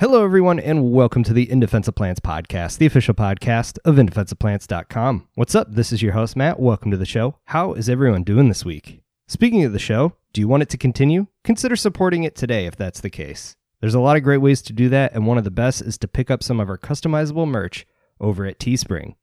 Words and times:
Hello, 0.00 0.24
everyone, 0.24 0.60
and 0.60 0.92
welcome 0.92 1.24
to 1.24 1.32
the 1.32 1.50
In 1.50 1.58
Defense 1.58 1.88
of 1.88 1.96
Plants 1.96 2.20
podcast, 2.20 2.78
the 2.78 2.86
official 2.86 3.14
podcast 3.14 3.78
of 3.84 3.96
indefenseofplants.com. 3.96 5.26
What's 5.34 5.56
up? 5.56 5.74
This 5.74 5.90
is 5.90 6.02
your 6.02 6.12
host, 6.12 6.36
Matt. 6.36 6.60
Welcome 6.60 6.92
to 6.92 6.96
the 6.96 7.04
show. 7.04 7.34
How 7.46 7.72
is 7.72 7.88
everyone 7.88 8.22
doing 8.22 8.46
this 8.46 8.64
week? 8.64 9.02
Speaking 9.26 9.64
of 9.64 9.72
the 9.72 9.80
show, 9.80 10.12
do 10.32 10.40
you 10.40 10.46
want 10.46 10.62
it 10.62 10.68
to 10.68 10.76
continue? 10.78 11.26
Consider 11.42 11.74
supporting 11.74 12.22
it 12.22 12.36
today 12.36 12.66
if 12.66 12.76
that's 12.76 13.00
the 13.00 13.10
case. 13.10 13.56
There's 13.80 13.96
a 13.96 13.98
lot 13.98 14.16
of 14.16 14.22
great 14.22 14.36
ways 14.38 14.62
to 14.62 14.72
do 14.72 14.88
that, 14.90 15.14
and 15.14 15.26
one 15.26 15.36
of 15.36 15.42
the 15.42 15.50
best 15.50 15.82
is 15.82 15.98
to 15.98 16.06
pick 16.06 16.30
up 16.30 16.44
some 16.44 16.60
of 16.60 16.68
our 16.68 16.78
customizable 16.78 17.48
merch 17.48 17.84
over 18.20 18.46
at 18.46 18.60
Teespring. 18.60 19.16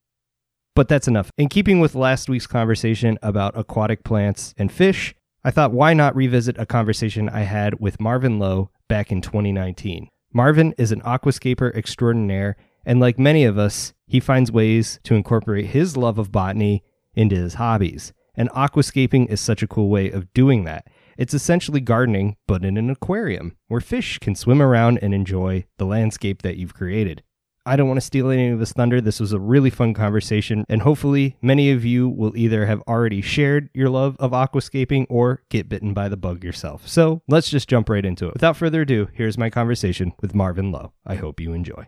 But 0.76 0.89
that's 0.89 1.07
enough. 1.07 1.32
In 1.38 1.48
keeping 1.48 1.80
with 1.80 1.96
last 1.96 2.28
week's 2.28 2.48
conversation 2.48 3.18
about 3.23 3.57
aquatic 3.57 4.04
plants 4.04 4.54
and 4.57 4.70
fish, 4.70 5.16
I 5.42 5.52
thought 5.52 5.71
why 5.71 5.94
not 5.94 6.18
revisit 6.18 6.57
a 6.57 6.66
conversation 6.66 7.30
I 7.30 7.44
had 7.44 7.80
with 7.80 8.02
Marvin 8.02 8.39
Lo 8.39 8.71
back 8.89 9.10
in 9.10 9.21
2019. 9.21 10.10
Marvin 10.36 10.74
is 10.78 10.92
an 10.92 11.00
aquascaper 11.04 11.74
extraordinaire, 11.74 12.58
and 12.86 13.00
like 13.00 13.18
many 13.18 13.46
of 13.46 13.57
us, 13.57 13.93
he 14.06 14.20
finds 14.20 14.52
ways 14.52 15.00
to 15.04 15.16
incorporate 15.16 15.68
his 15.68 15.96
love 15.96 16.20
of 16.20 16.30
botany 16.30 16.84
into 17.14 17.38
his 17.38 17.54
hobbies. 17.54 18.12
And 18.36 18.50
aquascaping 18.50 19.29
is 19.29 19.40
such 19.40 19.64
a 19.64 19.68
cool 19.68 19.88
way 19.88 20.12
of 20.12 20.34
doing 20.34 20.66
that. 20.66 20.88
It's 21.18 21.34
essentially 21.34 21.79
gardening, 21.79 22.36
but 22.48 22.66
in 22.66 22.76
an 22.76 22.90
aquarium, 22.90 23.56
where 23.70 23.79
fish 23.79 24.20
can 24.20 24.36
swim 24.36 24.62
around 24.62 25.00
and 25.02 25.14
enjoy 25.14 25.68
the 25.78 25.86
landscape 25.86 26.42
that 26.42 26.57
you've 26.57 26.74
created. 26.74 27.24
I 27.65 27.75
don't 27.75 27.87
want 27.87 27.97
to 27.97 28.05
steal 28.05 28.29
any 28.29 28.50
of 28.50 28.60
this 28.60 28.74
thunder. 28.74 29.01
This 29.01 29.19
was 29.19 29.33
a 29.33 29.39
really 29.39 29.69
fun 29.69 29.93
conversation, 29.93 30.65
and 30.69 30.82
hopefully, 30.82 31.36
many 31.42 31.71
of 31.71 31.83
you 31.83 32.08
will 32.08 32.36
either 32.38 32.66
have 32.66 32.81
already 32.88 33.22
shared 33.22 33.69
your 33.73 33.89
love 33.89 34.16
of 34.19 34.31
aquascaping 34.31 35.08
or 35.09 35.42
get 35.50 35.67
bitten 35.67 35.94
by 35.94 36.08
the 36.08 36.17
bug 36.17 36.44
yourself. 36.44 36.88
So 36.88 37.22
let's 37.28 37.50
just 37.50 37.67
jump 37.67 37.89
right 37.89 38.06
into 38.06 38.28
it. 38.28 38.33
Without 38.33 38.58
further 38.58 38.81
ado, 38.81 39.08
here's 39.14 39.38
my 39.38 39.50
conversation 39.50 40.14
with 40.22 40.36
Marvin 40.36 40.72
Lo. 40.72 40.94
I 41.06 41.16
hope 41.16 41.39
you 41.39 41.53
enjoy. 41.53 41.88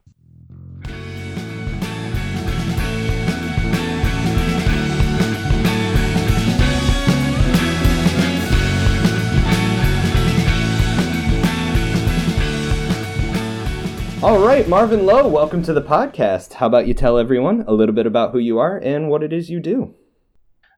All 14.24 14.44
right, 14.44 14.68
Marvin 14.68 15.06
Lo, 15.06 15.28
welcome 15.28 15.62
to 15.62 15.74
the 15.74 15.82
podcast. 15.82 16.54
How 16.54 16.66
about 16.66 16.88
you 16.88 16.96
tell 16.96 17.20
everyone 17.20 17.64
a 17.68 17.72
little 17.72 17.94
bit 17.94 18.08
about 18.08 18.32
who 18.32 18.40
you 18.40 18.58
are 18.58 18.78
and 18.78 19.10
what 19.10 19.22
it 19.22 19.32
is 19.32 19.48
you 19.48 19.60
do? 19.60 19.94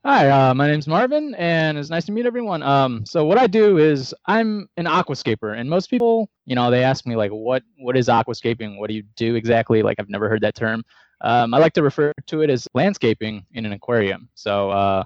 Hi, 0.03 0.29
uh, 0.29 0.53
my 0.53 0.67
name's 0.67 0.87
Marvin, 0.87 1.33
and 1.35 1.77
it's 1.77 1.89
nice 1.89 2.05
to 2.07 2.11
meet 2.11 2.25
everyone. 2.25 2.61
Um, 2.61 3.05
so 3.05 3.23
what 3.23 3.37
I 3.37 3.47
do 3.47 3.77
is 3.77 4.13
I'm 4.25 4.67
an 4.75 4.87
aquascaper, 4.87 5.57
and 5.57 5.69
most 5.69 5.89
people, 5.89 6.29
you 6.45 6.53
know, 6.53 6.69
they 6.69 6.83
ask 6.83 7.05
me 7.05 7.15
like, 7.15 7.31
what 7.31 7.63
what 7.77 7.95
is 7.95 8.09
aquascaping? 8.09 8.77
What 8.77 8.89
do 8.89 8.93
you 8.93 9.03
do 9.15 9.35
exactly? 9.35 9.83
Like, 9.83 10.01
I've 10.01 10.09
never 10.09 10.27
heard 10.27 10.41
that 10.41 10.55
term. 10.55 10.83
Um, 11.21 11.53
I 11.53 11.59
like 11.59 11.73
to 11.73 11.81
refer 11.81 12.11
to 12.27 12.41
it 12.41 12.49
as 12.49 12.67
landscaping 12.73 13.45
in 13.53 13.65
an 13.65 13.71
aquarium. 13.71 14.27
So 14.35 14.69
uh, 14.69 15.05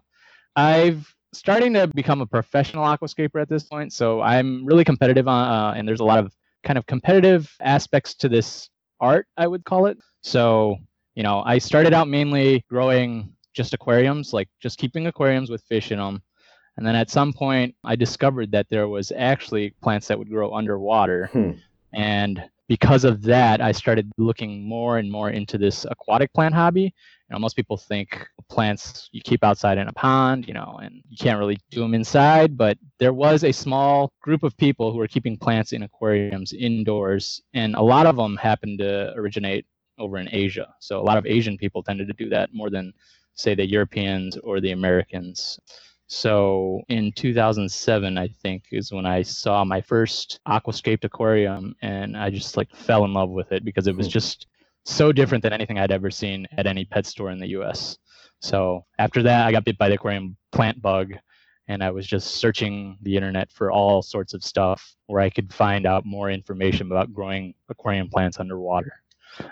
I've 0.56 1.16
starting 1.34 1.74
to 1.74 1.88
become 1.88 2.22
a 2.22 2.26
professional 2.26 2.84
aquascaper 2.84 3.40
at 3.40 3.48
this 3.48 3.64
point. 3.64 3.94
So 3.94 4.22
I'm 4.22 4.66
really 4.66 4.84
competitive, 4.84 5.28
on, 5.28 5.52
uh, 5.52 5.78
and 5.78 5.88
there's 5.88 6.00
a 6.00 6.06
lot 6.06 6.18
of 6.18 6.34
kind 6.64 6.78
of 6.78 6.86
competitive 6.86 7.52
aspects 7.62 8.16
to 8.16 8.30
this 8.30 8.70
art, 9.00 9.28
I 9.38 9.48
would 9.48 9.66
call 9.66 9.86
it. 9.88 9.98
So, 10.22 10.78
you 11.16 11.24
know, 11.24 11.44
I 11.46 11.58
started 11.58 11.94
out 11.94 12.08
mainly 12.08 12.66
growing 12.70 13.34
just 13.54 13.74
aquariums, 13.74 14.34
like 14.34 14.50
just 14.62 14.78
keeping 14.78 15.08
aquariums 15.08 15.50
with 15.50 15.64
fish 15.64 15.92
in 15.92 16.00
them. 16.00 16.22
And 16.78 16.86
then 16.86 16.96
at 16.96 17.12
some 17.12 17.34
point, 17.34 17.76
I 17.84 17.96
discovered 17.96 18.52
that 18.52 18.68
there 18.70 18.88
was 18.88 19.12
actually 19.16 19.76
plants 19.84 20.08
that 20.08 20.18
would 20.18 20.30
grow 20.30 20.56
underwater. 20.56 21.28
Hmm. 21.28 21.52
And 21.94 22.44
because 22.68 23.04
of 23.04 23.22
that, 23.24 23.62
I 23.62 23.72
started 23.72 24.12
looking 24.18 24.64
more 24.64 24.98
and 24.98 25.12
more 25.12 25.30
into 25.30 25.58
this 25.58 25.86
aquatic 25.86 26.34
plant 26.34 26.56
hobby. 26.56 26.94
You 27.34 27.40
know, 27.40 27.42
most 27.42 27.56
people 27.56 27.78
think 27.78 28.28
plants 28.48 29.10
you 29.12 29.20
keep 29.20 29.44
outside 29.44 29.80
in 29.80 29.88
a 29.88 29.94
pond, 29.94 30.48
you 30.48 30.54
know, 30.54 30.80
and 30.84 31.02
you 31.10 31.18
can't 31.18 31.40
really 31.40 31.58
do 31.72 31.80
them 31.80 31.96
inside. 31.96 32.56
But 32.56 32.78
there 33.00 33.12
was 33.12 33.44
a 33.44 33.52
small 33.52 34.14
group 34.22 34.44
of 34.44 34.56
people 34.56 34.92
who 34.92 35.00
were 35.00 35.08
keeping 35.08 35.36
plants 35.36 35.74
in 35.74 35.82
aquariums 35.82 36.54
indoors, 36.54 37.42
and 37.56 37.74
a 37.74 37.82
lot 37.82 38.06
of 38.06 38.18
them 38.18 38.38
happened 38.38 38.78
to 38.80 39.14
originate 39.16 39.66
over 39.98 40.20
in 40.20 40.30
Asia. 40.32 40.76
So 40.80 41.00
a 41.00 41.02
lot 41.02 41.18
of 41.18 41.26
Asian 41.26 41.58
people 41.58 41.82
tended 41.82 42.06
to 42.06 42.14
do 42.14 42.30
that 42.30 42.54
more 42.54 42.70
than, 42.70 42.94
say, 43.34 43.56
the 43.56 43.68
Europeans 43.68 44.38
or 44.38 44.62
the 44.62 44.74
Americans. 44.74 45.60
So 46.06 46.82
in 46.90 47.14
2007, 47.14 48.16
I 48.16 48.28
think 48.28 48.66
is 48.72 48.92
when 48.92 49.08
I 49.08 49.24
saw 49.24 49.64
my 49.64 49.82
first 49.82 50.40
aquascaped 50.48 51.04
aquarium, 51.04 51.76
and 51.82 52.16
I 52.16 52.30
just 52.30 52.58
like 52.58 52.70
fell 52.76 53.06
in 53.06 53.14
love 53.16 53.32
with 53.32 53.52
it 53.52 53.66
because 53.66 53.88
it 53.88 53.98
was 53.98 54.06
hmm. 54.06 54.12
just 54.12 54.46
so 54.86 55.12
different 55.12 55.42
than 55.42 55.54
anything 55.54 55.80
I'd 55.80 55.92
ever 55.92 56.12
seen 56.12 56.48
at 56.58 56.68
any 56.68 56.86
pet 56.86 57.06
store 57.06 57.32
in 57.32 57.40
the 57.40 57.48
U.S. 57.50 57.98
So 58.42 58.86
after 59.00 59.24
that, 59.24 59.48
I 59.48 59.52
got 59.52 59.66
bit 59.66 59.78
by 59.78 59.90
the 59.90 59.96
aquarium 59.96 60.36
plant 60.52 60.82
bug, 60.82 61.14
and 61.68 61.84
I 61.84 61.92
was 61.92 62.06
just 62.06 62.36
searching 62.36 62.98
the 63.02 63.16
internet 63.16 63.52
for 63.52 63.72
all 63.72 64.02
sorts 64.02 64.34
of 64.34 64.44
stuff 64.44 64.96
where 65.08 65.22
I 65.22 65.30
could 65.30 65.54
find 65.54 65.86
out 65.86 66.06
more 66.06 66.30
information 66.30 66.88
about 66.88 67.14
growing 67.14 67.54
aquarium 67.70 68.10
plants 68.10 68.40
underwater. 68.40 68.94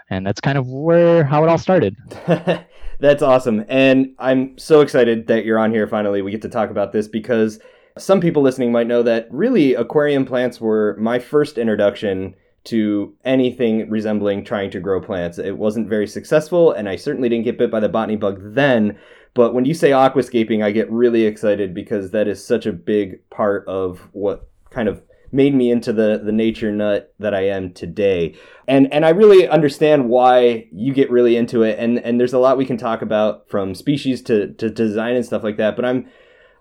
And 0.10 0.26
that's 0.26 0.42
kind 0.42 0.58
of 0.58 0.68
where 0.68 1.24
how 1.24 1.44
it 1.44 1.50
all 1.50 1.58
started. 1.58 1.96
That's 3.00 3.24
awesome. 3.24 3.66
And 3.68 4.14
I'm 4.20 4.58
so 4.60 4.82
excited 4.82 5.26
that 5.28 5.44
you're 5.44 5.58
on 5.58 5.72
here 5.72 5.88
finally. 5.88 6.22
We 6.22 6.30
get 6.30 6.44
to 6.44 6.50
talk 6.50 6.70
about 6.70 6.92
this 6.92 7.08
because 7.08 7.60
some 7.98 8.22
people 8.22 8.44
listening 8.44 8.72
might 8.72 8.86
know 8.86 9.02
that 9.04 9.28
really 9.32 9.74
aquarium 9.74 10.24
plants 10.24 10.62
were 10.62 10.96
my 11.00 11.18
first 11.18 11.58
introduction 11.58 12.36
to 12.64 13.16
anything 13.26 13.90
resembling 13.90 14.44
trying 14.44 14.70
to 14.72 14.80
grow 14.80 15.02
plants. 15.02 15.40
It 15.40 15.58
wasn't 15.58 15.90
very 15.90 16.08
successful, 16.08 16.72
and 16.72 16.88
I 16.88 16.96
certainly 16.96 17.30
didn't 17.30 17.46
get 17.46 17.58
bit 17.58 17.72
by 17.72 17.80
the 17.80 17.90
botany 17.90 18.18
bug 18.18 18.40
then. 18.42 18.98
But 19.34 19.54
when 19.54 19.66
you 19.66 19.74
say 19.74 19.92
aquascaping, 19.92 20.64
I 20.64 20.72
get 20.72 20.92
really 20.92 21.26
excited 21.26 21.74
because 21.74 22.12
that 22.12 22.28
is 22.28 22.46
such 22.46 22.66
a 22.66 22.74
big 22.74 23.28
part 23.30 23.66
of 23.68 24.10
what 24.12 24.48
kind 24.70 24.88
of 24.88 25.02
made 25.32 25.56
me 25.56 25.72
into 25.72 25.94
the 25.94 26.22
the 26.24 26.32
nature 26.32 26.72
nut 26.72 27.14
that 27.20 27.34
I 27.34 27.48
am 27.48 27.74
today. 27.74 28.36
And 28.68 28.92
and 28.94 29.06
I 29.06 29.10
really 29.10 29.48
understand 29.48 30.10
why 30.10 30.68
you 30.72 30.94
get 30.94 31.10
really 31.10 31.38
into 31.38 31.64
it 31.64 31.80
and 31.80 32.00
and 32.00 32.20
there's 32.20 32.34
a 32.34 32.40
lot 32.40 32.58
we 32.58 32.66
can 32.66 32.78
talk 32.78 33.02
about 33.02 33.50
from 33.50 33.74
species 33.74 34.22
to 34.24 34.54
to 34.54 34.70
design 34.70 35.16
and 35.16 35.26
stuff 35.26 35.44
like 35.44 35.58
that, 35.58 35.76
but 35.76 35.86
I'm 35.86 36.08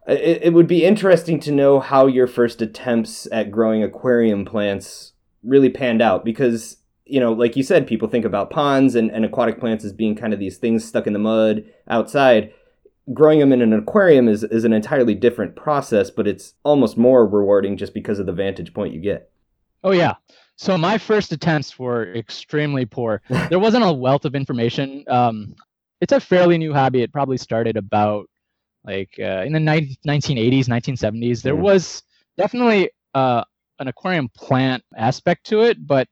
it, 0.06 0.44
it 0.44 0.53
would 0.55 0.66
be 0.66 0.84
interesting 0.84 1.41
to 1.41 1.53
know 1.53 1.81
how 1.81 2.06
your 2.06 2.27
first 2.27 2.62
attempts 2.62 3.27
at 3.33 3.50
growing 3.50 3.83
aquarium 3.83 4.44
plants 4.44 5.12
really 5.43 5.71
panned 5.71 6.03
out 6.03 6.25
because 6.25 6.77
you 7.06 7.19
know, 7.19 7.33
like 7.33 7.56
you 7.56 7.65
said, 7.65 7.89
people 7.89 8.06
think 8.06 8.25
about 8.25 8.51
ponds 8.51 8.95
and, 8.95 9.11
and 9.11 9.25
aquatic 9.25 9.59
plants 9.59 9.84
as 9.84 9.93
being 9.93 10.15
kind 10.15 10.33
of 10.33 10.39
these 10.39 10.59
things 10.59 10.84
stuck 10.84 11.09
in 11.09 11.12
the 11.12 11.19
mud 11.19 11.65
outside 11.89 12.53
growing 13.12 13.41
them 13.41 13.53
in 13.53 13.62
an 13.62 13.73
aquarium 13.73 14.28
is, 14.28 14.45
is 14.45 14.65
an 14.65 14.73
entirely 14.73 15.15
different 15.15 15.56
process, 15.56 16.11
but 16.11 16.27
it's 16.27 16.55
almost 16.65 16.97
more 16.97 17.27
rewarding 17.27 17.77
just 17.77 17.95
because 17.95 18.19
of 18.19 18.27
the 18.27 18.33
vantage 18.33 18.73
point 18.73 18.95
you 18.95 19.01
get. 19.01 19.31
Oh 19.83 19.93
yeah. 19.93 20.15
So 20.56 20.77
my 20.77 20.99
first 20.99 21.33
attempts 21.33 21.78
were 21.78 22.15
extremely 22.15 22.84
poor. 22.84 23.22
There 23.49 23.59
wasn't 23.59 23.84
a 23.84 23.93
wealth 23.93 24.25
of 24.25 24.34
information. 24.34 25.05
Um, 25.09 25.55
it's 26.01 26.12
a 26.12 26.21
fairly 26.21 26.59
new 26.59 26.72
hobby. 26.72 27.03
It 27.03 27.12
probably 27.12 27.39
started 27.39 27.77
about 27.77 28.28
like 28.84 29.15
uh, 29.19 29.43
in 29.45 29.53
the 29.53 29.61
ni- 29.61 29.97
1980s, 30.07 30.67
1970s. 30.67 31.43
There 31.43 31.57
mm. 31.57 31.61
was 31.61 32.03
definitely 32.37 32.91
uh, 33.15 33.45
an 33.81 33.89
aquarium 33.89 34.29
plant 34.37 34.85
aspect 34.97 35.45
to 35.47 35.63
it, 35.63 35.87
but 35.87 36.07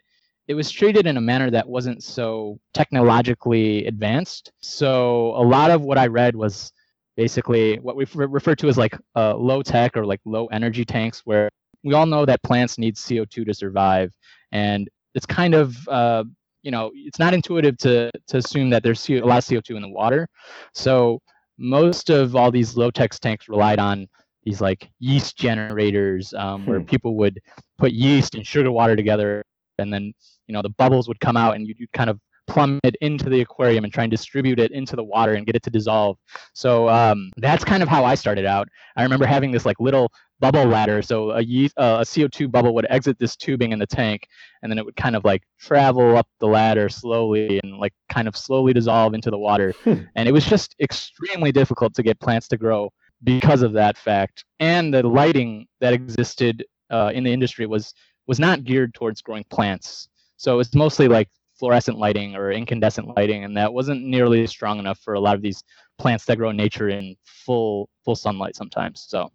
it 0.49 0.55
was 0.55 0.71
treated 0.71 1.07
in 1.07 1.19
a 1.19 1.21
manner 1.21 1.51
that 1.51 1.69
wasn't 1.69 2.03
so 2.03 2.59
technologically 2.73 3.87
advanced. 3.87 4.51
So 4.61 5.35
a 5.37 5.45
lot 5.45 5.71
of 5.71 5.83
what 5.83 5.99
I 5.99 6.07
read 6.07 6.35
was 6.35 6.73
basically 7.17 7.79
what 7.81 7.97
we 7.97 8.07
refer 8.15 8.55
to 8.55 8.69
as 8.69 8.79
like 8.79 8.97
uh, 9.15 9.37
low 9.37 9.63
tech 9.63 9.97
or 9.97 10.07
like 10.07 10.21
low 10.25 10.47
energy 10.47 10.85
tanks, 10.85 11.21
where 11.27 11.51
we 11.85 11.93
all 11.93 12.07
know 12.07 12.25
that 12.25 12.43
plants 12.43 12.79
need 12.79 12.97
CO2 12.97 13.47
to 13.47 13.55
survive, 13.55 14.13
and 14.51 14.89
it's 15.15 15.27
kind 15.27 15.55
of 15.55 15.77
uh, 15.89 16.25
you 16.63 16.71
know 16.71 16.91
it's 16.95 17.19
not 17.19 17.35
intuitive 17.35 17.77
to 17.79 18.11
to 18.29 18.39
assume 18.39 18.71
that 18.71 18.83
there's 18.83 19.09
a 19.11 19.21
lot 19.21 19.39
of 19.39 19.45
CO2 19.45 19.77
in 19.77 19.83
the 19.83 19.89
water. 19.89 20.27
So 20.73 21.21
most 21.59 22.09
of 22.09 22.35
all 22.35 22.51
these 22.51 22.77
low 22.77 22.91
tech 22.91 23.11
tanks 23.11 23.49
relied 23.49 23.79
on 23.79 24.09
these 24.45 24.61
like 24.61 24.91
yeast 24.99 25.37
generators 25.37 26.33
um, 26.35 26.67
where 26.67 26.81
hmm. 26.81 26.87
people 26.87 27.17
would 27.17 27.41
put 27.77 27.93
yeast 27.93 28.35
and 28.35 28.47
sugar 28.47 28.71
water 28.71 28.97
together 28.97 29.43
and 29.79 29.93
then 29.93 30.13
you 30.47 30.53
know 30.53 30.63
the 30.63 30.71
bubbles 30.71 31.09
would 31.09 31.21
come 31.21 31.37
out 31.37 31.55
and 31.55 31.67
you'd, 31.67 31.79
you'd 31.79 31.93
kind 31.93 32.11
of 32.11 32.19
plumb 32.49 32.81
it 32.83 32.97
into 33.01 33.29
the 33.29 33.43
aquarium 33.43 33.85
and 33.85 33.93
try 33.93 34.05
and 34.05 34.11
distribute 34.11 34.59
it 34.59 34.73
into 34.73 34.97
the 34.97 35.05
water 35.05 35.35
and 35.35 35.47
get 35.47 35.55
it 35.55 35.63
to 35.63 35.71
dissolve. 35.71 36.17
So 36.55 36.89
um, 36.89 37.31
that's 37.37 37.63
kind 37.63 37.83
of 37.83 37.89
how 37.89 38.05
I 38.05 38.15
started 38.15 38.47
out. 38.47 38.69
I 38.97 39.03
remember 39.03 39.27
having 39.27 39.53
this 39.53 39.67
like 39.67 39.79
little 39.79 40.11
bubble 40.41 40.65
ladder. 40.65 41.03
So 41.03 41.33
a, 41.33 41.43
yeast, 41.43 41.75
uh, 41.77 41.99
a 42.01 42.05
CO2 42.05 42.51
bubble 42.51 42.75
would 42.75 42.87
exit 42.89 43.19
this 43.19 43.37
tubing 43.37 43.73
in 43.73 43.79
the 43.79 43.87
tank, 43.87 44.27
and 44.63 44.73
then 44.73 44.79
it 44.79 44.85
would 44.85 44.97
kind 44.97 45.15
of 45.15 45.25
like 45.25 45.43
travel 45.61 46.17
up 46.17 46.27
the 46.41 46.47
ladder 46.47 46.89
slowly 46.89 47.61
and 47.63 47.79
like 47.79 47.93
kind 48.09 48.27
of 48.27 48.37
slowly 48.37 48.73
dissolve 48.73 49.15
into 49.15 49.31
the 49.31 49.39
water. 49.39 49.75
Hmm. 49.85 50.05
and 50.17 50.29
it 50.29 50.33
was 50.33 50.45
just 50.45 50.75
extremely 50.81 51.53
difficult 51.53 51.95
to 51.95 52.03
get 52.03 52.19
plants 52.19 52.49
to 52.49 52.57
grow 52.57 52.91
because 53.25 53.63
of 53.63 53.73
that 53.75 53.97
fact. 53.97 54.45
And 54.61 54.93
the 54.93 55.07
lighting 55.07 55.67
that 55.81 55.93
existed 55.93 56.65
uh, 56.91 57.11
in 57.15 57.25
the 57.25 57.33
industry 57.33 57.67
was 57.67 57.95
was 58.27 58.39
not 58.39 58.65
geared 58.65 58.95
towards 58.95 59.23
growing 59.23 59.45
plants 59.45 60.09
So 60.37 60.61
it's 60.61 60.75
mostly 60.75 61.09
like 61.09 61.29
fluorescent 61.59 61.99
lighting 61.99 62.37
or 62.37 62.53
incandescent 62.53 63.17
lighting, 63.17 63.45
and 63.45 63.57
that 63.57 63.73
wasn't 63.73 64.05
nearly 64.05 64.47
strong 64.47 64.79
enough 64.79 64.99
for 65.01 65.15
a 65.15 65.21
lot 65.21 65.35
of 65.35 65.43
these 65.43 65.65
plants 65.99 66.25
that 66.27 66.37
grow 66.37 66.51
in 66.51 66.57
nature 66.57 66.89
in 66.89 67.17
full 67.25 67.89
full 68.05 68.15
sunlight 68.17 68.55
sometimes. 68.55 69.05
So 69.09 69.31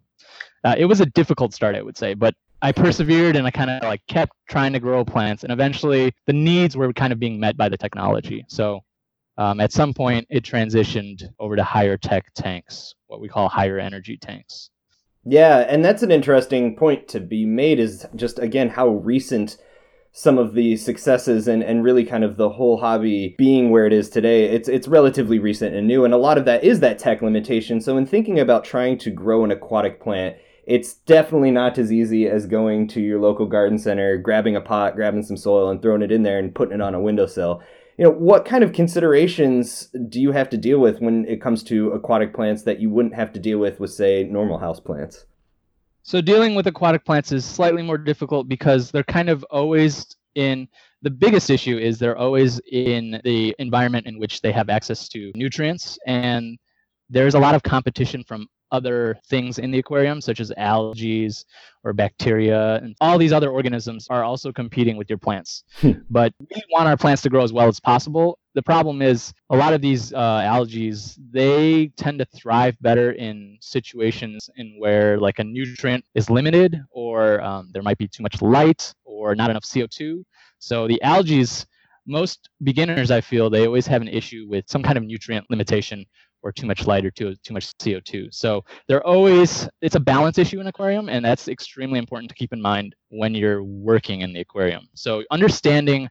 uh, 0.64 0.76
it 0.78 0.86
was 0.86 1.02
a 1.02 1.06
difficult 1.08 1.54
start, 1.54 1.76
I 1.76 1.82
would 1.82 1.98
say, 1.98 2.14
but 2.14 2.34
I 2.62 2.72
persevered 2.72 3.36
and 3.36 3.46
I 3.46 3.52
kind 3.52 3.70
of 3.70 3.84
like 3.84 4.02
kept 4.08 4.32
trying 4.50 4.72
to 4.74 4.80
grow 4.80 5.04
plants, 5.04 5.44
and 5.44 5.52
eventually 5.52 6.14
the 6.28 6.34
needs 6.34 6.78
were 6.78 6.94
kind 6.94 7.12
of 7.12 7.20
being 7.20 7.40
met 7.40 7.58
by 7.58 7.68
the 7.68 7.78
technology. 7.78 8.46
So 8.48 8.82
um, 9.38 9.60
at 9.60 9.72
some 9.72 9.94
point, 9.94 10.28
it 10.30 10.44
transitioned 10.44 11.24
over 11.40 11.56
to 11.56 11.64
higher 11.64 11.98
tech 11.98 12.34
tanks, 12.34 12.94
what 13.08 13.20
we 13.20 13.28
call 13.28 13.50
higher 13.50 13.80
energy 13.80 14.18
tanks. 14.18 14.70
Yeah, 15.26 15.60
and 15.60 15.84
that's 15.84 16.04
an 16.04 16.12
interesting 16.12 16.76
point 16.76 17.08
to 17.10 17.20
be 17.20 17.46
made. 17.46 17.80
Is 17.80 18.06
just 18.16 18.40
again 18.40 18.70
how 18.70 18.90
recent 18.90 19.58
some 20.16 20.38
of 20.38 20.54
the 20.54 20.78
successes 20.78 21.48
and, 21.48 21.64
and 21.64 21.84
really 21.84 22.06
kind 22.06 22.24
of 22.24 22.38
the 22.38 22.50
whole 22.50 22.78
hobby 22.78 23.34
being 23.38 23.72
where 23.72 23.88
it 23.88 23.94
is 23.94 24.10
today, 24.10 24.46
it's 24.46 24.70
it's 24.70 24.88
relatively 24.88 25.40
recent 25.40 25.76
and 25.76 25.88
new, 25.88 26.06
and 26.06 26.14
a 26.14 26.18
lot 26.18 26.38
of 26.38 26.46
that 26.46 26.64
is 26.64 26.80
that 26.82 27.00
tech 27.00 27.22
limitation. 27.22 27.82
So 27.82 27.98
in 27.98 28.06
thinking 28.06 28.40
about 28.40 28.64
trying 28.64 29.00
to 29.00 29.10
grow 29.10 29.44
an 29.44 29.52
aquatic 29.52 30.00
plant, 30.00 30.38
it's 30.66 30.94
definitely 30.94 31.52
not 31.52 31.78
as 31.78 31.92
easy 31.92 32.28
as 32.28 32.46
going 32.46 32.88
to 32.90 33.02
your 33.02 33.20
local 33.20 33.48
garden 33.48 33.80
center, 33.80 34.18
grabbing 34.18 34.56
a 34.56 34.62
pot, 34.62 34.96
grabbing 34.96 35.24
some 35.24 35.36
soil, 35.36 35.70
and 35.70 35.82
throwing 35.82 36.04
it 36.04 36.12
in 36.12 36.24
there 36.24 36.38
and 36.38 36.54
putting 36.54 36.76
it 36.76 36.82
on 36.82 36.94
a 36.94 37.02
windowsill. 37.02 37.62
You 37.98 38.06
know, 38.06 38.12
what 38.12 38.46
kind 38.46 38.64
of 38.64 38.74
considerations 38.74 39.90
do 40.10 40.20
you 40.20 40.32
have 40.32 40.50
to 40.50 40.58
deal 40.58 40.80
with 40.80 41.00
when 41.00 41.26
it 41.26 41.42
comes 41.42 41.64
to 41.66 41.92
aquatic 41.92 42.34
plants 42.34 42.64
that 42.64 42.80
you 42.80 42.90
wouldn't 42.90 43.14
have 43.14 43.32
to 43.34 43.40
deal 43.40 43.60
with 43.60 43.80
with, 43.80 43.92
say, 43.92 44.24
normal 44.24 44.58
house 44.58 44.80
plants? 44.80 45.26
So 46.02 46.20
dealing 46.20 46.56
with 46.56 46.68
aquatic 46.68 47.06
plants 47.06 47.32
is 47.32 47.46
slightly 47.46 47.82
more 47.82 47.98
difficult 47.98 48.50
because 48.50 48.92
they're 48.92 49.04
kind 49.04 49.30
of 49.30 49.46
always 49.52 50.06
in 50.36 50.68
the 51.02 51.10
biggest 51.10 51.50
issue 51.50 51.78
is 51.78 52.00
they're 52.00 52.18
always 52.18 52.60
in 52.72 53.22
the 53.24 53.56
environment 53.60 54.08
in 54.08 54.18
which 54.18 54.42
they 54.42 54.52
have 54.52 54.70
access 54.70 55.08
to 55.10 55.32
nutrients 55.36 55.98
and 56.08 56.58
there's 57.10 57.36
a 57.36 57.40
lot 57.40 57.54
of 57.56 57.62
competition 57.64 58.24
from 58.24 58.48
other 58.74 59.18
things 59.28 59.60
in 59.60 59.72
the 59.72 59.80
aquarium, 59.80 60.20
such 60.20 60.42
as 60.42 60.52
algae 60.58 61.30
or 61.86 61.94
bacteria, 61.94 62.76
and 62.78 62.96
all 63.00 63.18
these 63.18 63.32
other 63.32 63.50
organisms 63.50 64.08
are 64.10 64.24
also 64.24 64.52
competing 64.52 64.98
with 64.98 65.10
your 65.10 65.20
plants. 65.20 65.64
Hmm. 65.80 65.92
but 66.10 66.34
we 66.40 66.62
want 66.72 66.88
our 66.88 66.98
plants 66.98 67.22
to 67.22 67.30
grow 67.30 67.44
as 67.44 67.54
well 67.54 67.68
as 67.68 67.80
possible. 67.80 68.40
The 68.56 68.64
problem 68.64 69.02
is 69.02 69.34
a 69.50 69.56
lot 69.56 69.74
of 69.74 69.82
these 69.82 70.14
uh, 70.14 70.42
algae, 70.44 70.94
they 71.32 71.88
tend 71.96 72.20
to 72.20 72.26
thrive 72.26 72.76
better 72.82 73.12
in 73.12 73.58
situations 73.62 74.50
in 74.58 74.76
where 74.80 75.20
like 75.20 75.40
a 75.40 75.44
nutrient 75.44 76.04
is 76.16 76.30
limited, 76.30 76.82
or 76.92 77.42
um, 77.42 77.70
there 77.74 77.84
might 77.84 77.98
be 77.98 78.08
too 78.08 78.24
much 78.24 78.42
light, 78.42 78.94
or 79.06 79.36
not 79.36 79.50
enough 79.50 79.64
CO2. 79.64 80.24
So 80.60 80.88
the 80.88 81.02
algae 81.02 81.46
most 82.06 82.50
beginners 82.64 83.12
i 83.12 83.22
feel 83.22 83.50
they 83.50 83.66
always 83.66 83.88
have 83.88 84.02
an 84.02 84.08
issue 84.08 84.46
with 84.50 84.66
some 84.68 84.84
kind 84.84 84.98
of 84.98 85.04
nutrient 85.04 85.50
limitation 85.50 86.06
or 86.44 86.52
too 86.52 86.68
much 86.68 86.86
light 86.86 87.06
or 87.06 87.12
too 87.12 87.36
too 87.44 87.54
much 87.54 87.76
CO2. 87.78 88.34
So 88.34 88.64
they're 88.88 89.06
always 89.06 89.68
it's 89.82 89.96
a 89.96 90.00
balance 90.00 90.38
issue 90.38 90.60
in 90.60 90.68
aquarium, 90.68 91.10
and 91.10 91.24
that's 91.24 91.48
extremely 91.48 91.98
important 91.98 92.30
to 92.30 92.36
keep 92.36 92.54
in 92.54 92.62
mind 92.62 92.96
when 93.10 93.34
you're 93.34 93.64
working 93.64 94.22
in 94.22 94.34
the 94.34 94.42
aquarium. 94.42 94.88
So 94.94 95.24
understanding 95.32 96.10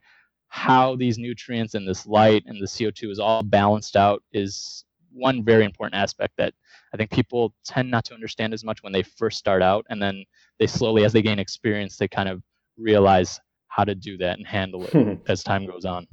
how 0.49 0.95
these 0.95 1.17
nutrients 1.17 1.73
and 1.73 1.87
this 1.87 2.05
light 2.05 2.43
and 2.45 2.61
the 2.61 2.67
CO2 2.67 3.09
is 3.09 3.19
all 3.19 3.41
balanced 3.41 3.95
out 3.95 4.21
is 4.33 4.85
one 5.11 5.43
very 5.43 5.65
important 5.65 5.95
aspect 5.99 6.33
that 6.37 6.53
I 6.93 6.97
think 6.97 7.11
people 7.11 7.53
tend 7.65 7.89
not 7.89 8.05
to 8.05 8.13
understand 8.13 8.53
as 8.53 8.63
much 8.63 8.83
when 8.83 8.93
they 8.93 9.03
first 9.03 9.37
start 9.37 9.61
out, 9.61 9.85
and 9.89 10.01
then 10.01 10.23
they 10.59 10.67
slowly, 10.67 11.05
as 11.05 11.13
they 11.13 11.21
gain 11.21 11.39
experience, 11.39 11.97
they 11.97 12.07
kind 12.07 12.29
of 12.29 12.41
realize 12.77 13.39
how 13.67 13.83
to 13.83 13.95
do 13.95 14.17
that 14.17 14.37
and 14.37 14.45
handle 14.45 14.85
it 14.85 15.19
as 15.27 15.43
time 15.43 15.65
goes 15.65 15.85
on. 15.85 16.07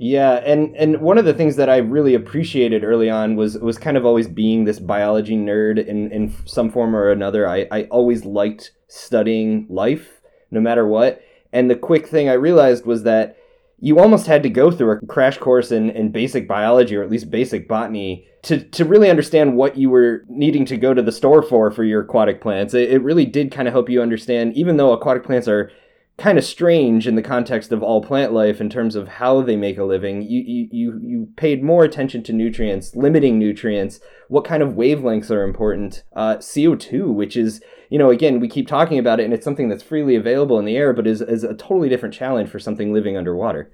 Yeah, 0.00 0.34
and 0.44 0.76
and 0.76 1.00
one 1.00 1.18
of 1.18 1.24
the 1.24 1.34
things 1.34 1.56
that 1.56 1.68
I 1.68 1.78
really 1.78 2.14
appreciated 2.14 2.84
early 2.84 3.10
on 3.10 3.34
was 3.34 3.58
was 3.58 3.78
kind 3.78 3.96
of 3.96 4.06
always 4.06 4.28
being 4.28 4.64
this 4.64 4.78
biology 4.78 5.36
nerd 5.36 5.84
in 5.84 6.12
in 6.12 6.32
some 6.46 6.70
form 6.70 6.94
or 6.94 7.10
another. 7.10 7.48
I 7.48 7.66
I 7.72 7.84
always 7.84 8.24
liked 8.24 8.72
studying 8.86 9.66
life, 9.68 10.20
no 10.52 10.60
matter 10.60 10.86
what. 10.86 11.20
And 11.52 11.68
the 11.68 11.74
quick 11.76 12.06
thing 12.06 12.28
I 12.28 12.34
realized 12.34 12.86
was 12.86 13.02
that 13.02 13.36
you 13.80 13.98
almost 13.98 14.26
had 14.26 14.42
to 14.44 14.50
go 14.50 14.70
through 14.70 14.90
a 14.90 15.06
crash 15.06 15.38
course 15.38 15.72
in, 15.72 15.90
in 15.90 16.10
basic 16.10 16.46
biology 16.46 16.96
or 16.96 17.02
at 17.02 17.10
least 17.10 17.30
basic 17.30 17.68
botany 17.68 18.26
to, 18.42 18.62
to 18.70 18.84
really 18.84 19.08
understand 19.08 19.56
what 19.56 19.76
you 19.76 19.88
were 19.88 20.24
needing 20.28 20.64
to 20.66 20.76
go 20.76 20.92
to 20.94 21.02
the 21.02 21.12
store 21.12 21.42
for 21.42 21.70
for 21.70 21.84
your 21.84 22.02
aquatic 22.02 22.40
plants. 22.40 22.74
It, 22.74 22.90
it 22.90 23.02
really 23.02 23.26
did 23.26 23.50
kind 23.50 23.66
of 23.66 23.74
help 23.74 23.88
you 23.88 24.00
understand, 24.00 24.56
even 24.56 24.76
though 24.76 24.92
aquatic 24.92 25.24
plants 25.24 25.48
are 25.48 25.70
kind 26.18 26.36
of 26.36 26.44
strange 26.44 27.06
in 27.06 27.14
the 27.14 27.22
context 27.22 27.70
of 27.70 27.80
all 27.80 28.02
plant 28.02 28.32
life 28.32 28.60
in 28.60 28.68
terms 28.68 28.96
of 28.96 29.06
how 29.06 29.40
they 29.40 29.54
make 29.54 29.78
a 29.78 29.84
living. 29.84 30.20
You, 30.22 30.42
you, 30.44 30.68
you, 30.72 31.00
you 31.00 31.28
paid 31.36 31.62
more 31.62 31.84
attention 31.84 32.24
to 32.24 32.32
nutrients, 32.32 32.96
limiting 32.96 33.38
nutrients, 33.38 34.00
what 34.26 34.44
kind 34.44 34.60
of 34.60 34.70
wavelengths 34.70 35.30
are 35.30 35.44
important, 35.44 36.02
uh, 36.16 36.36
CO2, 36.38 37.14
which 37.14 37.36
is, 37.36 37.62
you 37.88 37.98
know, 37.98 38.10
again, 38.10 38.40
we 38.40 38.48
keep 38.48 38.66
talking 38.66 38.98
about 38.98 39.20
it 39.20 39.24
and 39.24 39.32
it's 39.32 39.44
something 39.44 39.68
that's 39.68 39.82
freely 39.82 40.16
available 40.16 40.58
in 40.58 40.64
the 40.64 40.76
air, 40.76 40.92
but 40.92 41.06
is, 41.06 41.20
is 41.20 41.44
a 41.44 41.54
totally 41.54 41.88
different 41.88 42.14
challenge 42.14 42.50
for 42.50 42.58
something 42.58 42.92
living 42.92 43.16
underwater. 43.16 43.70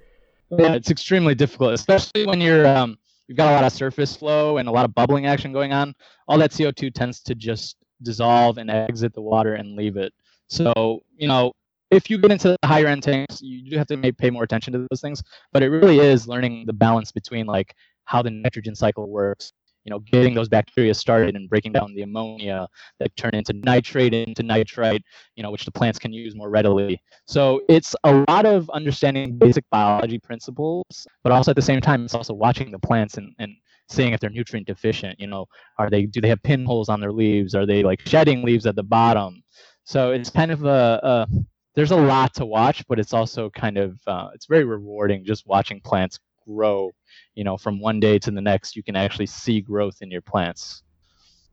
Yeah, 0.51 0.73
it's 0.73 0.91
extremely 0.91 1.33
difficult, 1.33 1.73
especially 1.73 2.27
when 2.27 2.39
you're, 2.41 2.67
um, 2.67 2.99
you've 3.27 3.37
got 3.37 3.51
a 3.51 3.55
lot 3.55 3.63
of 3.63 3.73
surface 3.73 4.15
flow 4.15 4.57
and 4.57 4.69
a 4.69 4.71
lot 4.71 4.85
of 4.85 4.93
bubbling 4.93 5.25
action 5.25 5.51
going 5.51 5.73
on. 5.73 5.95
All 6.27 6.37
that 6.37 6.51
CO2 6.51 6.93
tends 6.93 7.21
to 7.21 7.33
just 7.33 7.77
dissolve 8.03 8.59
and 8.59 8.69
exit 8.69 9.15
the 9.15 9.21
water 9.21 9.55
and 9.55 9.75
leave 9.75 9.97
it. 9.97 10.13
So, 10.47 11.01
you 11.17 11.27
know, 11.27 11.53
if 11.91 12.09
you 12.09 12.17
get 12.17 12.31
into 12.31 12.49
the 12.49 12.67
higher 12.67 12.87
end 12.87 13.03
tanks, 13.03 13.41
you 13.41 13.69
do 13.69 13.77
have 13.77 13.87
to 13.87 14.13
pay 14.13 14.29
more 14.29 14.43
attention 14.43 14.73
to 14.73 14.87
those 14.89 15.01
things. 15.01 15.21
But 15.51 15.63
it 15.63 15.69
really 15.69 15.99
is 15.99 16.27
learning 16.27 16.65
the 16.65 16.73
balance 16.73 17.11
between 17.11 17.45
like 17.45 17.75
how 18.05 18.21
the 18.21 18.31
nitrogen 18.31 18.75
cycle 18.75 19.09
works, 19.09 19.53
you 19.83 19.91
know, 19.91 19.99
getting 19.99 20.33
those 20.33 20.49
bacteria 20.49 20.93
started 20.93 21.35
and 21.35 21.49
breaking 21.49 21.71
down 21.71 21.93
the 21.93 22.01
ammonia 22.01 22.67
that 22.99 23.15
turn 23.15 23.31
into 23.33 23.53
nitrate 23.53 24.13
into 24.13 24.43
nitrite, 24.43 25.03
you 25.35 25.43
know, 25.43 25.51
which 25.51 25.65
the 25.65 25.71
plants 25.71 25.99
can 25.99 26.11
use 26.11 26.35
more 26.35 26.49
readily. 26.49 26.99
So 27.27 27.61
it's 27.69 27.95
a 28.03 28.25
lot 28.27 28.45
of 28.45 28.69
understanding 28.71 29.37
basic 29.37 29.63
biology 29.69 30.19
principles, 30.19 30.83
but 31.23 31.31
also 31.31 31.51
at 31.51 31.55
the 31.55 31.61
same 31.61 31.81
time, 31.81 32.05
it's 32.05 32.15
also 32.15 32.33
watching 32.33 32.71
the 32.71 32.79
plants 32.79 33.17
and, 33.17 33.33
and 33.39 33.51
seeing 33.89 34.13
if 34.13 34.19
they're 34.19 34.31
nutrient 34.31 34.67
deficient. 34.67 35.19
You 35.19 35.27
know, 35.27 35.45
are 35.77 35.89
they 35.89 36.07
do 36.07 36.19
they 36.19 36.29
have 36.29 36.41
pinholes 36.41 36.89
on 36.89 36.99
their 36.99 37.13
leaves? 37.13 37.53
Are 37.53 37.65
they 37.67 37.83
like 37.83 38.01
shedding 38.07 38.43
leaves 38.43 38.65
at 38.65 38.75
the 38.75 38.83
bottom? 38.83 39.43
So 39.83 40.11
it's 40.11 40.31
kind 40.31 40.51
of 40.51 40.65
a, 40.65 40.99
a 41.03 41.27
there's 41.75 41.91
a 41.91 41.97
lot 41.97 42.33
to 42.35 42.45
watch, 42.45 42.85
but 42.87 42.99
it's 42.99 43.13
also 43.13 43.49
kind 43.49 43.77
of 43.77 43.99
uh, 44.07 44.29
it's 44.33 44.45
very 44.45 44.63
rewarding 44.63 45.25
just 45.25 45.45
watching 45.45 45.81
plants 45.81 46.19
grow. 46.47 46.91
You 47.35 47.43
know, 47.43 47.57
from 47.57 47.79
one 47.79 47.99
day 47.99 48.17
to 48.19 48.31
the 48.31 48.41
next, 48.41 48.75
you 48.75 48.83
can 48.83 48.95
actually 48.95 49.25
see 49.27 49.61
growth 49.61 49.97
in 50.01 50.09
your 50.09 50.21
plants. 50.21 50.83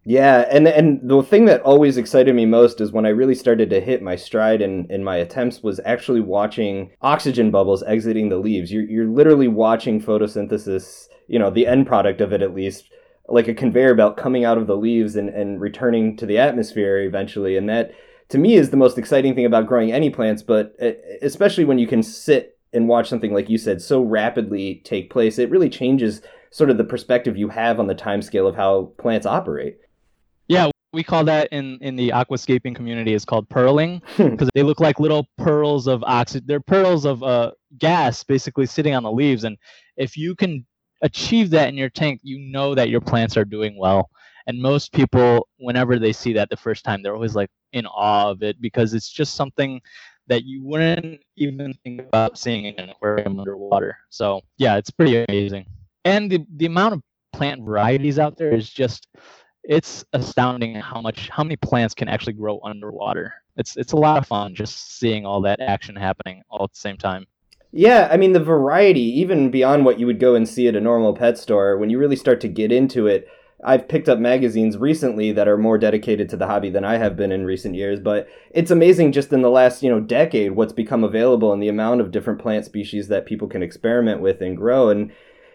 Yeah, 0.05 0.47
and 0.51 0.67
and 0.67 1.09
the 1.09 1.23
thing 1.23 1.45
that 1.45 1.61
always 1.63 1.97
excited 1.97 2.35
me 2.35 2.45
most 2.45 2.81
is 2.81 2.91
when 2.91 3.07
I 3.07 3.11
really 3.11 3.37
started 3.37 3.71
to 3.71 3.81
hit 3.81 4.03
my 4.03 4.17
stride 4.17 4.61
in, 4.61 4.91
in 4.91 5.05
my 5.05 5.17
attempts 5.17 5.63
was 5.63 5.81
actually 5.85 6.21
watching 6.21 6.91
oxygen 7.03 7.53
bubbles 7.53 7.85
exiting 7.85 8.29
the 8.29 8.39
leaves. 8.39 8.73
You're 8.73 8.83
you're 8.83 9.07
literally 9.07 9.49
watching 9.49 10.03
photosynthesis, 10.03 11.07
you 11.29 11.39
know, 11.39 11.51
the 11.51 11.69
end 11.69 11.87
product 11.87 12.21
of 12.21 12.33
it 12.33 12.43
at 12.43 12.55
least, 12.55 12.89
like 13.29 13.47
a 13.47 13.55
conveyor 13.55 13.95
belt 13.95 14.17
coming 14.17 14.45
out 14.45 14.59
of 14.59 14.67
the 14.67 14.77
leaves 14.77 15.15
and, 15.15 15.29
and 15.29 15.61
returning 15.61 16.17
to 16.17 16.27
the 16.27 16.39
atmosphere 16.39 16.99
eventually. 17.03 17.57
And 17.57 17.69
that 17.69 17.93
to 18.33 18.39
me 18.39 18.55
is 18.55 18.71
the 18.71 18.79
most 18.79 18.97
exciting 18.97 19.35
thing 19.35 19.45
about 19.45 19.67
growing 19.67 19.93
any 19.93 20.09
plants, 20.09 20.43
but 20.43 20.75
especially 21.21 21.67
when 21.67 21.79
you 21.79 21.87
can 21.87 22.03
sit 22.03 22.59
and 22.73 22.89
watch 22.89 23.07
something 23.07 23.35
like 23.35 23.51
you 23.51 23.59
said 23.59 23.83
so 23.83 24.01
rapidly 24.01 24.81
take 24.85 25.11
place, 25.11 25.39
it 25.39 25.51
really 25.51 25.69
changes 25.69 26.23
sort 26.51 26.71
of 26.71 26.79
the 26.79 26.85
perspective 26.85 27.37
you 27.37 27.49
have 27.49 27.79
on 27.79 27.89
the 27.89 27.95
time 27.95 28.23
scale 28.23 28.47
of 28.47 28.57
how 28.57 28.91
plants 28.97 29.27
operate. 29.27 29.77
Yeah, 30.49 30.71
we 30.95 31.05
call 31.05 31.25
that 31.25 31.49
in 31.53 31.77
in 31.83 31.97
the 31.97 32.09
aquascaping 32.09 32.75
community 32.75 33.13
is 33.13 33.27
called 33.27 33.51
pearling 33.51 34.01
because 34.17 34.49
they 34.55 34.63
look 34.63 34.81
like 34.81 34.99
little 34.99 35.29
pearls 35.37 35.87
of 35.87 36.03
oxygen. 36.05 36.47
They're 36.47 36.61
pearls 36.61 37.05
of 37.05 37.23
uh, 37.23 37.53
gas 37.77 38.25
basically 38.25 38.65
sitting 38.65 38.95
on 38.95 39.03
the 39.03 39.13
leaves, 39.13 39.45
and 39.45 39.59
if 39.99 40.17
you 40.17 40.35
can 40.35 40.65
achieve 41.03 41.51
that 41.51 41.69
in 41.69 41.75
your 41.75 41.91
tank, 41.91 42.21
you 42.23 42.39
know 42.39 42.75
that 42.75 42.89
your 42.89 43.03
plants 43.03 43.37
are 43.37 43.45
doing 43.45 43.77
well. 43.79 44.09
And 44.47 44.61
most 44.61 44.93
people, 44.93 45.49
whenever 45.59 45.99
they 45.99 46.13
see 46.13 46.33
that 46.35 46.51
the 46.51 46.57
first 46.57 46.85
time, 46.85 47.03
they're 47.03 47.15
always 47.15 47.35
like 47.35 47.51
in 47.73 47.87
awe 47.87 48.31
of 48.31 48.43
it 48.43 48.61
because 48.61 48.95
it's 48.95 49.11
just 49.11 49.35
something 49.35 49.81
that 50.29 50.45
you 50.45 50.63
wouldn't 50.63 51.21
even 51.37 51.75
think 51.85 52.01
about 52.01 52.39
seeing 52.39 52.67
in 52.67 52.79
an 52.79 52.91
aquarium 52.91 53.39
underwater. 53.39 53.97
So 54.11 54.43
yeah, 54.57 54.77
it's 54.77 54.91
pretty 54.91 55.25
amazing. 55.29 55.67
And 56.05 56.31
the, 56.31 56.45
the 56.57 56.67
amount 56.67 56.95
of 56.95 57.03
plant 57.33 57.63
varieties 57.63 58.19
out 58.19 58.37
there 58.37 58.53
is 58.53 58.69
just 58.69 59.09
it's 59.65 60.05
astounding 60.13 60.75
how 60.75 61.01
much 61.01 61.29
how 61.29 61.45
many 61.45 61.57
plants 61.57 61.95
can 61.95 62.09
actually 62.09 62.33
grow 62.33 62.61
underwater. 62.65 63.33
It's 63.57 63.77
it's 63.77 63.93
a 63.93 63.97
lot 63.97 64.19
of 64.19 64.27
fun 64.27 64.55
just 64.55 64.99
seeing 64.99 65.25
all 65.25 65.41
that 65.43 65.61
action 65.61 65.95
happening 65.95 66.43
all 66.51 66.65
at 66.65 66.73
the 66.73 66.79
same 66.79 66.97
time. 66.97 67.27
Yeah, 67.71 68.09
I 68.11 68.17
mean 68.17 68.33
the 68.33 68.41
variety, 68.41 69.01
even 69.21 69.51
beyond 69.51 69.85
what 69.85 69.99
you 69.99 70.07
would 70.07 70.21
go 70.21 70.35
and 70.35 70.49
see 70.49 70.69
at 70.69 70.77
a 70.77 70.81
normal 70.81 71.15
pet 71.15 71.39
store, 71.39 71.79
when 71.79 71.91
you 71.91 71.99
really 71.99 72.17
start 72.17 72.41
to 72.43 72.49
get 72.49 72.71
into 72.71 73.07
it, 73.07 73.29
I've 73.65 73.89
picked 73.89 74.09
up 74.09 74.19
magazines 74.19 74.77
recently 74.77 75.33
that 75.33 75.49
are 75.49 75.57
more 75.57 75.79
dedicated 75.79 76.29
to 76.31 76.37
the 76.37 76.47
hobby 76.47 76.71
than 76.71 76.85
I 76.85 76.97
have 76.97 77.17
been 77.17 77.31
in 77.31 77.45
recent 77.45 77.75
years, 77.75 78.01
but 78.01 78.29
it's 78.51 78.71
amazing 78.71 79.13
just 79.13 79.33
in 79.33 79.43
the 79.43 79.51
last, 79.51 79.83
you 79.83 79.91
know, 79.91 80.01
decade 80.01 80.53
what's 80.53 80.73
become 80.73 81.05
available 81.05 81.53
and 81.53 81.63
the 81.63 81.69
amount 81.69 82.01
of 82.01 82.11
different 82.11 82.41
plant 82.41 82.65
species 82.65 83.09
that 83.09 83.27
people 83.27 83.49
can 83.49 83.63
experiment 83.63 84.21
with 84.21 84.41
and 84.41 84.57
grow. 84.57 84.89
And 84.89 85.13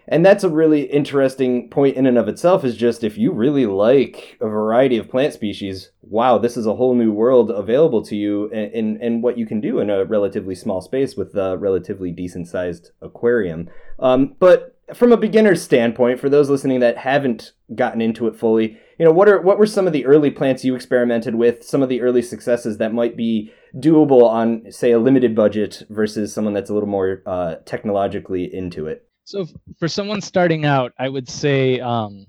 and 0.10 0.26
that's 0.26 0.46
a 0.46 0.50
really 0.50 0.84
interesting 0.84 1.70
point 1.70 1.98
in 1.98 2.06
and 2.06 2.18
of 2.18 2.30
itself 2.30 2.64
is 2.64 2.78
just 2.78 3.04
if 3.04 3.18
you 3.18 3.34
really 3.34 3.66
like 3.66 4.38
a 4.40 4.48
variety 4.48 4.98
of 4.98 5.10
plant 5.10 5.34
species 5.34 5.92
wow 6.02 6.38
this 6.38 6.56
is 6.56 6.66
a 6.66 6.76
whole 6.76 6.96
new 6.96 7.12
world 7.12 7.52
available 7.52 8.02
to 8.02 8.16
you 8.16 8.48
in, 8.52 8.72
in, 8.72 9.02
in 9.02 9.22
what 9.22 9.38
you 9.38 9.46
can 9.46 9.60
do 9.60 9.80
in 9.80 9.90
a 9.90 10.06
relatively 10.06 10.56
small 10.56 10.80
space 10.80 11.18
with 11.18 11.36
a 11.36 11.58
relatively 11.58 12.12
decent 12.12 12.48
sized 12.48 12.92
aquarium. 13.02 13.70
Um, 14.00 14.36
but 14.40 14.77
from 14.94 15.12
a 15.12 15.18
beginner's 15.18 15.62
standpoint, 15.62 16.20
for 16.20 16.30
those 16.30 16.50
listening 16.50 16.80
that 16.80 16.98
haven't 16.98 17.52
gotten 17.76 18.02
into 18.02 18.28
it 18.28 18.36
fully, 18.36 18.78
you 18.98 19.06
know, 19.06 19.12
what 19.12 19.28
are 19.28 19.42
what 19.42 19.60
were 19.60 19.66
some 19.66 19.88
of 19.88 19.94
the 19.94 20.06
early 20.06 20.32
plants 20.32 20.64
you 20.64 20.76
experimented 20.76 21.36
with? 21.36 21.64
Some 21.64 21.84
of 21.84 21.90
the 21.90 22.02
early 22.02 22.22
successes 22.22 22.78
that 22.78 22.94
might 22.94 23.18
be 23.18 23.52
doable 23.76 24.24
on, 24.24 24.72
say, 24.72 24.92
a 24.92 25.00
limited 25.00 25.36
budget 25.36 25.84
versus 25.90 26.34
someone 26.34 26.54
that's 26.54 26.70
a 26.70 26.74
little 26.74 26.90
more 26.90 27.22
uh, 27.26 27.56
technologically 27.66 28.54
into 28.54 28.88
it. 28.88 29.08
So, 29.26 29.46
for 29.78 29.88
someone 29.88 30.22
starting 30.22 30.66
out, 30.66 30.94
I 30.98 31.10
would 31.10 31.28
say 31.28 31.80
um, 31.82 32.26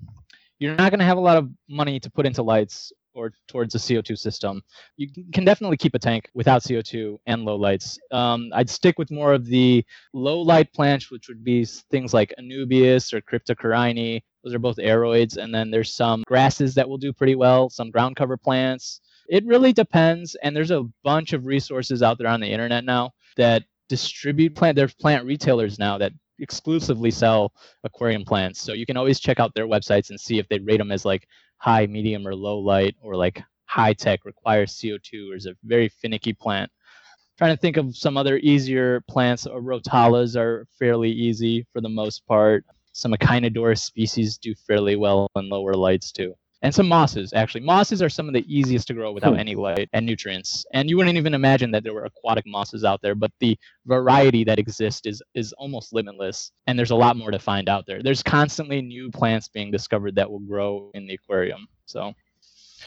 you're 0.58 0.74
not 0.74 0.90
going 0.90 0.98
to 0.98 1.06
have 1.06 1.16
a 1.16 1.20
lot 1.20 1.36
of 1.36 1.48
money 1.68 2.00
to 2.00 2.10
put 2.10 2.26
into 2.26 2.42
lights 2.42 2.92
or 3.18 3.32
towards 3.48 3.74
a 3.74 3.78
CO2 3.78 4.16
system. 4.16 4.62
You 4.96 5.08
can 5.32 5.44
definitely 5.44 5.76
keep 5.76 5.94
a 5.94 5.98
tank 5.98 6.30
without 6.34 6.62
CO2 6.62 7.18
and 7.26 7.44
low 7.44 7.56
lights. 7.56 7.98
Um, 8.12 8.50
I'd 8.54 8.70
stick 8.70 8.98
with 8.98 9.10
more 9.10 9.32
of 9.32 9.44
the 9.44 9.84
low 10.14 10.40
light 10.40 10.72
plants, 10.72 11.10
which 11.10 11.28
would 11.28 11.42
be 11.42 11.64
things 11.64 12.14
like 12.14 12.32
Anubias 12.38 13.12
or 13.12 13.20
Cryptocoryne. 13.20 14.22
Those 14.44 14.54
are 14.54 14.60
both 14.60 14.76
aroids. 14.76 15.36
And 15.36 15.52
then 15.52 15.70
there's 15.70 15.92
some 15.92 16.22
grasses 16.26 16.74
that 16.76 16.88
will 16.88 16.98
do 16.98 17.12
pretty 17.12 17.34
well, 17.34 17.68
some 17.68 17.90
ground 17.90 18.16
cover 18.16 18.36
plants. 18.36 19.00
It 19.28 19.44
really 19.44 19.72
depends. 19.72 20.36
And 20.42 20.54
there's 20.54 20.70
a 20.70 20.86
bunch 21.02 21.32
of 21.32 21.44
resources 21.44 22.02
out 22.02 22.18
there 22.18 22.28
on 22.28 22.40
the 22.40 22.50
internet 22.50 22.84
now 22.84 23.12
that 23.36 23.64
distribute 23.88 24.54
plant. 24.54 24.76
There's 24.76 24.94
plant 24.94 25.26
retailers 25.26 25.78
now 25.78 25.98
that 25.98 26.12
exclusively 26.38 27.10
sell 27.10 27.52
aquarium 27.84 28.24
plants. 28.24 28.60
So 28.60 28.72
you 28.72 28.86
can 28.86 28.96
always 28.96 29.20
check 29.20 29.40
out 29.40 29.54
their 29.54 29.66
websites 29.66 30.10
and 30.10 30.20
see 30.20 30.38
if 30.38 30.48
they 30.48 30.58
rate 30.58 30.78
them 30.78 30.92
as 30.92 31.04
like 31.04 31.26
high, 31.58 31.86
medium, 31.86 32.26
or 32.26 32.34
low 32.34 32.58
light, 32.58 32.96
or 33.00 33.16
like 33.16 33.42
high 33.66 33.92
tech 33.92 34.24
requires 34.24 34.76
CO2 34.76 35.32
or 35.32 35.36
is 35.36 35.46
a 35.46 35.54
very 35.64 35.88
finicky 35.88 36.32
plant. 36.32 36.70
trying 37.36 37.54
to 37.54 37.60
think 37.60 37.76
of 37.76 37.96
some 37.96 38.16
other 38.16 38.38
easier 38.38 39.00
plants. 39.08 39.46
Uh, 39.46 39.50
or 39.50 39.62
Rotalas 39.62 40.36
are 40.36 40.66
fairly 40.78 41.10
easy 41.10 41.66
for 41.72 41.80
the 41.80 41.88
most 41.88 42.26
part. 42.26 42.64
Some 42.92 43.12
Echinodorus 43.12 43.80
species 43.80 44.38
do 44.38 44.54
fairly 44.66 44.96
well 44.96 45.30
in 45.36 45.48
lower 45.48 45.74
lights 45.74 46.10
too 46.10 46.34
and 46.62 46.74
some 46.74 46.88
mosses 46.88 47.32
actually. 47.32 47.60
Mosses 47.60 48.02
are 48.02 48.08
some 48.08 48.28
of 48.28 48.34
the 48.34 48.44
easiest 48.46 48.88
to 48.88 48.94
grow 48.94 49.12
without 49.12 49.34
hmm. 49.34 49.40
any 49.40 49.54
light 49.54 49.88
and 49.92 50.04
nutrients. 50.04 50.64
And 50.72 50.90
you 50.90 50.96
wouldn't 50.96 51.16
even 51.16 51.34
imagine 51.34 51.70
that 51.72 51.84
there 51.84 51.94
were 51.94 52.04
aquatic 52.04 52.46
mosses 52.46 52.84
out 52.84 53.00
there 53.02 53.14
but 53.14 53.32
the 53.40 53.56
variety 53.86 54.44
that 54.44 54.58
exists 54.58 55.06
is 55.06 55.22
is 55.34 55.52
almost 55.54 55.92
limitless 55.92 56.52
and 56.66 56.78
there's 56.78 56.90
a 56.90 56.96
lot 56.96 57.16
more 57.16 57.30
to 57.30 57.38
find 57.38 57.68
out 57.68 57.86
there. 57.86 58.02
There's 58.02 58.22
constantly 58.22 58.82
new 58.82 59.10
plants 59.10 59.48
being 59.48 59.70
discovered 59.70 60.14
that 60.16 60.30
will 60.30 60.40
grow 60.40 60.90
in 60.94 61.06
the 61.06 61.14
aquarium 61.14 61.68
so. 61.86 62.14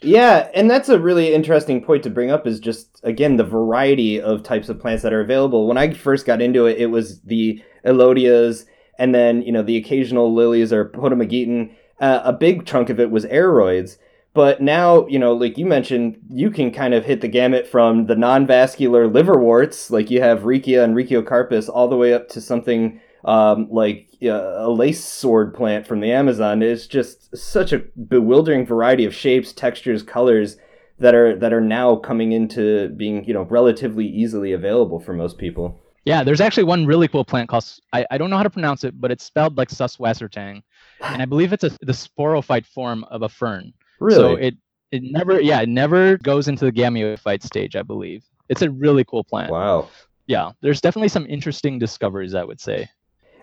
Yeah, 0.00 0.48
and 0.54 0.70
that's 0.70 0.88
a 0.88 0.98
really 0.98 1.34
interesting 1.34 1.84
point 1.84 2.02
to 2.04 2.10
bring 2.10 2.30
up 2.30 2.46
is 2.46 2.58
just 2.60 3.00
again 3.02 3.36
the 3.36 3.44
variety 3.44 4.20
of 4.20 4.42
types 4.42 4.68
of 4.68 4.80
plants 4.80 5.02
that 5.02 5.12
are 5.12 5.20
available. 5.20 5.68
When 5.68 5.76
I 5.76 5.92
first 5.92 6.24
got 6.24 6.40
into 6.40 6.66
it, 6.66 6.78
it 6.78 6.86
was 6.86 7.20
the 7.20 7.62
elodeas 7.84 8.64
and 8.98 9.14
then, 9.14 9.42
you 9.42 9.52
know, 9.52 9.62
the 9.62 9.76
occasional 9.76 10.34
lilies 10.34 10.72
or 10.72 10.88
potamogeton 10.88 11.74
uh, 12.02 12.20
a 12.24 12.32
big 12.32 12.66
chunk 12.66 12.90
of 12.90 13.00
it 13.00 13.10
was 13.10 13.24
aroids. 13.24 13.96
But 14.34 14.60
now, 14.60 15.06
you 15.06 15.18
know, 15.18 15.34
like 15.34 15.56
you 15.56 15.66
mentioned, 15.66 16.18
you 16.30 16.50
can 16.50 16.70
kind 16.70 16.94
of 16.94 17.04
hit 17.04 17.20
the 17.20 17.28
gamut 17.28 17.66
from 17.66 18.06
the 18.06 18.16
non-vascular 18.16 19.06
liverworts, 19.06 19.90
like 19.90 20.10
you 20.10 20.20
have 20.20 20.40
Riccia 20.40 20.82
and 20.82 20.96
Ricciocarpus, 20.96 21.68
all 21.68 21.88
the 21.88 21.96
way 21.96 22.14
up 22.14 22.28
to 22.30 22.40
something 22.40 23.00
um, 23.24 23.68
like 23.70 24.08
uh, 24.22 24.66
a 24.66 24.70
lace 24.70 25.04
sword 25.04 25.54
plant 25.54 25.86
from 25.86 26.00
the 26.00 26.10
Amazon. 26.10 26.62
It's 26.62 26.86
just 26.86 27.36
such 27.36 27.72
a 27.72 27.80
bewildering 28.08 28.66
variety 28.66 29.04
of 29.04 29.14
shapes, 29.14 29.52
textures, 29.52 30.02
colors 30.02 30.56
that 30.98 31.14
are 31.14 31.36
that 31.36 31.52
are 31.52 31.60
now 31.60 31.96
coming 31.96 32.32
into 32.32 32.88
being, 32.90 33.24
you 33.24 33.34
know, 33.34 33.42
relatively 33.42 34.06
easily 34.06 34.52
available 34.52 34.98
for 34.98 35.12
most 35.12 35.36
people. 35.36 35.78
Yeah, 36.04 36.24
there's 36.24 36.40
actually 36.40 36.64
one 36.64 36.86
really 36.86 37.06
cool 37.06 37.24
plant 37.24 37.48
called 37.48 37.64
I, 37.92 38.06
I 38.10 38.18
don't 38.18 38.30
know 38.30 38.38
how 38.38 38.42
to 38.42 38.50
pronounce 38.50 38.82
it, 38.82 38.98
but 38.98 39.12
it's 39.12 39.24
spelled 39.24 39.58
like 39.58 39.68
Suswassertang 39.68 40.62
and 41.02 41.22
I 41.22 41.24
believe 41.24 41.52
it's 41.52 41.64
a, 41.64 41.70
the 41.80 41.92
sporophyte 41.92 42.66
form 42.66 43.04
of 43.04 43.22
a 43.22 43.28
fern. 43.28 43.72
Really? 44.00 44.16
So 44.16 44.34
it 44.34 44.54
it 44.90 45.02
never 45.04 45.40
yeah 45.40 45.60
it 45.60 45.68
never 45.68 46.18
goes 46.18 46.48
into 46.48 46.64
the 46.64 46.72
gametophyte 46.72 47.42
stage. 47.42 47.76
I 47.76 47.82
believe 47.82 48.24
it's 48.48 48.62
a 48.62 48.70
really 48.70 49.04
cool 49.04 49.24
plant. 49.24 49.50
Wow. 49.50 49.88
Yeah, 50.26 50.52
there's 50.60 50.80
definitely 50.80 51.08
some 51.08 51.26
interesting 51.26 51.78
discoveries. 51.78 52.34
I 52.34 52.44
would 52.44 52.60
say. 52.60 52.88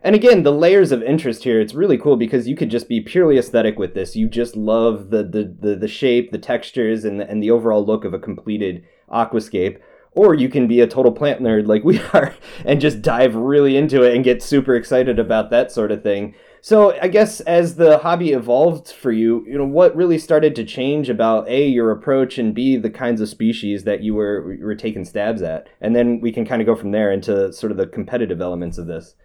And 0.02 0.16
again, 0.16 0.44
the 0.44 0.54
layers 0.54 0.94
of 0.94 1.04
interest 1.04 1.44
here, 1.44 1.60
it's 1.60 1.74
really 1.74 1.98
cool 1.98 2.16
because 2.16 2.48
you 2.48 2.56
could 2.56 2.72
just 2.72 2.88
be 2.88 3.02
purely 3.02 3.38
aesthetic 3.38 3.78
with 3.78 3.96
this. 3.96 4.16
You 4.16 4.30
just 4.30 4.56
love 4.56 5.10
the 5.10 5.24
the, 5.24 5.56
the, 5.60 5.76
the 5.76 5.88
shape, 5.88 6.32
the 6.32 6.38
textures, 6.38 7.04
and 7.04 7.20
the, 7.20 7.30
and 7.30 7.44
the 7.44 7.52
overall 7.52 7.86
look 7.86 8.06
of 8.06 8.14
a 8.14 8.20
completed 8.20 8.86
aquascape. 9.12 9.80
Or 10.14 10.34
you 10.34 10.50
can 10.50 10.68
be 10.68 10.82
a 10.82 10.88
total 10.88 11.12
plant 11.12 11.42
nerd 11.42 11.68
like 11.68 11.84
we 11.84 12.00
are 12.14 12.34
and 12.66 12.82
just 12.82 13.02
dive 13.02 13.36
really 13.36 13.78
into 13.78 14.02
it 14.04 14.16
and 14.16 14.24
get 14.24 14.42
super 14.42 14.76
excited 14.76 15.20
about 15.20 15.50
that 15.52 15.72
sort 15.72 15.92
of 15.92 16.02
thing. 16.02 16.34
So 16.62 17.00
I 17.00 17.08
guess 17.08 17.40
as 17.42 17.76
the 17.76 18.00
hobby 18.00 18.32
evolved 18.32 18.92
for 18.92 19.12
you, 19.12 19.46
you 19.48 19.58
know, 19.58 19.66
what 19.66 19.96
really 19.96 20.18
started 20.18 20.56
to 20.56 20.66
change 20.66 21.10
about 21.10 21.48
A, 21.48 21.68
your 21.68 21.92
approach 21.92 22.38
and 22.38 22.54
B, 22.54 22.76
the 22.76 22.90
kinds 22.90 23.22
of 23.22 23.30
species 23.30 23.84
that 23.86 24.02
you 24.02 24.14
were 24.14 24.54
you 24.54 24.66
were 24.66 24.76
taking 24.76 25.06
stabs 25.06 25.42
at. 25.42 25.68
And 25.82 25.96
then 25.96 26.20
we 26.20 26.32
can 26.32 26.46
kind 26.46 26.62
of 26.62 26.66
go 26.66 26.76
from 26.76 26.92
there 26.92 27.12
into 27.12 27.54
sort 27.54 27.72
of 27.72 27.78
the 27.78 27.88
competitive 27.88 28.42
elements 28.42 28.78
of 28.78 28.88
this. 28.88 29.16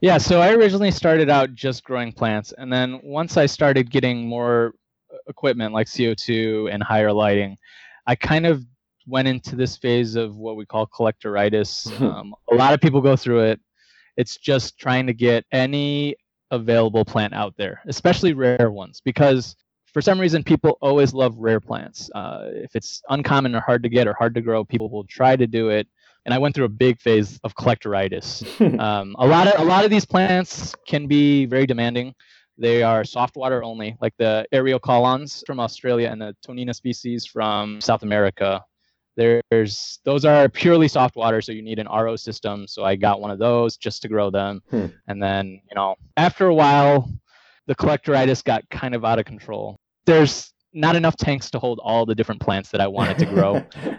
Yeah, 0.00 0.18
so 0.18 0.40
I 0.40 0.52
originally 0.52 0.90
started 0.90 1.30
out 1.30 1.54
just 1.54 1.84
growing 1.84 2.12
plants 2.12 2.52
and 2.58 2.72
then 2.72 3.00
once 3.02 3.36
I 3.36 3.46
started 3.46 3.90
getting 3.90 4.26
more 4.26 4.74
equipment 5.28 5.72
like 5.72 5.86
CO2 5.86 6.72
and 6.72 6.82
higher 6.82 7.12
lighting, 7.12 7.56
I 8.06 8.14
kind 8.14 8.46
of 8.46 8.62
went 9.06 9.28
into 9.28 9.56
this 9.56 9.76
phase 9.76 10.16
of 10.16 10.36
what 10.36 10.56
we 10.56 10.66
call 10.66 10.86
collectoritis. 10.86 12.00
um, 12.02 12.34
a 12.50 12.54
lot 12.54 12.74
of 12.74 12.80
people 12.80 13.00
go 13.00 13.16
through 13.16 13.40
it. 13.40 13.60
It's 14.16 14.36
just 14.36 14.78
trying 14.78 15.06
to 15.06 15.14
get 15.14 15.44
any 15.50 16.16
available 16.50 17.04
plant 17.04 17.34
out 17.34 17.54
there, 17.56 17.80
especially 17.86 18.32
rare 18.32 18.70
ones, 18.70 19.00
because 19.04 19.56
for 19.92 20.02
some 20.02 20.20
reason 20.20 20.42
people 20.42 20.76
always 20.80 21.14
love 21.14 21.36
rare 21.38 21.60
plants. 21.60 22.10
Uh, 22.14 22.48
if 22.52 22.74
it's 22.74 23.00
uncommon 23.08 23.54
or 23.54 23.60
hard 23.60 23.82
to 23.84 23.88
get 23.88 24.06
or 24.06 24.14
hard 24.14 24.34
to 24.34 24.40
grow, 24.40 24.64
people 24.64 24.90
will 24.90 25.04
try 25.04 25.36
to 25.36 25.46
do 25.46 25.68
it. 25.68 25.86
And 26.26 26.34
I 26.34 26.38
went 26.38 26.54
through 26.54 26.64
a 26.64 26.70
big 26.70 27.00
phase 27.00 27.38
of 27.44 27.54
collectoritis. 27.54 28.44
um, 28.80 29.14
a 29.18 29.26
lot 29.26 29.46
of 29.46 29.60
a 29.60 29.64
lot 29.64 29.84
of 29.84 29.90
these 29.90 30.04
plants 30.04 30.74
can 30.86 31.06
be 31.06 31.46
very 31.46 31.66
demanding. 31.66 32.14
They 32.56 32.82
are 32.82 33.04
soft 33.04 33.36
water 33.36 33.62
only, 33.62 33.96
like 34.00 34.14
the 34.16 34.46
Eriocaulons 34.52 35.44
from 35.46 35.60
Australia 35.60 36.08
and 36.08 36.20
the 36.20 36.36
Tonina 36.42 36.72
species 36.72 37.26
from 37.26 37.80
South 37.80 38.04
America 38.04 38.64
there's 39.16 40.00
those 40.04 40.24
are 40.24 40.48
purely 40.48 40.88
soft 40.88 41.16
water, 41.16 41.40
so 41.40 41.52
you 41.52 41.62
need 41.62 41.78
an 41.78 41.86
RO 41.86 42.16
system. 42.16 42.66
So 42.66 42.84
I 42.84 42.96
got 42.96 43.20
one 43.20 43.30
of 43.30 43.38
those 43.38 43.76
just 43.76 44.02
to 44.02 44.08
grow 44.08 44.30
them. 44.30 44.62
Hmm. 44.70 44.86
And 45.08 45.22
then, 45.22 45.60
you 45.68 45.74
know, 45.74 45.94
after 46.16 46.46
a 46.46 46.54
while, 46.54 47.08
the 47.66 47.74
collectoritis 47.74 48.42
got 48.44 48.68
kind 48.70 48.94
of 48.94 49.04
out 49.04 49.18
of 49.18 49.24
control. 49.24 49.78
There's 50.06 50.52
not 50.72 50.96
enough 50.96 51.16
tanks 51.16 51.50
to 51.52 51.58
hold 51.58 51.80
all 51.82 52.04
the 52.04 52.14
different 52.14 52.40
plants 52.40 52.70
that 52.70 52.80
I 52.80 52.86
wanted 52.86 53.18
to 53.18 53.26
grow. 53.26 53.54
and 53.82 53.98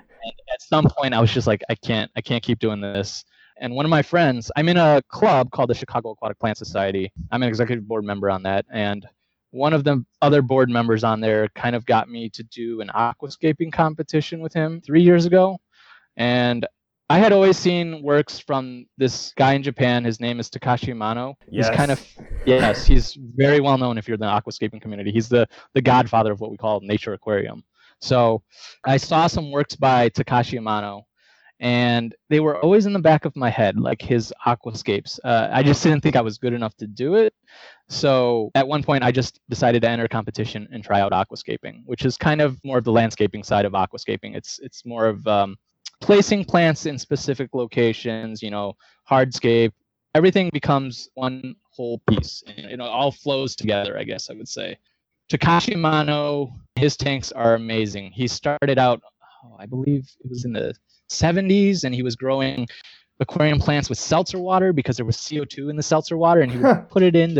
at 0.53 0.61
some 0.61 0.87
point 0.97 1.13
I 1.13 1.21
was 1.21 1.31
just 1.31 1.47
like, 1.47 1.61
I 1.69 1.75
can't 1.75 2.11
I 2.15 2.21
can't 2.21 2.43
keep 2.43 2.59
doing 2.59 2.81
this. 2.81 3.23
And 3.57 3.73
one 3.73 3.85
of 3.85 3.89
my 3.89 4.01
friends, 4.01 4.51
I'm 4.57 4.67
in 4.67 4.75
a 4.75 5.01
club 5.09 5.49
called 5.51 5.69
the 5.69 5.75
Chicago 5.75 6.11
Aquatic 6.11 6.37
Plant 6.39 6.57
Society. 6.57 7.09
I'm 7.31 7.41
an 7.41 7.47
executive 7.47 7.87
board 7.87 8.03
member 8.03 8.29
on 8.29 8.43
that. 8.43 8.65
And 8.69 9.07
one 9.55 9.71
of 9.71 9.85
the 9.85 10.03
other 10.21 10.41
board 10.41 10.69
members 10.69 11.03
on 11.03 11.21
there 11.21 11.47
kind 11.55 11.75
of 11.75 11.85
got 11.85 12.09
me 12.09 12.29
to 12.29 12.43
do 12.43 12.81
an 12.81 12.91
aquascaping 12.93 13.71
competition 13.71 14.41
with 14.41 14.53
him 14.53 14.81
three 14.81 15.01
years 15.01 15.25
ago. 15.25 15.57
And 16.17 16.67
I 17.09 17.19
had 17.19 17.31
always 17.31 17.57
seen 17.57 18.01
works 18.01 18.37
from 18.37 18.85
this 18.97 19.31
guy 19.37 19.53
in 19.53 19.63
Japan. 19.63 20.03
His 20.03 20.19
name 20.19 20.39
is 20.39 20.49
Takashi 20.49 20.93
Amano. 20.93 21.35
Yes. 21.49 21.67
He's 21.67 21.75
kind 21.77 21.91
of 21.91 22.05
yes, 22.45 22.85
he's 22.85 23.17
very 23.35 23.61
well 23.61 23.77
known 23.77 23.97
if 23.97 24.07
you're 24.07 24.15
in 24.15 24.19
the 24.21 24.25
aquascaping 24.25 24.81
community. 24.81 25.11
He's 25.11 25.29
the 25.29 25.47
the 25.73 25.81
godfather 25.81 26.33
of 26.33 26.41
what 26.41 26.51
we 26.51 26.57
call 26.57 26.81
nature 26.81 27.13
aquarium. 27.13 27.63
So 28.01 28.43
I 28.85 28.97
saw 28.97 29.27
some 29.27 29.51
works 29.51 29.75
by 29.75 30.09
Takashi 30.09 30.59
Amano, 30.59 31.03
and 31.59 32.13
they 32.29 32.39
were 32.39 32.59
always 32.59 32.85
in 32.85 32.93
the 32.93 32.99
back 32.99 33.23
of 33.23 33.35
my 33.35 33.49
head, 33.49 33.79
like 33.79 34.01
his 34.01 34.33
aquascapes. 34.45 35.19
Uh, 35.23 35.47
I 35.51 35.63
just 35.63 35.81
didn't 35.83 36.01
think 36.01 36.15
I 36.15 36.21
was 36.21 36.37
good 36.37 36.53
enough 36.53 36.75
to 36.77 36.87
do 36.87 37.15
it. 37.15 37.33
So 37.87 38.51
at 38.55 38.67
one 38.67 38.83
point, 38.83 39.03
I 39.03 39.11
just 39.11 39.39
decided 39.49 39.81
to 39.83 39.89
enter 39.89 40.07
competition 40.07 40.67
and 40.71 40.83
try 40.83 41.01
out 41.01 41.11
aquascaping, 41.11 41.83
which 41.85 42.05
is 42.05 42.17
kind 42.17 42.41
of 42.41 42.59
more 42.63 42.77
of 42.77 42.83
the 42.83 42.91
landscaping 42.91 43.43
side 43.43 43.65
of 43.65 43.73
aquascaping. 43.73 44.35
It's 44.35 44.59
it's 44.59 44.85
more 44.85 45.05
of 45.05 45.25
um, 45.27 45.55
placing 46.01 46.45
plants 46.45 46.85
in 46.87 46.97
specific 46.97 47.51
locations. 47.53 48.41
You 48.41 48.51
know, 48.51 48.73
hardscape. 49.09 49.71
Everything 50.15 50.49
becomes 50.51 51.09
one 51.13 51.55
whole 51.69 52.01
piece. 52.09 52.41
It 52.47 52.79
all 52.79 53.11
flows 53.11 53.55
together. 53.55 53.97
I 53.97 54.03
guess 54.03 54.29
I 54.29 54.33
would 54.33 54.47
say. 54.49 54.77
Takashi 55.29 55.75
Amano, 55.75 56.51
his 56.75 56.95
tanks 56.95 57.31
are 57.31 57.55
amazing. 57.55 58.11
He 58.11 58.27
started 58.27 58.77
out, 58.77 59.01
oh, 59.43 59.55
I 59.59 59.65
believe 59.65 60.07
it 60.23 60.29
was 60.29 60.45
in 60.45 60.53
the 60.53 60.75
70s, 61.09 61.83
and 61.83 61.95
he 61.95 62.03
was 62.03 62.15
growing 62.15 62.67
aquarium 63.19 63.59
plants 63.59 63.89
with 63.89 63.97
seltzer 63.97 64.37
water 64.37 64.73
because 64.73 64.97
there 64.97 65.05
was 65.05 65.17
CO2 65.17 65.69
in 65.69 65.75
the 65.75 65.83
seltzer 65.83 66.17
water, 66.17 66.41
and 66.41 66.51
he 66.51 66.59
would 66.59 66.89
put 66.89 67.01
it 67.01 67.15
in 67.15 67.33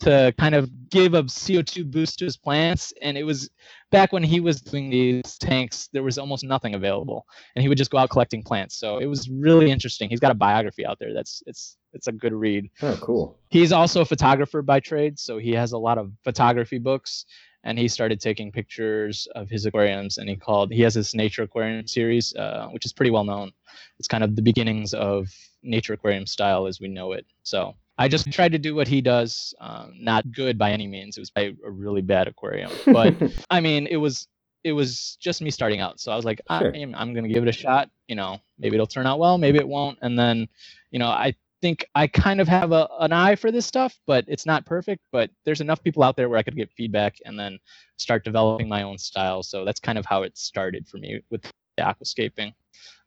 to 0.00 0.32
kind 0.38 0.54
of 0.54 0.70
give 0.90 1.14
a 1.14 1.24
CO2 1.24 1.90
boost 1.90 2.18
to 2.18 2.24
his 2.24 2.36
plants. 2.36 2.92
And 3.02 3.18
it 3.18 3.24
was 3.24 3.50
back 3.90 4.12
when 4.12 4.22
he 4.22 4.40
was 4.40 4.60
doing 4.60 4.90
these 4.90 5.36
tanks, 5.38 5.88
there 5.92 6.02
was 6.02 6.18
almost 6.18 6.44
nothing 6.44 6.74
available, 6.74 7.26
and 7.54 7.62
he 7.62 7.68
would 7.68 7.78
just 7.78 7.90
go 7.90 7.98
out 7.98 8.10
collecting 8.10 8.42
plants. 8.42 8.76
So 8.76 8.98
it 8.98 9.06
was 9.06 9.28
really 9.28 9.70
interesting. 9.70 10.08
He's 10.08 10.20
got 10.20 10.30
a 10.30 10.34
biography 10.34 10.86
out 10.86 10.98
there 10.98 11.12
that's 11.12 11.42
it's 11.46 11.76
it's 11.92 12.06
a 12.06 12.12
good 12.12 12.32
read. 12.32 12.68
Oh, 12.82 12.98
cool. 13.00 13.38
He's 13.48 13.72
also 13.72 14.02
a 14.02 14.04
photographer 14.04 14.62
by 14.62 14.80
trade, 14.80 15.18
so 15.18 15.38
he 15.38 15.52
has 15.52 15.72
a 15.72 15.78
lot 15.78 15.98
of 15.98 16.12
photography 16.24 16.78
books. 16.78 17.24
And 17.64 17.76
he 17.76 17.88
started 17.88 18.20
taking 18.20 18.52
pictures 18.52 19.26
of 19.34 19.50
his 19.50 19.66
aquariums, 19.66 20.18
and 20.18 20.28
he 20.28 20.36
called 20.36 20.72
he 20.72 20.82
has 20.82 20.94
this 20.94 21.12
nature 21.12 21.42
aquarium 21.42 21.88
series, 21.88 22.34
uh, 22.36 22.68
which 22.70 22.86
is 22.86 22.92
pretty 22.92 23.10
well 23.10 23.24
known. 23.24 23.50
It's 23.98 24.06
kind 24.06 24.22
of 24.22 24.36
the 24.36 24.42
beginnings 24.42 24.94
of 24.94 25.28
nature 25.62 25.94
aquarium 25.94 26.24
style 26.24 26.66
as 26.66 26.80
we 26.80 26.86
know 26.86 27.12
it. 27.12 27.26
So 27.42 27.74
I 27.98 28.08
just 28.08 28.30
tried 28.30 28.52
to 28.52 28.58
do 28.58 28.74
what 28.74 28.86
he 28.86 29.00
does. 29.00 29.54
Um, 29.60 29.92
not 29.98 30.30
good 30.32 30.56
by 30.56 30.70
any 30.70 30.86
means. 30.86 31.16
It 31.16 31.20
was 31.20 31.32
a 31.36 31.52
really 31.64 32.02
bad 32.02 32.28
aquarium, 32.28 32.70
but 32.86 33.14
I 33.50 33.60
mean, 33.60 33.86
it 33.88 33.96
was 33.96 34.28
it 34.64 34.72
was 34.72 35.16
just 35.20 35.40
me 35.40 35.50
starting 35.50 35.80
out. 35.80 36.00
So 36.00 36.12
I 36.12 36.16
was 36.16 36.24
like, 36.24 36.40
sure. 36.58 36.74
I'm, 36.74 36.94
I'm 36.94 37.14
gonna 37.14 37.28
give 37.28 37.42
it 37.42 37.48
a 37.48 37.52
shot. 37.52 37.90
You 38.06 38.16
know, 38.16 38.38
maybe 38.58 38.76
it'll 38.76 38.86
turn 38.86 39.06
out 39.06 39.18
well, 39.18 39.38
maybe 39.38 39.58
it 39.58 39.68
won't. 39.68 39.98
And 40.02 40.18
then, 40.18 40.48
you 40.90 40.98
know, 40.98 41.08
I 41.08 41.34
think 41.60 41.84
I 41.94 42.06
kind 42.06 42.40
of 42.40 42.48
have 42.48 42.72
a, 42.72 42.88
an 43.00 43.12
eye 43.12 43.34
for 43.34 43.50
this 43.50 43.66
stuff, 43.66 43.98
but 44.06 44.24
it's 44.28 44.46
not 44.46 44.64
perfect. 44.64 45.02
But 45.10 45.30
there's 45.44 45.60
enough 45.60 45.82
people 45.82 46.02
out 46.02 46.16
there 46.16 46.28
where 46.28 46.38
I 46.38 46.42
could 46.42 46.56
get 46.56 46.70
feedback 46.72 47.16
and 47.24 47.38
then 47.38 47.58
start 47.96 48.24
developing 48.24 48.68
my 48.68 48.82
own 48.82 48.98
style. 48.98 49.42
So 49.42 49.64
that's 49.64 49.80
kind 49.80 49.98
of 49.98 50.06
how 50.06 50.22
it 50.22 50.36
started 50.38 50.86
for 50.86 50.98
me 50.98 51.20
with 51.30 51.42
the 51.42 51.82
aquascaping. 51.82 52.52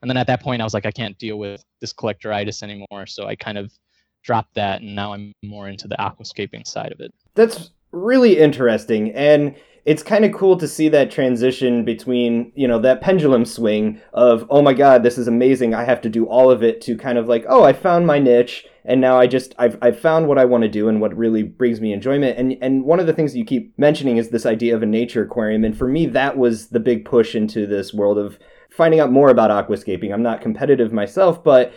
And 0.02 0.10
then 0.10 0.18
at 0.18 0.28
that 0.28 0.42
point, 0.42 0.62
I 0.62 0.66
was 0.66 0.74
like, 0.74 0.86
I 0.86 0.92
can't 0.92 1.18
deal 1.18 1.38
with 1.38 1.64
this 1.80 1.94
collectoritis 1.94 2.64
anymore. 2.64 3.06
So 3.06 3.28
I 3.28 3.36
kind 3.36 3.58
of 3.58 3.72
dropped 4.24 4.56
that 4.56 4.82
and 4.82 4.96
now 4.96 5.14
I'm 5.14 5.34
more 5.44 5.68
into 5.68 5.88
the 5.88 5.96
aquascaping 5.96 6.68
side 6.68 6.92
of 6.92 7.00
it. 7.00 7.14
That's 7.36 7.72
really 7.92 8.38
interesting 8.40 9.12
and 9.12 9.56
it's 9.84 10.04
kind 10.04 10.24
of 10.24 10.32
cool 10.32 10.58
to 10.58 10.68
see 10.68 10.90
that 10.90 11.10
transition 11.10 11.84
between, 11.84 12.52
you 12.56 12.68
know, 12.68 12.78
that 12.80 13.02
pendulum 13.02 13.46
swing 13.46 14.00
of, 14.14 14.46
oh 14.52 14.62
my 14.62 14.74
god, 14.74 15.02
this 15.02 15.18
is 15.18 15.28
amazing, 15.28 15.74
I 15.74 15.84
have 15.86 16.02
to 16.02 16.10
do 16.10 16.26
all 16.26 16.52
of 16.52 16.62
it 16.62 16.82
to 16.82 16.96
kind 16.96 17.18
of 17.18 17.28
like, 17.28 17.46
oh, 17.50 17.64
I 17.64 17.74
found 17.74 18.06
my 18.06 18.20
niche 18.20 18.68
and 18.86 19.00
now 19.00 19.18
I 19.18 19.28
just 19.28 19.54
I've 19.60 19.78
I've 19.82 20.00
found 20.00 20.28
what 20.28 20.38
I 20.38 20.46
want 20.46 20.64
to 20.64 20.70
do 20.70 20.88
and 20.88 21.02
what 21.02 21.16
really 21.16 21.44
brings 21.44 21.80
me 21.82 21.94
enjoyment. 21.94 22.38
And 22.38 22.58
and 22.62 22.84
one 22.84 23.00
of 23.00 23.08
the 23.08 23.14
things 23.14 23.36
you 23.36 23.46
keep 23.46 23.78
mentioning 23.78 24.18
is 24.18 24.30
this 24.30 24.46
idea 24.46 24.76
of 24.76 24.84
a 24.84 24.88
nature 24.88 25.24
aquarium. 25.24 25.64
And 25.64 25.78
for 25.78 25.88
me 25.88 26.06
that 26.08 26.38
was 26.38 26.70
the 26.70 26.80
big 26.80 27.06
push 27.06 27.36
into 27.36 27.68
this 27.68 27.94
world 27.94 28.18
of 28.18 28.40
finding 28.70 29.00
out 29.00 29.12
more 29.12 29.30
about 29.30 29.52
aquascaping. 29.52 30.14
I'm 30.14 30.24
not 30.24 30.42
competitive 30.42 30.92
myself, 30.94 31.44
but 31.44 31.74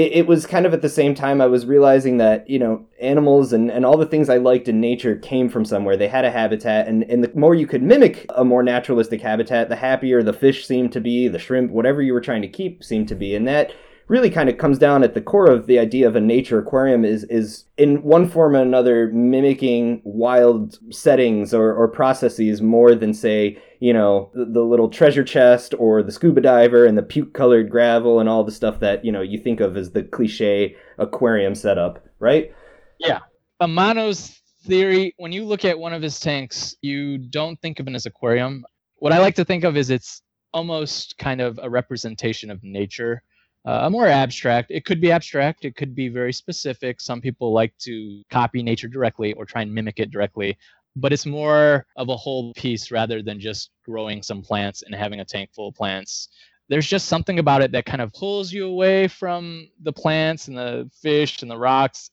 it, 0.00 0.12
it, 0.12 0.26
was 0.26 0.46
kind 0.46 0.64
of 0.64 0.72
at 0.72 0.80
the 0.80 0.88
same 0.88 1.14
time 1.14 1.42
I 1.42 1.46
was 1.46 1.66
realizing 1.66 2.16
that, 2.16 2.48
you 2.48 2.58
know, 2.58 2.86
animals 3.00 3.52
and, 3.52 3.70
and 3.70 3.84
all 3.84 3.98
the 3.98 4.06
things 4.06 4.30
I 4.30 4.38
liked 4.38 4.66
in 4.66 4.80
nature 4.80 5.16
came 5.16 5.50
from 5.50 5.66
somewhere. 5.66 5.96
They 5.96 6.08
had 6.08 6.24
a 6.24 6.30
habitat, 6.30 6.88
and, 6.88 7.02
and 7.04 7.22
the 7.22 7.30
more 7.34 7.54
you 7.54 7.66
could 7.66 7.82
mimic 7.82 8.24
a 8.30 8.42
more 8.42 8.62
naturalistic 8.62 9.20
habitat, 9.20 9.68
the 9.68 9.76
happier 9.76 10.22
the 10.22 10.32
fish 10.32 10.66
seemed 10.66 10.92
to 10.92 11.00
be, 11.00 11.28
the 11.28 11.38
shrimp, 11.38 11.70
whatever 11.70 12.00
you 12.00 12.14
were 12.14 12.20
trying 12.22 12.40
to 12.40 12.48
keep 12.48 12.82
seemed 12.82 13.08
to 13.08 13.14
be. 13.14 13.34
And 13.34 13.46
that 13.46 13.74
really 14.10 14.28
kind 14.28 14.48
of 14.48 14.58
comes 14.58 14.76
down 14.76 15.04
at 15.04 15.14
the 15.14 15.20
core 15.20 15.48
of 15.48 15.68
the 15.68 15.78
idea 15.78 16.06
of 16.06 16.16
a 16.16 16.20
nature 16.20 16.58
aquarium 16.58 17.04
is 17.04 17.22
is 17.24 17.64
in 17.78 18.02
one 18.02 18.28
form 18.28 18.56
or 18.56 18.60
another 18.60 19.06
mimicking 19.12 20.02
wild 20.04 20.76
settings 20.92 21.54
or, 21.54 21.72
or 21.72 21.86
processes 21.86 22.60
more 22.60 22.96
than 22.96 23.14
say 23.14 23.56
you 23.78 23.92
know 23.92 24.28
the, 24.34 24.44
the 24.44 24.62
little 24.62 24.88
treasure 24.88 25.22
chest 25.22 25.74
or 25.78 26.02
the 26.02 26.10
scuba 26.10 26.40
diver 26.40 26.84
and 26.84 26.98
the 26.98 27.02
puke 27.02 27.32
colored 27.34 27.70
gravel 27.70 28.18
and 28.18 28.28
all 28.28 28.42
the 28.42 28.50
stuff 28.50 28.80
that 28.80 29.04
you 29.04 29.12
know 29.12 29.22
you 29.22 29.38
think 29.38 29.60
of 29.60 29.76
as 29.76 29.92
the 29.92 30.02
cliche 30.02 30.74
aquarium 30.98 31.54
setup 31.54 32.04
right? 32.18 32.52
Yeah. 32.98 33.20
Amano's 33.62 34.42
theory 34.64 35.14
when 35.16 35.32
you 35.32 35.44
look 35.44 35.64
at 35.64 35.78
one 35.78 35.94
of 35.94 36.02
his 36.02 36.18
tanks 36.18 36.74
you 36.82 37.16
don't 37.16 37.58
think 37.62 37.78
of 37.78 37.86
it 37.86 37.94
as 37.94 38.06
aquarium. 38.06 38.64
What 38.96 39.12
i 39.12 39.18
like 39.18 39.36
to 39.36 39.44
think 39.44 39.62
of 39.62 39.76
is 39.76 39.88
it's 39.88 40.20
almost 40.52 41.16
kind 41.16 41.40
of 41.40 41.60
a 41.62 41.70
representation 41.70 42.50
of 42.50 42.62
nature 42.64 43.22
uh, 43.64 43.90
more 43.90 44.06
abstract. 44.06 44.70
It 44.70 44.84
could 44.84 45.00
be 45.00 45.12
abstract. 45.12 45.64
It 45.64 45.76
could 45.76 45.94
be 45.94 46.08
very 46.08 46.32
specific. 46.32 47.00
Some 47.00 47.20
people 47.20 47.52
like 47.52 47.76
to 47.78 48.22
copy 48.30 48.62
nature 48.62 48.88
directly 48.88 49.32
or 49.34 49.44
try 49.44 49.62
and 49.62 49.72
mimic 49.72 50.00
it 50.00 50.10
directly. 50.10 50.56
But 50.96 51.12
it's 51.12 51.26
more 51.26 51.86
of 51.96 52.08
a 52.08 52.16
whole 52.16 52.52
piece 52.54 52.90
rather 52.90 53.22
than 53.22 53.38
just 53.38 53.70
growing 53.84 54.22
some 54.22 54.42
plants 54.42 54.82
and 54.82 54.94
having 54.94 55.20
a 55.20 55.24
tank 55.24 55.50
full 55.54 55.68
of 55.68 55.74
plants. 55.74 56.28
There's 56.68 56.86
just 56.86 57.06
something 57.06 57.38
about 57.38 57.62
it 57.62 57.72
that 57.72 57.84
kind 57.84 58.00
of 58.00 58.12
pulls 58.12 58.52
you 58.52 58.66
away 58.66 59.08
from 59.08 59.68
the 59.82 59.92
plants 59.92 60.48
and 60.48 60.56
the 60.56 60.90
fish 61.02 61.42
and 61.42 61.50
the 61.50 61.58
rocks. 61.58 62.10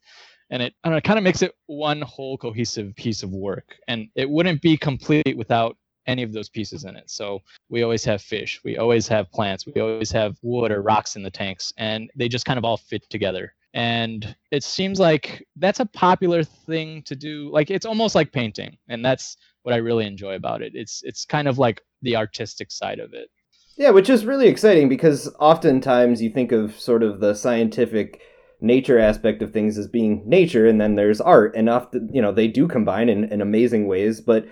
And 0.50 0.64
it, 0.64 0.74
know, 0.86 0.96
it 0.96 1.04
kind 1.04 1.18
of 1.18 1.24
makes 1.24 1.42
it 1.42 1.54
one 1.66 2.02
whole 2.02 2.38
cohesive 2.38 2.96
piece 2.96 3.24
of 3.24 3.32
work. 3.32 3.76
And 3.88 4.08
it 4.16 4.30
wouldn't 4.30 4.62
be 4.62 4.78
complete 4.78 5.38
without 5.38 5.78
any 6.08 6.24
of 6.24 6.34
those 6.34 6.50
pieces 6.50 6.86
in 6.86 6.96
it. 6.96 7.10
So 7.10 7.42
we 7.70 7.84
always 7.84 8.04
have 8.06 8.22
fish, 8.22 8.62
we 8.64 8.78
always 8.78 9.08
have 9.08 9.32
plants, 9.32 9.66
we 9.66 9.82
always 9.82 10.12
have 10.12 10.38
wood 10.42 10.72
or 10.72 10.82
rocks 10.82 11.16
in 11.16 11.24
the 11.24 11.30
tanks, 11.30 11.74
and 11.78 12.10
they 12.16 12.28
just 12.28 12.46
kind 12.46 12.58
of 12.58 12.66
all 12.66 12.78
fit 12.78 13.08
together. 13.10 13.54
And 13.74 14.36
it 14.52 14.64
seems 14.64 15.00
like 15.00 15.46
that's 15.58 15.80
a 15.80 15.86
popular 15.86 16.44
thing 16.44 17.04
to 17.04 17.16
do. 17.16 17.52
Like 17.52 17.70
it's 17.70 17.86
almost 17.86 18.16
like 18.16 18.32
painting, 18.32 18.78
and 18.88 19.06
that's 19.06 19.38
what 19.64 19.76
I 19.76 19.78
really 19.78 20.08
enjoy 20.08 20.36
about 20.36 20.62
it. 20.62 20.72
It's 20.74 21.02
it's 21.04 21.26
kind 21.26 21.48
of 21.48 21.60
like 21.60 21.84
the 22.02 22.16
artistic 22.16 22.72
side 22.72 23.00
of 23.00 23.14
it. 23.14 23.30
Yeah, 23.78 23.92
which 23.92 24.10
is 24.10 24.26
really 24.26 24.48
exciting 24.48 24.90
because 24.90 25.30
oftentimes 25.40 26.22
you 26.22 26.32
think 26.32 26.52
of 26.52 26.80
sort 26.80 27.04
of 27.04 27.20
the 27.20 27.36
scientific 27.36 28.22
nature 28.60 28.98
aspect 28.98 29.44
of 29.44 29.52
things 29.52 29.78
as 29.78 29.88
being 29.88 30.24
nature 30.26 30.66
and 30.68 30.82
then 30.82 30.96
there's 30.96 31.22
art 31.22 31.54
and 31.56 31.70
often 31.70 32.10
you 32.12 32.20
know 32.20 32.32
they 32.32 32.48
do 32.48 32.68
combine 32.68 33.08
in, 33.08 33.26
in 33.26 33.40
amazing 33.40 33.86
ways 33.86 34.20
but 34.20 34.48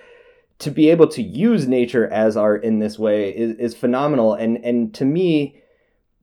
to 0.59 0.71
be 0.71 0.89
able 0.89 1.07
to 1.09 1.21
use 1.21 1.67
nature 1.67 2.07
as 2.07 2.37
art 2.37 2.63
in 2.63 2.79
this 2.79 2.97
way 2.97 3.35
is, 3.35 3.57
is 3.57 3.75
phenomenal. 3.75 4.33
And 4.33 4.57
and 4.63 4.93
to 4.95 5.05
me, 5.05 5.61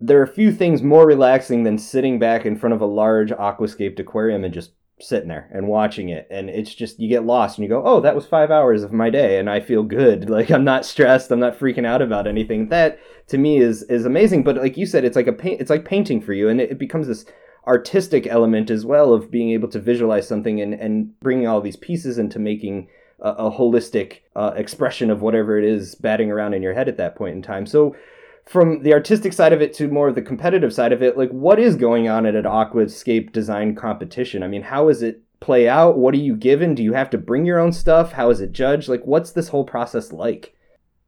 there 0.00 0.20
are 0.20 0.26
few 0.26 0.52
things 0.52 0.82
more 0.82 1.06
relaxing 1.06 1.64
than 1.64 1.78
sitting 1.78 2.18
back 2.18 2.46
in 2.46 2.56
front 2.56 2.74
of 2.74 2.80
a 2.80 2.86
large 2.86 3.30
aquascaped 3.30 3.98
aquarium 3.98 4.44
and 4.44 4.52
just 4.52 4.72
sitting 5.00 5.28
there 5.28 5.50
and 5.52 5.68
watching 5.68 6.08
it. 6.08 6.26
And 6.30 6.48
it's 6.48 6.74
just 6.74 6.98
you 6.98 7.08
get 7.08 7.26
lost 7.26 7.58
and 7.58 7.64
you 7.64 7.68
go, 7.68 7.82
oh, 7.84 8.00
that 8.00 8.14
was 8.14 8.26
five 8.26 8.50
hours 8.50 8.82
of 8.82 8.92
my 8.92 9.10
day, 9.10 9.38
and 9.38 9.50
I 9.50 9.60
feel 9.60 9.82
good. 9.82 10.30
Like 10.32 10.50
I'm 10.50 10.64
not 10.64 10.86
stressed. 10.86 11.30
I'm 11.30 11.40
not 11.40 11.58
freaking 11.58 11.86
out 11.86 12.00
about 12.00 12.26
anything. 12.26 12.68
That 12.70 12.98
to 13.28 13.36
me 13.36 13.58
is 13.58 13.82
is 13.84 14.06
amazing. 14.06 14.44
But 14.44 14.56
like 14.56 14.78
you 14.78 14.86
said, 14.86 15.04
it's 15.04 15.16
like 15.16 15.26
a 15.26 15.32
paint. 15.32 15.60
It's 15.60 15.70
like 15.70 15.84
painting 15.84 16.22
for 16.22 16.32
you, 16.32 16.48
and 16.48 16.58
it, 16.58 16.70
it 16.70 16.78
becomes 16.78 17.06
this 17.06 17.26
artistic 17.66 18.26
element 18.26 18.70
as 18.70 18.86
well 18.86 19.12
of 19.12 19.30
being 19.30 19.50
able 19.50 19.68
to 19.68 19.78
visualize 19.78 20.26
something 20.26 20.60
and 20.60 20.72
and 20.72 21.18
bringing 21.20 21.46
all 21.46 21.60
these 21.60 21.76
pieces 21.76 22.16
into 22.18 22.38
making 22.38 22.88
a, 23.22 23.30
a 23.30 23.50
holistic 23.50 24.18
uh, 24.36 24.52
expression 24.56 25.10
of 25.10 25.22
whatever 25.22 25.58
it 25.58 25.64
is 25.64 25.94
batting 25.94 26.30
around 26.30 26.54
in 26.54 26.62
your 26.62 26.74
head 26.74 26.88
at 26.88 26.98
that 26.98 27.16
point 27.16 27.34
in 27.34 27.42
time. 27.42 27.64
So 27.66 27.96
from 28.44 28.82
the 28.82 28.92
artistic 28.92 29.32
side 29.32 29.52
of 29.52 29.62
it 29.62 29.72
to 29.74 29.88
more 29.88 30.08
of 30.08 30.14
the 30.14 30.22
competitive 30.22 30.74
side 30.74 30.92
of 30.92 31.02
it, 31.02 31.16
like 31.16 31.30
what 31.30 31.58
is 31.58 31.76
going 31.76 32.08
on 32.08 32.26
at 32.26 32.34
an 32.34 32.44
aquascape 32.44 33.32
design 33.32 33.74
competition? 33.74 34.42
I 34.42 34.48
mean, 34.48 34.62
how 34.62 34.88
is 34.88 35.02
it 35.02 35.22
play 35.40 35.68
out? 35.68 35.98
What 35.98 36.14
are 36.14 36.18
you 36.18 36.36
given? 36.36 36.74
Do 36.74 36.82
you 36.82 36.92
have 36.92 37.10
to 37.10 37.18
bring 37.18 37.46
your 37.46 37.58
own 37.58 37.72
stuff? 37.72 38.12
How 38.12 38.30
is 38.30 38.40
it 38.40 38.52
judged? 38.52 38.88
Like, 38.88 39.04
what's 39.04 39.32
this 39.32 39.48
whole 39.48 39.64
process 39.64 40.12
like? 40.12 40.54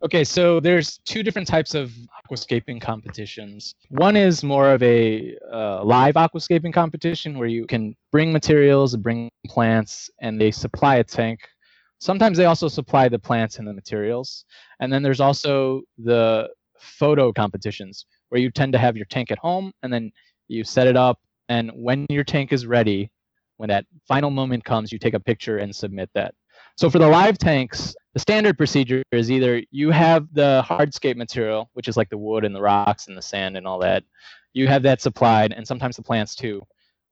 Okay, 0.02 0.22
so 0.22 0.60
there's 0.60 0.98
two 1.06 1.22
different 1.22 1.48
types 1.48 1.74
of 1.74 1.90
aquascaping 2.30 2.78
competitions. 2.78 3.74
One 3.88 4.16
is 4.16 4.44
more 4.44 4.70
of 4.70 4.82
a 4.82 5.34
uh, 5.50 5.82
live 5.82 6.16
aquascaping 6.16 6.74
competition 6.74 7.38
where 7.38 7.48
you 7.48 7.66
can 7.66 7.96
bring 8.12 8.30
materials, 8.30 8.96
bring 8.96 9.30
plants, 9.46 10.10
and 10.20 10.38
they 10.38 10.50
supply 10.50 10.96
a 10.96 11.04
tank 11.04 11.40
Sometimes 12.04 12.36
they 12.36 12.44
also 12.44 12.68
supply 12.68 13.08
the 13.08 13.18
plants 13.18 13.58
and 13.58 13.66
the 13.66 13.72
materials. 13.72 14.44
And 14.78 14.92
then 14.92 15.02
there's 15.02 15.20
also 15.20 15.80
the 15.96 16.50
photo 16.78 17.32
competitions 17.32 18.04
where 18.28 18.42
you 18.42 18.50
tend 18.50 18.74
to 18.74 18.78
have 18.78 18.94
your 18.94 19.06
tank 19.06 19.30
at 19.30 19.38
home 19.38 19.72
and 19.82 19.90
then 19.90 20.12
you 20.48 20.64
set 20.64 20.86
it 20.86 20.98
up. 20.98 21.18
And 21.48 21.70
when 21.74 22.04
your 22.10 22.22
tank 22.22 22.52
is 22.52 22.66
ready, 22.66 23.10
when 23.56 23.70
that 23.70 23.86
final 24.06 24.28
moment 24.28 24.64
comes, 24.64 24.92
you 24.92 24.98
take 24.98 25.14
a 25.14 25.18
picture 25.18 25.56
and 25.56 25.74
submit 25.74 26.10
that. 26.12 26.34
So 26.76 26.90
for 26.90 26.98
the 26.98 27.08
live 27.08 27.38
tanks, 27.38 27.96
the 28.12 28.20
standard 28.20 28.58
procedure 28.58 29.02
is 29.10 29.30
either 29.30 29.62
you 29.70 29.90
have 29.90 30.26
the 30.34 30.62
hardscape 30.68 31.16
material, 31.16 31.70
which 31.72 31.88
is 31.88 31.96
like 31.96 32.10
the 32.10 32.18
wood 32.18 32.44
and 32.44 32.54
the 32.54 32.60
rocks 32.60 33.06
and 33.06 33.16
the 33.16 33.22
sand 33.22 33.56
and 33.56 33.66
all 33.66 33.78
that. 33.78 34.04
You 34.52 34.68
have 34.68 34.82
that 34.82 35.00
supplied, 35.00 35.54
and 35.54 35.66
sometimes 35.66 35.96
the 35.96 36.02
plants 36.02 36.34
too, 36.34 36.60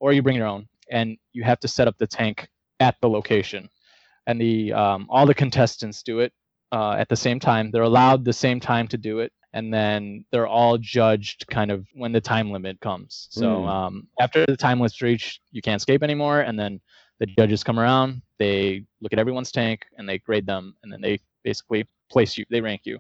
or 0.01 0.13
you 0.13 0.21
bring 0.21 0.37
your 0.37 0.47
own, 0.47 0.69
and 0.91 1.17
you 1.33 1.45
have 1.45 1.61
to 1.61 1.69
set 1.69 1.89
up 1.89 1.97
the 1.97 2.07
tank 2.07 2.47
at 2.79 2.97
the 3.01 3.09
location 3.09 3.71
and 4.27 4.41
the 4.41 4.73
um, 4.73 5.07
all 5.11 5.27
the 5.27 5.35
contestants 5.35 6.03
do 6.03 6.21
it 6.21 6.33
uh, 6.71 6.93
at 6.93 7.09
the 7.09 7.17
same 7.17 7.39
time. 7.41 7.71
They're 7.71 7.83
allowed 7.83 8.25
the 8.25 8.33
same 8.33 8.61
time 8.61 8.89
to 8.89 8.97
do 8.97 9.21
it, 9.21 9.33
and 9.53 9.73
then 9.73 10.25
they're 10.31 10.47
all 10.47 10.79
judged 10.79 11.47
kind 11.49 11.71
of 11.71 11.87
when 11.95 12.13
the 12.13 12.21
time 12.21 12.51
limit 12.51 12.81
comes. 12.81 13.29
So 13.31 13.43
mm. 13.43 13.69
um, 13.69 14.09
after 14.21 14.47
the 14.47 14.57
time 14.57 14.79
limit's 14.79 15.03
reached, 15.03 15.41
you 15.51 15.63
can't 15.63 15.81
escape 15.81 16.03
anymore, 16.03 16.41
and 16.41 16.59
then 16.59 16.81
The 17.23 17.27
judges 17.39 17.63
come 17.63 17.79
around, 17.79 18.21
they 18.41 18.85
look 19.01 19.13
at 19.13 19.21
everyone's 19.21 19.53
tank, 19.53 19.87
and 19.97 20.09
they 20.09 20.19
grade 20.19 20.45
them, 20.45 20.75
and 20.83 20.93
then 20.93 21.01
they 21.01 21.21
basically 21.45 21.87
place 22.11 22.37
you, 22.37 22.45
they 22.51 22.61
rank 22.61 22.81
you. 22.83 22.99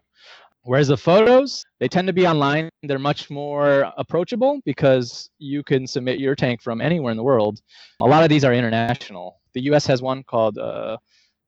Whereas 0.62 0.86
the 0.86 0.96
photos, 0.96 1.64
they 1.80 1.88
tend 1.88 2.06
to 2.06 2.12
be 2.12 2.24
online. 2.24 2.68
They're 2.84 3.00
much 3.00 3.30
more 3.30 3.92
approachable 3.98 4.60
because 4.64 5.28
you 5.40 5.64
can 5.64 5.88
submit 5.88 6.20
your 6.20 6.36
tank 6.36 6.62
from 6.62 6.80
anywhere 6.80 7.10
in 7.10 7.16
the 7.16 7.24
world. 7.24 7.60
A 8.00 8.04
lot 8.04 8.22
of 8.22 8.28
these 8.28 8.44
are 8.44 8.54
international. 8.54 9.40
The 9.54 9.62
US 9.72 9.86
has 9.86 10.02
one 10.02 10.22
called 10.22 10.58
uh, 10.58 10.96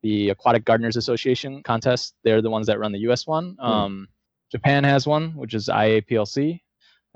the 0.02 0.30
Aquatic 0.30 0.64
Gardeners 0.64 0.96
Association 0.96 1.62
contest. 1.62 2.14
They're 2.24 2.42
the 2.42 2.50
ones 2.50 2.66
that 2.66 2.78
run 2.78 2.92
the 2.92 3.00
US 3.10 3.26
one. 3.26 3.56
Um, 3.58 4.08
Japan 4.50 4.84
has 4.84 5.06
one, 5.06 5.30
which 5.30 5.54
is 5.54 5.68
IAPLC, 5.68 6.60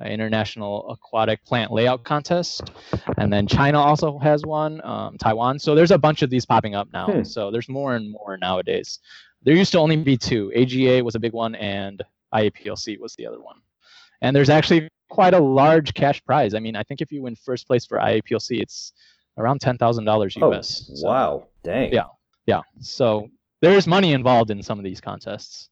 International 0.05 0.89
Aquatic 0.91 1.45
Plant 1.45 1.73
Layout 1.73 2.05
Contest. 2.05 2.71
And 3.17 3.33
then 3.33 3.47
China 3.47 3.79
also 3.79 4.19
has 4.19 4.45
one, 4.45 4.81
um, 4.85 5.19
Taiwan. 5.19 5.59
So 5.59 5.75
there's 5.75 5.91
a 5.91 5.99
bunch 5.99 6.23
of 6.23 6.31
these 6.31 6.47
popping 6.47 6.75
up 6.75 6.89
now. 6.93 7.07
Hmm. 7.07 7.23
So 7.25 7.51
there's 7.51 7.69
more 7.69 7.95
and 7.95 8.11
more 8.11 8.37
nowadays. 8.37 8.99
There 9.43 9.55
used 9.55 9.73
to 9.73 9.79
only 9.79 9.97
be 9.97 10.17
two. 10.17 10.53
AGA 10.55 11.03
was 11.05 11.15
a 11.15 11.21
big 11.21 11.33
one, 11.33 11.55
and 11.55 12.03
IAPLC 12.35 12.99
was 12.99 13.15
the 13.15 13.27
other 13.27 13.41
one. 13.41 13.57
And 14.21 14.35
there's 14.35 14.51
actually 14.51 14.89
quite 15.09 15.35
a 15.35 15.39
large 15.39 15.95
cash 15.95 16.25
prize. 16.25 16.55
I 16.55 16.59
mean, 16.59 16.77
I 16.77 16.83
think 16.83 17.01
if 17.01 17.13
you 17.13 17.23
win 17.23 17.37
first 17.37 17.67
place 17.67 17.87
for 17.87 17.99
IAPLC, 17.99 18.61
it's 18.61 18.93
around 19.39 19.61
ten 19.61 19.79
thousand 19.79 20.05
dollars 20.05 20.37
US. 20.37 20.89
Oh, 20.91 20.95
so, 20.95 21.07
wow! 21.07 21.47
Dang. 21.63 21.93
Yeah, 21.93 22.05
yeah. 22.47 22.61
So 22.81 23.29
there's 23.63 23.87
money 23.87 24.13
involved 24.13 24.51
in 24.51 24.63
some 24.63 24.79
of 24.79 24.85
these 24.85 25.01
contests. 25.01 25.71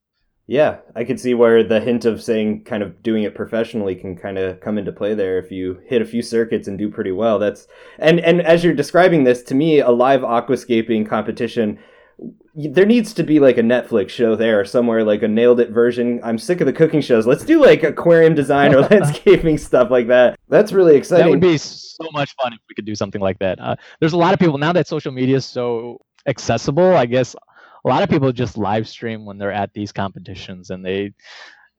Yeah, 0.49 0.77
I 0.95 1.03
could 1.03 1.19
see 1.19 1.35
where 1.35 1.65
the 1.65 1.81
hint 1.81 2.05
of 2.05 2.23
saying 2.23 2.65
kind 2.65 2.83
of 2.83 3.03
doing 3.03 3.25
it 3.25 3.35
professionally 3.35 3.97
can 3.97 4.17
kind 4.17 4.39
of 4.39 4.61
come 4.61 4.79
into 4.79 4.93
play 4.93 5.13
there 5.13 5.39
if 5.39 5.51
you 5.51 5.81
hit 5.87 6.01
a 6.01 6.07
few 6.07 6.23
circuits 6.23 6.69
and 6.69 6.79
do 6.79 6.89
pretty 6.89 7.11
well. 7.11 7.41
That's 7.41 7.67
and 7.99 8.21
and 8.21 8.41
as 8.41 8.63
you're 8.63 8.73
describing 8.73 9.25
this 9.25 9.43
to 9.45 9.57
me, 9.57 9.81
a 9.81 9.91
live 9.91 10.21
aquascaping 10.21 11.09
competition 11.09 11.81
there 12.55 12.87
needs 12.87 13.13
to 13.15 13.23
be 13.23 13.39
like 13.39 13.59
a 13.59 13.63
Netflix 13.63 14.09
show 14.09 14.35
there 14.35 14.65
somewhere, 14.65 15.05
like 15.05 15.23
a 15.23 15.29
nailed 15.29 15.61
it 15.61 15.71
version. 15.71 16.21
I'm 16.25 16.39
sick 16.39 16.61
of 16.61 16.67
the 16.67 16.73
cooking 16.73 17.03
shows. 17.03 17.27
Let's 17.27 17.45
do 17.45 17.61
like 17.61 17.83
aquarium 17.83 18.35
design 18.35 18.75
or 18.75 18.81
landscaping 18.91 19.59
stuff 19.59 19.91
like 19.91 20.07
that. 20.09 20.39
That's 20.49 20.73
really 20.73 20.97
exciting. 20.97 21.27
That 21.27 21.31
would 21.31 21.41
be 21.41 21.59
so 21.59 22.09
much 22.13 22.35
fun 22.43 22.55
if 22.55 22.61
we 22.69 22.75
could 22.75 22.87
do 22.87 22.95
something 22.95 23.21
like 23.21 23.39
that. 23.41 23.61
Uh, 23.61 23.77
there's 24.01 24.15
a 24.15 24.17
lot 24.17 24.33
of 24.33 24.41
people 24.41 24.57
now 24.57 24.73
that 24.73 24.89
social 24.89 25.13
media 25.13 25.37
is 25.37 25.45
so 25.45 26.01
accessible. 26.27 26.97
I 26.97 27.05
guess 27.05 27.35
a 27.85 27.89
lot 27.89 28.03
of 28.03 28.09
people 28.09 28.33
just 28.33 28.57
live 28.57 28.89
stream 28.89 29.27
when 29.27 29.37
they're 29.37 29.53
at 29.53 29.75
these 29.75 29.93
competitions, 29.93 30.71
and 30.71 30.85
they 30.85 31.13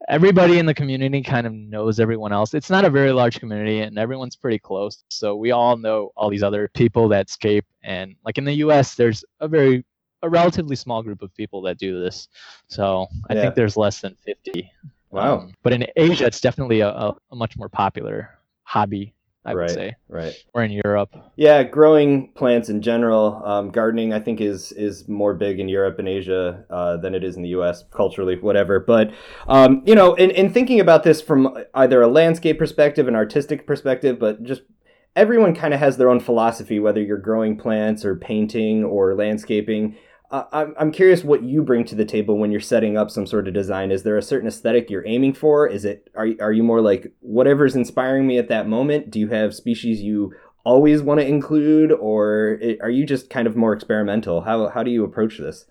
everybody 0.08 0.58
in 0.58 0.66
the 0.66 0.74
community 0.74 1.22
kind 1.22 1.46
of 1.46 1.52
knows 1.52 1.98
everyone 1.98 2.32
else. 2.32 2.54
It's 2.54 2.70
not 2.70 2.84
a 2.84 2.90
very 2.90 3.12
large 3.12 3.40
community 3.40 3.80
and 3.80 3.98
everyone's 3.98 4.36
pretty 4.36 4.58
close. 4.58 5.02
So 5.08 5.34
we 5.34 5.50
all 5.50 5.76
know 5.76 6.12
all 6.16 6.30
these 6.30 6.42
other 6.42 6.70
people 6.74 7.08
that 7.08 7.28
scape. 7.28 7.66
And 7.82 8.14
like 8.24 8.38
in 8.38 8.44
the 8.44 8.54
US, 8.54 8.94
there's 8.94 9.24
a 9.40 9.48
very 9.48 9.84
a 10.22 10.28
relatively 10.28 10.76
small 10.76 11.02
group 11.02 11.22
of 11.22 11.34
people 11.34 11.62
that 11.62 11.78
do 11.78 12.00
this. 12.00 12.28
So 12.68 13.06
I 13.28 13.34
yeah. 13.34 13.42
think 13.42 13.54
there's 13.54 13.76
less 13.76 14.00
than 14.00 14.16
50. 14.24 14.70
Wow. 15.10 15.38
Um, 15.38 15.52
but 15.62 15.72
in 15.72 15.86
Asia, 15.96 16.26
it's 16.26 16.40
definitely 16.40 16.80
a, 16.80 16.88
a, 16.88 17.16
much 17.34 17.56
more 17.56 17.68
popular 17.68 18.38
hobby. 18.62 19.14
I 19.44 19.54
right, 19.54 19.62
would 19.62 19.70
say, 19.70 19.96
right, 20.08 20.34
or 20.52 20.62
in 20.62 20.70
Europe. 20.84 21.14
Yeah, 21.36 21.62
growing 21.62 22.32
plants 22.32 22.68
in 22.68 22.82
general, 22.82 23.40
um, 23.46 23.70
gardening, 23.70 24.12
I 24.12 24.20
think 24.20 24.42
is 24.42 24.72
is 24.72 25.08
more 25.08 25.32
big 25.32 25.58
in 25.58 25.70
Europe 25.70 25.98
and 25.98 26.06
Asia 26.06 26.66
uh, 26.68 26.98
than 26.98 27.14
it 27.14 27.24
is 27.24 27.36
in 27.36 27.42
the 27.42 27.48
U.S. 27.50 27.84
culturally, 27.90 28.36
whatever. 28.36 28.78
But 28.78 29.10
um, 29.46 29.82
you 29.86 29.94
know, 29.94 30.14
in, 30.16 30.32
in 30.32 30.52
thinking 30.52 30.80
about 30.80 31.02
this 31.02 31.22
from 31.22 31.56
either 31.72 32.02
a 32.02 32.08
landscape 32.08 32.58
perspective, 32.58 33.08
an 33.08 33.14
artistic 33.14 33.66
perspective, 33.66 34.18
but 34.18 34.42
just 34.42 34.62
everyone 35.16 35.54
kind 35.54 35.72
of 35.72 35.80
has 35.80 35.96
their 35.96 36.10
own 36.10 36.20
philosophy, 36.20 36.78
whether 36.78 37.00
you're 37.00 37.16
growing 37.16 37.56
plants 37.56 38.04
or 38.04 38.16
painting 38.16 38.84
or 38.84 39.14
landscaping. 39.14 39.96
I'm, 40.30 40.74
I'm 40.78 40.92
curious 40.92 41.24
what 41.24 41.42
you 41.42 41.62
bring 41.62 41.84
to 41.86 41.94
the 41.94 42.04
table 42.04 42.36
when 42.36 42.50
you're 42.50 42.60
setting 42.60 42.98
up 42.98 43.10
some 43.10 43.26
sort 43.26 43.48
of 43.48 43.54
design. 43.54 43.90
Is 43.90 44.02
there 44.02 44.18
a 44.18 44.22
certain 44.22 44.48
aesthetic 44.48 44.90
you're 44.90 45.06
aiming 45.06 45.32
for? 45.32 45.66
Is 45.66 45.84
it 45.84 46.10
are 46.14 46.28
are 46.40 46.52
you 46.52 46.62
more 46.62 46.82
like 46.82 47.12
whatever's 47.20 47.74
inspiring 47.74 48.26
me 48.26 48.38
at 48.38 48.48
that 48.48 48.68
moment? 48.68 49.10
Do 49.10 49.18
you 49.20 49.28
have 49.28 49.54
species 49.54 50.02
you 50.02 50.34
always 50.64 51.00
want 51.00 51.20
to 51.20 51.26
include, 51.26 51.92
or 51.92 52.60
are 52.82 52.90
you 52.90 53.06
just 53.06 53.30
kind 53.30 53.46
of 53.46 53.56
more 53.56 53.72
experimental? 53.72 54.42
How 54.42 54.68
how 54.68 54.82
do 54.82 54.90
you 54.90 55.02
approach 55.02 55.38
this? 55.38 55.64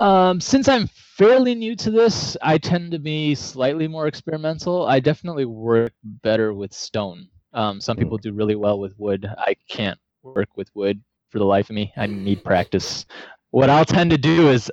Um, 0.00 0.40
since 0.40 0.66
I'm 0.66 0.88
fairly 0.88 1.54
new 1.54 1.76
to 1.76 1.90
this, 1.90 2.36
I 2.42 2.58
tend 2.58 2.90
to 2.92 2.98
be 2.98 3.36
slightly 3.36 3.86
more 3.86 4.08
experimental. 4.08 4.86
I 4.86 4.98
definitely 4.98 5.44
work 5.44 5.92
better 6.02 6.52
with 6.52 6.72
stone. 6.72 7.28
Um, 7.52 7.80
some 7.80 7.96
hmm. 7.96 8.02
people 8.02 8.18
do 8.18 8.32
really 8.32 8.56
well 8.56 8.80
with 8.80 8.94
wood. 8.98 9.28
I 9.38 9.54
can't 9.68 9.98
work 10.22 10.48
with 10.56 10.68
wood 10.74 11.00
for 11.28 11.38
the 11.38 11.44
life 11.44 11.70
of 11.70 11.76
me. 11.76 11.92
I 11.96 12.06
need 12.06 12.42
practice 12.42 13.06
what 13.50 13.70
I'll 13.70 13.84
tend 13.84 14.10
to 14.10 14.18
do 14.18 14.50
is 14.50 14.70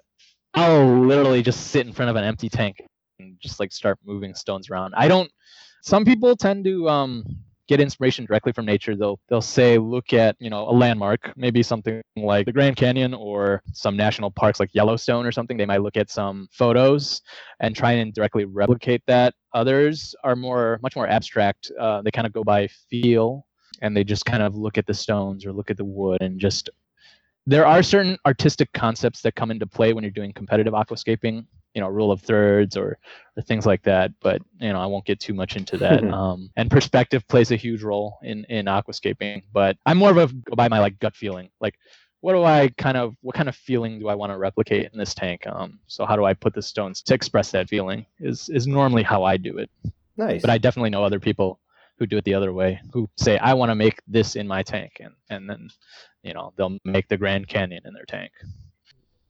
I'll 0.53 1.05
literally 1.05 1.41
just 1.41 1.67
sit 1.67 1.85
in 1.85 1.93
front 1.93 2.09
of 2.09 2.15
an 2.15 2.23
empty 2.23 2.49
tank 2.49 2.81
and 3.19 3.35
just 3.39 3.59
like 3.59 3.71
start 3.71 3.97
moving 4.05 4.33
stones 4.33 4.69
around. 4.69 4.93
I 4.95 5.07
don't. 5.07 5.29
Some 5.83 6.05
people 6.05 6.35
tend 6.35 6.65
to 6.65 6.89
um, 6.89 7.23
get 7.67 7.79
inspiration 7.79 8.25
directly 8.25 8.51
from 8.51 8.65
nature. 8.65 8.95
They'll 8.95 9.19
they'll 9.29 9.41
say, 9.41 9.77
look 9.77 10.13
at 10.13 10.35
you 10.39 10.49
know 10.49 10.67
a 10.69 10.71
landmark, 10.71 11.33
maybe 11.35 11.63
something 11.63 12.01
like 12.15 12.45
the 12.45 12.51
Grand 12.51 12.75
Canyon 12.75 13.13
or 13.13 13.61
some 13.73 13.95
national 13.95 14.31
parks 14.31 14.59
like 14.59 14.73
Yellowstone 14.73 15.25
or 15.25 15.31
something. 15.31 15.57
They 15.57 15.65
might 15.65 15.81
look 15.81 15.97
at 15.97 16.09
some 16.09 16.47
photos 16.51 17.21
and 17.59 17.75
try 17.75 17.93
and 17.93 18.13
directly 18.13 18.45
replicate 18.45 19.01
that. 19.07 19.33
Others 19.53 20.15
are 20.23 20.35
more 20.35 20.79
much 20.81 20.95
more 20.95 21.07
abstract. 21.07 21.71
Uh, 21.79 22.01
they 22.01 22.11
kind 22.11 22.27
of 22.27 22.33
go 22.33 22.43
by 22.43 22.67
feel 22.89 23.45
and 23.81 23.95
they 23.95 24.03
just 24.03 24.25
kind 24.25 24.41
of 24.41 24.55
look 24.55 24.77
at 24.77 24.87
the 24.87 24.93
stones 24.93 25.45
or 25.45 25.53
look 25.53 25.69
at 25.69 25.77
the 25.77 25.85
wood 25.85 26.21
and 26.21 26.39
just 26.39 26.69
there 27.47 27.65
are 27.65 27.81
certain 27.81 28.17
artistic 28.25 28.71
concepts 28.73 29.21
that 29.21 29.35
come 29.35 29.49
into 29.49 29.65
play 29.65 29.93
when 29.93 30.03
you're 30.03 30.11
doing 30.11 30.33
competitive 30.33 30.73
aquascaping 30.73 31.45
you 31.73 31.81
know 31.81 31.87
rule 31.87 32.11
of 32.11 32.21
thirds 32.21 32.75
or 32.75 32.97
or 33.35 33.43
things 33.43 33.65
like 33.65 33.83
that 33.83 34.11
but 34.19 34.41
you 34.59 34.73
know 34.73 34.79
i 34.79 34.85
won't 34.85 35.05
get 35.05 35.19
too 35.19 35.33
much 35.33 35.55
into 35.55 35.77
that 35.85 36.03
um, 36.05 36.49
and 36.55 36.69
perspective 36.69 37.27
plays 37.27 37.51
a 37.51 37.55
huge 37.55 37.83
role 37.83 38.17
in 38.23 38.43
in 38.45 38.65
aquascaping 38.65 39.43
but 39.53 39.77
i'm 39.85 39.97
more 39.97 40.11
of 40.11 40.17
a 40.17 40.27
go 40.27 40.55
by 40.55 40.67
my 40.67 40.79
like 40.79 40.99
gut 40.99 41.15
feeling. 41.15 41.49
Like 41.59 41.75
what 42.21 42.33
do 42.33 42.43
i 42.43 42.69
kind 42.77 42.97
of 42.97 43.15
what 43.21 43.35
kind 43.35 43.47
of 43.47 43.55
feeling 43.55 43.99
do 43.99 44.07
i 44.07 44.15
want 44.15 44.31
to 44.31 44.37
replicate 44.37 44.89
in 44.91 44.97
this 44.97 45.13
tank? 45.13 45.45
Um, 45.47 45.79
so 45.87 46.05
how 46.05 46.15
do 46.15 46.25
i 46.25 46.33
put 46.33 46.53
the 46.53 46.61
stones 46.61 47.01
to 47.03 47.13
express 47.13 47.51
that 47.51 47.69
feeling 47.69 48.05
is 48.19 48.49
is 48.49 48.67
normally 48.67 49.03
how 49.03 49.23
i 49.23 49.37
do 49.37 49.57
it. 49.57 49.69
Nice. 50.17 50.41
But 50.41 50.49
i 50.49 50.57
definitely 50.57 50.89
know 50.89 51.03
other 51.03 51.19
people 51.19 51.59
who 51.97 52.05
do 52.05 52.17
it 52.17 52.23
the 52.25 52.33
other 52.33 52.53
way, 52.53 52.79
who 52.93 53.09
say, 53.17 53.37
I 53.37 53.53
want 53.53 53.69
to 53.69 53.75
make 53.75 54.01
this 54.07 54.35
in 54.35 54.47
my 54.47 54.63
tank. 54.63 54.97
And, 54.99 55.13
and 55.29 55.49
then, 55.49 55.69
you 56.23 56.33
know, 56.33 56.53
they'll 56.55 56.77
make 56.85 57.07
the 57.07 57.17
Grand 57.17 57.47
Canyon 57.47 57.81
in 57.85 57.93
their 57.93 58.05
tank. 58.05 58.31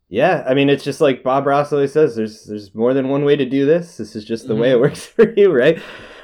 Yeah, 0.09 0.45
I 0.47 0.53
mean, 0.53 0.69
it's 0.69 0.85
just 0.85 1.01
like 1.01 1.21
Bob 1.21 1.45
Ross 1.45 1.73
always 1.73 1.91
says. 1.91 2.15
There's 2.15 2.45
there's 2.45 2.73
more 2.73 2.93
than 2.93 3.09
one 3.09 3.25
way 3.25 3.35
to 3.35 3.45
do 3.45 3.65
this. 3.65 3.97
This 3.97 4.15
is 4.15 4.23
just 4.23 4.47
the 4.47 4.53
mm-hmm. 4.53 4.61
way 4.61 4.71
it 4.71 4.79
works 4.79 5.05
for 5.05 5.33
you, 5.35 5.51
right? 5.51 5.81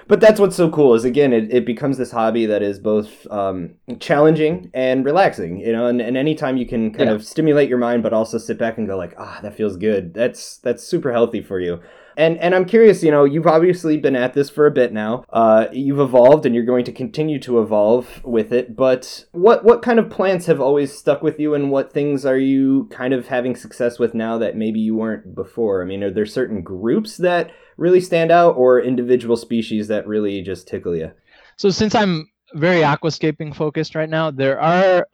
But 0.08 0.20
that's 0.20 0.40
what's 0.40 0.56
so 0.56 0.70
cool 0.70 0.96
is 0.96 1.06
again, 1.06 1.34
it, 1.34 1.54
it 1.54 1.66
becomes 1.66 1.98
this 1.98 2.12
hobby 2.12 2.46
that 2.46 2.62
is 2.62 2.80
both 2.80 3.26
um, 3.32 3.76
challenging 4.00 4.70
and 4.74 5.06
relaxing, 5.06 5.60
you 5.60 5.72
know. 5.72 5.88
And, 5.88 6.02
and 6.02 6.18
anytime 6.18 6.58
you 6.58 6.66
can 6.66 6.92
kind 6.92 7.10
yeah. 7.10 7.16
of 7.16 7.26
stimulate 7.26 7.70
your 7.70 7.78
mind, 7.78 8.04
but 8.04 8.14
also 8.14 8.38
sit 8.38 8.58
back 8.58 8.78
and 8.78 8.88
go 8.88 8.98
like, 8.98 9.14
ah, 9.18 9.40
that 9.42 9.56
feels 9.56 9.76
good. 9.76 10.14
That's 10.14 10.58
that's 10.58 10.84
super 10.84 11.12
healthy 11.12 11.42
for 11.42 11.60
you. 11.60 11.82
And 12.18 12.38
and 12.40 12.54
I'm 12.54 12.66
curious, 12.66 13.04
you 13.04 13.12
know, 13.12 13.24
you've 13.24 13.48
obviously 13.48 13.98
been 13.98 14.16
at 14.16 14.34
this 14.34 14.50
for 14.50 14.66
a 14.66 14.72
bit 14.72 14.94
now. 14.94 15.24
Uh, 15.30 15.68
you've 15.72 16.00
evolved, 16.00 16.46
and 16.46 16.54
you're 16.54 16.66
going 16.66 16.86
to 16.86 16.92
continue 16.92 17.40
to 17.40 17.60
evolve 17.60 18.24
with 18.24 18.52
it. 18.52 18.76
But 18.76 19.26
what 19.32 19.64
what 19.64 19.82
kind 19.82 20.00
of 20.00 20.10
plants 20.10 20.46
have 20.46 20.62
always 20.62 20.98
stuck 20.98 21.22
with 21.22 21.40
you, 21.40 21.54
and 21.54 21.72
what 21.72 21.92
things 21.92 22.26
are 22.26 22.38
you 22.38 22.88
kind 22.92 23.14
of 23.14 23.28
having 23.28 23.56
success 23.56 24.00
with 24.00 24.14
now 24.14 24.38
that 24.38 24.56
maybe 24.56 24.80
you 24.80 24.96
weren't 24.96 25.36
before? 25.36 25.82
I 25.82 25.86
mean, 25.86 26.04
are 26.04 26.12
there 26.12 26.26
certain 26.26 26.62
groups 26.62 27.18
that 27.18 27.52
really 27.78 28.02
stand 28.02 28.32
out, 28.32 28.56
or 28.56 28.82
individual 28.82 29.36
species 29.36 29.88
that 29.88 30.08
really 30.08 30.42
just 30.42 30.68
tickle 30.68 30.96
you? 30.96 31.12
So 31.58 31.70
since 31.70 31.96
I'm 31.96 32.30
very 32.54 32.82
aquascaping 32.82 33.56
focused 33.56 33.96
right 33.96 34.10
now, 34.10 34.32
there 34.32 34.60
are 34.60 35.08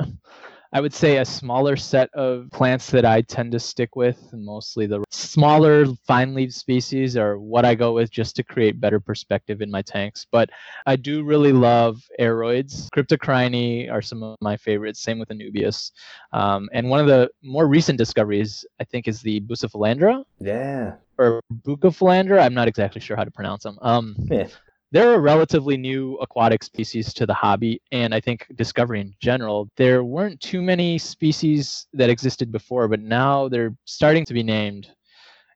I 0.72 0.82
would 0.82 0.94
say 0.94 1.18
a 1.18 1.26
smaller 1.26 1.76
set 1.76 2.14
of 2.14 2.48
plants 2.52 2.92
that 2.92 3.04
I 3.04 3.22
tend 3.22 3.52
to 3.54 3.60
stick 3.60 3.96
with, 3.96 4.32
mostly 4.34 4.86
the 4.86 5.04
smaller 5.10 5.86
fine 6.06 6.36
leaf 6.36 6.54
species 6.54 7.18
are 7.18 7.40
what 7.40 7.66
I 7.66 7.74
go 7.74 7.94
with 7.94 8.12
just 8.12 8.36
to 8.36 8.44
create 8.44 8.80
better 8.80 9.00
perspective 9.00 9.62
in 9.62 9.72
my 9.72 9.82
tanks. 9.82 10.28
But 10.32 10.52
I 10.86 10.96
do 10.96 11.24
really 11.24 11.54
love 11.54 12.04
aroids. 12.20 12.88
Cryptocoryne 12.92 13.92
are 13.92 14.02
some 14.02 14.22
of 14.22 14.38
my 14.42 14.58
favorites, 14.58 15.02
same 15.02 15.18
with 15.18 15.30
Anubias. 15.30 15.92
Um, 16.34 16.70
and 16.72 16.88
one 16.88 17.00
of 17.00 17.08
the 17.08 17.32
more 17.42 17.68
recent 17.68 17.98
discoveries, 17.98 18.64
I 18.80 18.84
think, 18.84 19.08
is 19.08 19.22
the 19.22 19.42
Bucephalandra. 19.42 20.24
Yeah. 20.40 20.96
Or 21.18 21.42
Bucephalandra. 21.66 22.42
I'm 22.42 22.54
not 22.54 22.68
exactly 22.68 23.02
sure 23.02 23.18
how 23.18 23.24
to 23.24 23.32
pronounce 23.32 23.64
them. 23.64 23.80
Um, 23.82 24.16
yeah 24.30 24.48
they're 24.92 25.14
a 25.14 25.20
relatively 25.20 25.78
new 25.78 26.16
aquatic 26.16 26.64
species 26.64 27.14
to 27.14 27.26
the 27.26 27.34
hobby 27.34 27.82
and 27.92 28.14
i 28.14 28.20
think 28.20 28.48
discovery 28.56 29.02
in 29.02 29.14
general. 29.22 29.70
There 29.78 30.04
weren't 30.04 30.40
too 30.42 30.62
many 30.62 30.98
species 30.98 31.88
that 31.94 32.10
existed 32.10 32.52
before 32.52 32.88
but 32.88 33.02
now 33.02 33.50
they're 33.50 33.76
starting 33.86 34.26
to 34.26 34.34
be 34.34 34.44
named. 34.44 34.90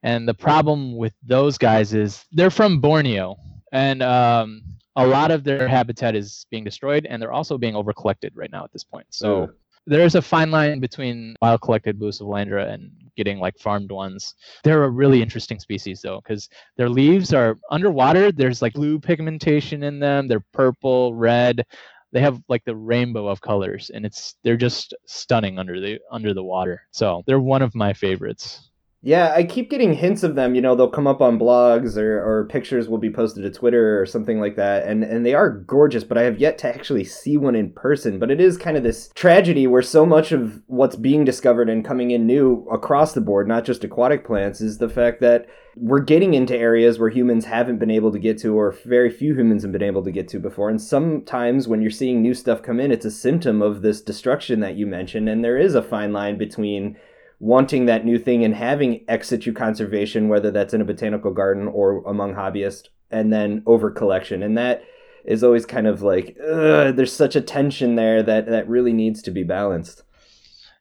And 0.03 0.27
the 0.27 0.33
problem 0.33 0.97
with 0.97 1.13
those 1.23 1.57
guys 1.57 1.93
is 1.93 2.25
they're 2.33 2.49
from 2.49 2.81
borneo 2.81 3.37
and 3.71 4.03
um, 4.03 4.61
a 4.95 5.07
lot 5.07 5.31
of 5.31 5.43
their 5.43 5.67
habitat 5.67 6.15
is 6.15 6.45
being 6.51 6.63
destroyed 6.63 7.07
and 7.09 7.21
they're 7.21 7.31
also 7.31 7.57
being 7.57 7.73
overcollected 7.73 8.31
right 8.35 8.51
now 8.51 8.63
at 8.63 8.73
this 8.73 8.83
point. 8.83 9.07
So 9.09 9.49
there's 9.85 10.15
a 10.15 10.21
fine 10.21 10.51
line 10.51 10.79
between 10.79 11.35
wild 11.41 11.61
collected 11.61 11.99
blue 11.99 12.09
Bucephalandra 12.09 12.73
and 12.73 12.91
getting 13.15 13.39
like 13.39 13.57
farmed 13.59 13.91
ones. 13.91 14.35
They're 14.63 14.83
a 14.83 14.89
really 14.89 15.21
interesting 15.21 15.59
species 15.59 16.01
though, 16.01 16.21
because 16.21 16.49
their 16.77 16.89
leaves 16.89 17.33
are 17.33 17.57
underwater. 17.69 18.31
There's 18.31 18.61
like 18.61 18.73
blue 18.73 18.99
pigmentation 18.99 19.83
in 19.83 19.99
them. 19.99 20.27
They're 20.27 20.45
purple, 20.53 21.13
red. 21.13 21.65
They 22.11 22.21
have 22.21 22.41
like 22.47 22.63
the 22.63 22.75
rainbow 22.75 23.27
of 23.27 23.41
colors, 23.41 23.89
and 23.93 24.05
it's 24.05 24.35
they're 24.43 24.55
just 24.55 24.93
stunning 25.07 25.57
under 25.57 25.79
the 25.79 25.99
under 26.11 26.33
the 26.33 26.43
water. 26.43 26.83
So 26.91 27.23
they're 27.25 27.39
one 27.39 27.61
of 27.63 27.75
my 27.75 27.93
favorites. 27.93 28.69
Yeah, 29.05 29.33
I 29.35 29.43
keep 29.43 29.69
getting 29.69 29.93
hints 29.93 30.23
of 30.23 30.35
them. 30.35 30.55
You 30.55 30.61
know, 30.61 30.75
they'll 30.75 30.89
come 30.89 31.07
up 31.07 31.19
on 31.19 31.37
blogs 31.37 31.97
or, 31.97 32.23
or 32.23 32.45
pictures 32.45 32.87
will 32.87 32.99
be 32.99 33.11
posted 33.11 33.43
to 33.43 33.51
Twitter 33.51 33.99
or 34.01 34.05
something 34.05 34.39
like 34.39 34.55
that. 34.55 34.87
And, 34.87 35.03
and 35.03 35.25
they 35.25 35.33
are 35.33 35.49
gorgeous, 35.49 36.05
but 36.05 36.17
I 36.17 36.21
have 36.21 36.39
yet 36.39 36.57
to 36.59 36.73
actually 36.73 37.03
see 37.03 37.35
one 37.35 37.53
in 37.53 37.71
person. 37.71 38.17
But 38.17 38.31
it 38.31 38.39
is 38.39 38.57
kind 38.57 38.77
of 38.77 38.83
this 38.83 39.11
tragedy 39.13 39.67
where 39.67 39.81
so 39.81 40.05
much 40.05 40.31
of 40.31 40.61
what's 40.67 40.95
being 40.95 41.25
discovered 41.25 41.69
and 41.69 41.83
coming 41.83 42.11
in 42.11 42.25
new 42.25 42.65
across 42.71 43.11
the 43.11 43.19
board, 43.19 43.45
not 43.45 43.65
just 43.65 43.83
aquatic 43.83 44.25
plants, 44.25 44.61
is 44.61 44.77
the 44.77 44.87
fact 44.87 45.19
that 45.19 45.47
we're 45.75 45.99
getting 45.99 46.33
into 46.33 46.57
areas 46.57 46.97
where 46.97 47.09
humans 47.09 47.43
haven't 47.43 47.79
been 47.79 47.91
able 47.91 48.13
to 48.13 48.19
get 48.19 48.37
to 48.37 48.55
or 48.55 48.71
very 48.85 49.09
few 49.09 49.35
humans 49.35 49.63
have 49.63 49.73
been 49.73 49.83
able 49.83 50.05
to 50.05 50.11
get 50.11 50.29
to 50.29 50.39
before. 50.39 50.69
And 50.69 50.81
sometimes 50.81 51.67
when 51.67 51.81
you're 51.81 51.91
seeing 51.91 52.21
new 52.21 52.33
stuff 52.33 52.61
come 52.61 52.79
in, 52.79 52.89
it's 52.89 53.05
a 53.05 53.11
symptom 53.11 53.61
of 53.61 53.81
this 53.81 53.99
destruction 53.99 54.61
that 54.61 54.75
you 54.75 54.87
mentioned. 54.87 55.27
And 55.27 55.43
there 55.43 55.57
is 55.57 55.75
a 55.75 55.81
fine 55.81 56.13
line 56.13 56.37
between 56.37 56.95
wanting 57.43 57.88
that 57.88 58.06
new 58.06 58.17
thing 58.17 58.45
and 58.45 58.56
having 58.56 59.03
ex 59.10 59.27
situ 59.27 59.51
conservation, 59.51 60.29
whether 60.29 60.49
that's 60.49 60.73
in 60.73 60.79
a 60.79 60.86
botanical 60.86 61.32
garden 61.32 61.67
or 61.67 62.01
among 62.06 62.34
hobbyists, 62.34 62.88
and 63.12 63.34
then 63.34 63.62
over 63.65 63.91
collection. 63.91 64.41
And 64.41 64.58
that 64.58 64.84
is 65.25 65.43
always 65.43 65.65
kind 65.65 65.86
of 65.86 66.01
like, 66.01 66.38
there's 66.38 67.12
such 67.12 67.36
a 67.36 67.41
tension 67.41 67.95
there 67.95 68.23
that, 68.23 68.45
that 68.45 68.69
really 68.69 68.93
needs 68.93 69.21
to 69.23 69.32
be 69.32 69.43
balanced. 69.43 70.03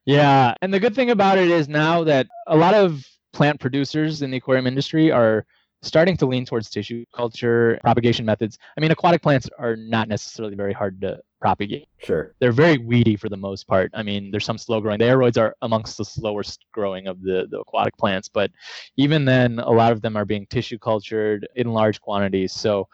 Yeah. 0.05 0.55
And 0.63 0.73
the 0.73 0.79
good 0.79 0.95
thing 0.95 1.11
about 1.11 1.37
it 1.37 1.51
is 1.51 1.69
now 1.69 2.05
that 2.05 2.29
a 2.47 2.57
lot 2.57 2.75
of 2.75 3.05
plant 3.33 3.59
producers 3.59 4.23
in 4.23 4.31
the 4.31 4.37
aquarium 4.37 4.69
industry 4.69 5.11
are 5.11 5.45
starting 5.83 6.17
to 6.19 6.27
lean 6.27 6.45
towards 6.45 6.71
tissue 6.71 7.05
culture 7.13 7.77
propagation 7.83 8.25
methods. 8.25 8.57
I 8.77 8.81
mean, 8.81 8.93
aquatic 8.93 9.21
plants 9.21 9.49
are 9.59 9.75
not 9.75 10.07
necessarily 10.07 10.55
very 10.55 10.73
hard 10.73 11.01
to 11.01 11.19
propagate. 11.43 11.89
Sure. 11.99 12.35
They're 12.39 12.53
very 12.53 12.79
weedy 12.79 13.17
for 13.17 13.29
the 13.29 13.37
most 13.37 13.67
part. 13.67 13.91
I 13.95 14.05
mean, 14.05 14.31
there's 14.31 14.45
some 14.45 14.57
slow 14.57 14.81
growing. 14.81 15.01
The 15.01 15.07
aroids 15.07 15.37
are 15.37 15.57
amongst 15.61 15.99
the 15.99 16.05
slowest 16.05 16.65
growing 16.73 17.09
of 17.09 17.21
the, 17.21 17.49
the 17.51 17.59
aquatic 17.59 17.97
plants, 17.99 18.29
but 18.29 18.53
even 18.97 19.25
then, 19.25 19.59
a 19.59 19.71
lot 19.71 19.91
of 19.91 20.01
them 20.03 20.17
are 20.17 20.25
being 20.25 20.47
tissue 20.47 20.79
cultured 20.79 21.49
in 21.57 21.73
large 21.73 22.01
quantities. 22.01 22.53
So 22.53 22.89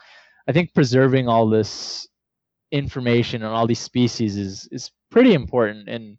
I 0.48 0.52
think 0.52 0.72
preserving 0.72 1.28
all 1.28 1.46
this 1.46 2.08
information 2.72 3.42
on 3.42 3.52
all 3.52 3.66
these 3.66 3.80
species 3.80 4.38
is, 4.38 4.66
is 4.72 4.90
pretty 5.10 5.34
important. 5.34 5.86
And 5.86 6.16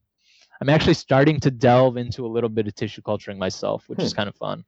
I'm 0.62 0.70
actually 0.70 0.94
starting 0.94 1.40
to 1.40 1.50
delve 1.50 1.98
into 1.98 2.28
a 2.28 2.34
little 2.36 2.50
bit 2.50 2.68
of 2.68 2.76
tissue 2.76 3.02
culturing 3.02 3.40
myself, 3.40 3.90
which 3.90 3.98
hmm. 3.98 4.06
is 4.06 4.14
kind 4.14 4.30
of 4.30 4.36
fun. 4.36 4.64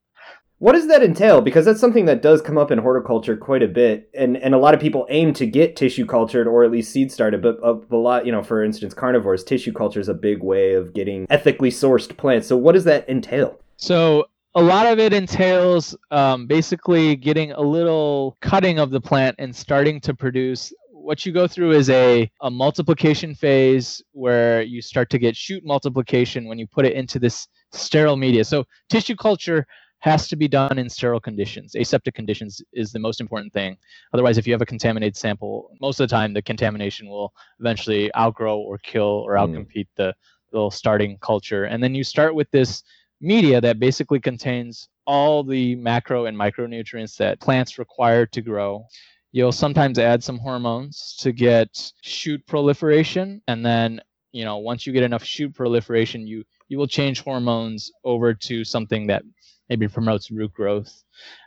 What 0.62 0.74
does 0.74 0.88
that 0.90 1.02
entail? 1.02 1.42
Because 1.42 1.66
that's 1.66 1.80
something 1.80 2.06
that 2.06 2.22
does 2.22 2.40
come 2.40 2.56
up 2.56 2.70
in 2.70 2.78
horticulture 2.78 3.36
quite 3.36 3.64
a 3.64 3.68
bit, 3.68 4.12
and 4.14 4.38
and 4.38 4.54
a 4.54 4.60
lot 4.60 4.76
of 4.76 4.80
people 4.80 5.08
aim 5.10 5.34
to 5.34 5.48
get 5.48 5.76
tissue 5.76 6.06
cultured 6.06 6.46
or 6.46 6.64
at 6.64 6.70
least 6.70 6.92
seed 6.92 7.12
started. 7.12 7.42
But 7.42 7.58
a, 7.64 7.80
lot, 7.96 8.28
you 8.28 8.32
know, 8.32 8.44
for 8.44 8.64
instance, 8.64 8.94
carnivores, 8.94 9.44
tissue 9.44 9.74
culture 9.74 10.00
is 10.00 10.08
a 10.08 10.14
big 10.14 10.44
way 10.44 10.76
of 10.76 10.94
getting 10.94 11.26
ethically 11.32 11.72
sourced 11.72 12.16
plants. 12.16 12.48
So 12.48 12.58
what 12.58 12.74
does 12.74 12.84
that 12.84 13.10
entail? 13.10 13.60
So 13.78 14.26
a 14.54 14.62
lot 14.62 14.86
of 14.86 15.00
it 15.00 15.14
entails 15.14 15.98
um, 16.12 16.46
basically 16.46 17.16
getting 17.16 17.54
a 17.54 17.62
little 17.62 18.38
cutting 18.42 18.78
of 18.78 18.92
the 18.92 19.02
plant 19.02 19.38
and 19.40 19.56
starting 19.56 20.00
to 20.02 20.14
produce 20.14 20.72
what 20.92 21.26
you 21.26 21.32
go 21.32 21.48
through 21.48 21.72
is 21.72 21.90
a, 21.90 22.30
a 22.42 22.52
multiplication 22.52 23.34
phase 23.34 24.02
where 24.12 24.62
you 24.62 24.82
start 24.82 25.10
to 25.10 25.18
get 25.18 25.36
shoot 25.36 25.66
multiplication 25.66 26.48
when 26.48 26.60
you 26.60 26.68
put 26.68 26.86
it 26.86 26.94
into 26.94 27.18
this 27.18 27.48
sterile 27.72 28.18
media. 28.18 28.46
So 28.46 28.66
tissue 28.90 29.16
culture 29.16 29.66
has 30.02 30.28
to 30.28 30.36
be 30.36 30.48
done 30.48 30.78
in 30.78 30.90
sterile 30.90 31.20
conditions. 31.20 31.76
Aseptic 31.76 32.16
conditions 32.16 32.62
is 32.74 32.92
the 32.92 33.00
most 33.00 33.22
important 33.22 33.54
thing. 33.54 33.78
Otherwise, 34.14 34.38
if 34.38 34.48
you 34.48 34.54
have 34.54 34.62
a 34.62 34.66
contaminated 34.66 35.16
sample, 35.16 35.72
most 35.80 36.00
of 36.00 36.10
the 36.10 36.14
time 36.14 36.34
the 36.34 36.42
contamination 36.42 37.08
will 37.08 37.34
eventually 37.60 38.14
outgrow 38.16 38.60
or 38.60 38.80
kill 38.80 39.24
or 39.26 39.38
hmm. 39.38 39.44
outcompete 39.44 39.88
mm. 39.88 39.96
the 39.98 40.14
little 40.52 40.72
starting 40.72 41.18
culture. 41.20 41.66
And 41.66 41.82
then 41.84 41.96
you 41.96 42.04
start 42.04 42.34
with 42.34 42.50
this 42.52 42.84
media 43.22 43.62
that 43.62 43.80
basically 43.80 44.20
contains 44.20 44.90
all 45.06 45.44
the 45.44 45.76
macro 45.76 46.26
and 46.26 46.38
micronutrients 46.38 47.16
that 47.18 47.40
plants 47.40 47.78
require 47.78 48.26
to 48.26 48.42
grow. 48.42 48.86
You'll 49.32 49.52
sometimes 49.52 50.00
add 50.00 50.24
some 50.24 50.40
hormones 50.40 51.16
to 51.20 51.32
get 51.32 51.92
shoot 52.02 52.46
proliferation. 52.48 53.42
And 53.48 53.64
then, 53.64 54.02
you 54.32 54.46
know, 54.46 54.58
once 54.58 54.88
you 54.88 54.94
get 54.94 55.04
enough 55.04 55.24
shoot 55.24 55.54
proliferation, 55.54 56.26
you 56.26 56.44
you 56.70 56.78
will 56.78 56.88
change 56.88 57.22
hormones 57.22 57.92
over 58.06 58.34
to 58.34 58.64
something 58.64 59.06
that 59.08 59.24
maybe 59.72 59.88
promotes 59.88 60.30
root 60.30 60.54
growth. 60.54 61.02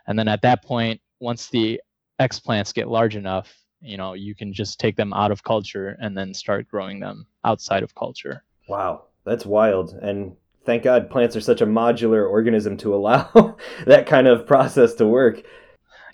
And 0.07 0.17
then 0.17 0.27
at 0.27 0.41
that 0.41 0.63
point, 0.63 0.99
once 1.19 1.47
the 1.47 1.79
explants 2.19 2.73
get 2.73 2.87
large 2.87 3.15
enough, 3.15 3.55
you 3.81 3.97
know, 3.97 4.13
you 4.13 4.33
can 4.33 4.51
just 4.51 4.79
take 4.79 4.95
them 4.95 5.13
out 5.13 5.31
of 5.31 5.43
culture 5.43 5.95
and 6.01 6.17
then 6.17 6.33
start 6.33 6.67
growing 6.67 6.99
them 6.99 7.27
outside 7.43 7.83
of 7.83 7.93
culture. 7.93 8.43
Wow, 8.67 9.03
that's 9.25 9.45
wild. 9.45 9.91
And 10.01 10.35
thank 10.65 10.81
God 10.81 11.07
plants 11.07 11.35
are 11.35 11.41
such 11.41 11.61
a 11.61 11.67
modular 11.67 12.27
organism 12.27 12.77
to 12.77 12.95
allow 12.95 13.57
that 13.85 14.07
kind 14.07 14.25
of 14.27 14.47
process 14.47 14.95
to 14.95 15.05
work. 15.05 15.43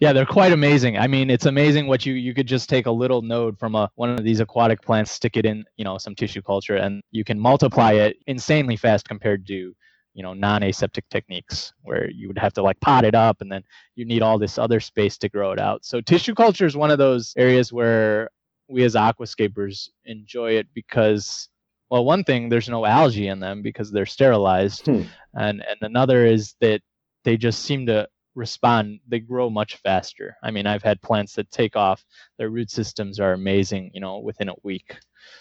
Yeah, 0.01 0.11
they're 0.11 0.25
quite 0.25 0.51
amazing. 0.51 0.97
I 0.97 1.07
mean, 1.07 1.29
it's 1.29 1.45
amazing 1.45 1.87
what 1.87 2.05
you 2.05 2.15
you 2.15 2.33
could 2.33 2.47
just 2.47 2.67
take 2.67 2.87
a 2.87 2.91
little 2.91 3.21
node 3.21 3.57
from 3.57 3.75
a 3.75 3.89
one 3.95 4.09
of 4.09 4.23
these 4.25 4.41
aquatic 4.41 4.81
plants, 4.81 5.11
stick 5.11 5.37
it 5.37 5.45
in, 5.45 5.63
you 5.77 5.85
know, 5.85 5.97
some 5.97 6.15
tissue 6.15 6.41
culture 6.41 6.75
and 6.75 7.01
you 7.11 7.23
can 7.23 7.39
multiply 7.39 7.93
it 7.93 8.17
insanely 8.27 8.75
fast 8.75 9.07
compared 9.07 9.47
to 9.47 9.73
you 10.13 10.23
know 10.23 10.33
non-aseptic 10.33 11.07
techniques 11.09 11.73
where 11.83 12.09
you 12.09 12.27
would 12.27 12.37
have 12.37 12.53
to 12.53 12.61
like 12.61 12.79
pot 12.79 13.05
it 13.05 13.15
up 13.15 13.41
and 13.41 13.51
then 13.51 13.63
you 13.95 14.05
need 14.05 14.21
all 14.21 14.37
this 14.37 14.57
other 14.57 14.79
space 14.79 15.17
to 15.17 15.29
grow 15.29 15.51
it 15.51 15.59
out 15.59 15.85
so 15.85 16.01
tissue 16.01 16.35
culture 16.35 16.65
is 16.65 16.75
one 16.75 16.91
of 16.91 16.97
those 16.97 17.33
areas 17.37 17.71
where 17.71 18.29
we 18.69 18.83
as 18.83 18.95
aquascapers 18.95 19.89
enjoy 20.05 20.51
it 20.51 20.67
because 20.73 21.49
well 21.89 22.05
one 22.05 22.23
thing 22.23 22.49
there's 22.49 22.69
no 22.69 22.85
algae 22.85 23.27
in 23.27 23.39
them 23.39 23.61
because 23.61 23.91
they're 23.91 24.05
sterilized 24.05 24.85
hmm. 24.85 25.01
and 25.35 25.63
and 25.67 25.77
another 25.81 26.25
is 26.25 26.55
that 26.61 26.81
they 27.23 27.37
just 27.37 27.63
seem 27.63 27.85
to 27.85 28.07
respond 28.35 28.99
they 29.07 29.19
grow 29.19 29.49
much 29.49 29.75
faster 29.77 30.35
i 30.41 30.49
mean 30.49 30.65
i've 30.65 30.83
had 30.83 31.01
plants 31.01 31.33
that 31.35 31.51
take 31.51 31.75
off 31.75 32.05
their 32.37 32.49
root 32.49 32.71
systems 32.71 33.19
are 33.19 33.33
amazing 33.33 33.91
you 33.93 33.99
know 33.99 34.19
within 34.19 34.47
a 34.47 34.55
week 34.63 34.97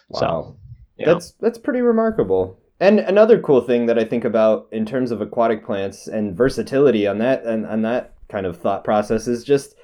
wow. 0.09 0.21
so 0.21 0.57
that's 0.99 1.31
know. 1.31 1.37
that's 1.41 1.59
pretty 1.59 1.81
remarkable 1.81 2.61
and 2.81 3.01
another 3.01 3.39
cool 3.39 3.61
thing 3.61 3.87
that 3.87 3.99
I 3.99 4.05
think 4.05 4.25
about 4.25 4.69
in 4.73 4.87
terms 4.87 5.11
of 5.11 5.21
aquatic 5.21 5.65
plants 5.65 6.07
and 6.07 6.37
versatility 6.37 7.07
on 7.07 7.19
that 7.19 7.45
and 7.45 7.67
on 7.67 7.83
that 7.83 8.15
kind 8.29 8.47
of 8.47 8.57
thought 8.57 8.85
process 8.85 9.29
is 9.29 9.45
just 9.45 9.77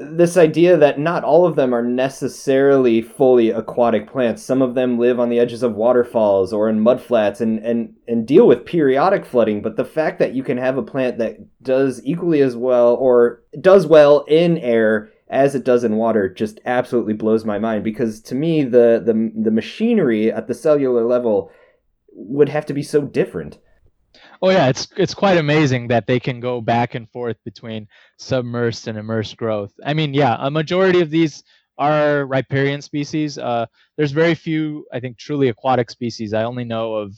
this 0.00 0.38
idea 0.38 0.78
that 0.78 0.98
not 0.98 1.24
all 1.24 1.44
of 1.44 1.56
them 1.56 1.74
are 1.74 1.82
necessarily 1.82 3.02
fully 3.02 3.50
aquatic 3.50 4.10
plants. 4.10 4.42
Some 4.42 4.62
of 4.62 4.74
them 4.74 4.98
live 4.98 5.20
on 5.20 5.28
the 5.28 5.38
edges 5.38 5.62
of 5.62 5.74
waterfalls 5.74 6.54
or 6.54 6.70
in 6.70 6.82
mudflats 6.82 7.40
and, 7.40 7.58
and, 7.58 7.94
and 8.08 8.26
deal 8.26 8.46
with 8.46 8.64
periodic 8.64 9.26
flooding. 9.26 9.60
But 9.60 9.76
the 9.76 9.84
fact 9.84 10.18
that 10.18 10.34
you 10.34 10.42
can 10.42 10.56
have 10.56 10.78
a 10.78 10.82
plant 10.82 11.18
that 11.18 11.38
does 11.62 12.00
equally 12.04 12.40
as 12.40 12.56
well 12.56 12.94
or 12.94 13.42
does 13.60 13.86
well 13.86 14.24
in 14.26 14.56
air 14.58 15.10
as 15.28 15.54
it 15.54 15.64
does 15.64 15.84
in 15.84 15.96
water 15.96 16.28
just 16.28 16.60
absolutely 16.64 17.14
blows 17.14 17.44
my 17.44 17.58
mind 17.58 17.84
because 17.84 18.20
to 18.20 18.34
me 18.34 18.64
the 18.64 19.00
the, 19.04 19.32
the 19.40 19.50
machinery 19.52 20.32
at 20.32 20.48
the 20.48 20.54
cellular 20.54 21.04
level 21.04 21.52
would 22.12 22.48
have 22.48 22.66
to 22.66 22.74
be 22.74 22.82
so 22.82 23.02
different. 23.02 23.58
Oh 24.42 24.50
yeah, 24.50 24.68
it's 24.68 24.88
it's 24.96 25.14
quite 25.14 25.38
amazing 25.38 25.88
that 25.88 26.06
they 26.06 26.18
can 26.18 26.40
go 26.40 26.60
back 26.60 26.94
and 26.94 27.08
forth 27.10 27.36
between 27.44 27.86
submersed 28.18 28.86
and 28.86 28.98
emersed 28.98 29.36
growth. 29.36 29.72
I 29.84 29.94
mean, 29.94 30.14
yeah, 30.14 30.36
a 30.38 30.50
majority 30.50 31.00
of 31.00 31.10
these 31.10 31.44
are 31.78 32.26
riparian 32.26 32.82
species. 32.82 33.38
Uh, 33.38 33.66
there's 33.96 34.12
very 34.12 34.34
few, 34.34 34.86
I 34.92 35.00
think, 35.00 35.18
truly 35.18 35.48
aquatic 35.48 35.90
species. 35.90 36.34
I 36.34 36.44
only 36.44 36.64
know 36.64 36.94
of 36.94 37.14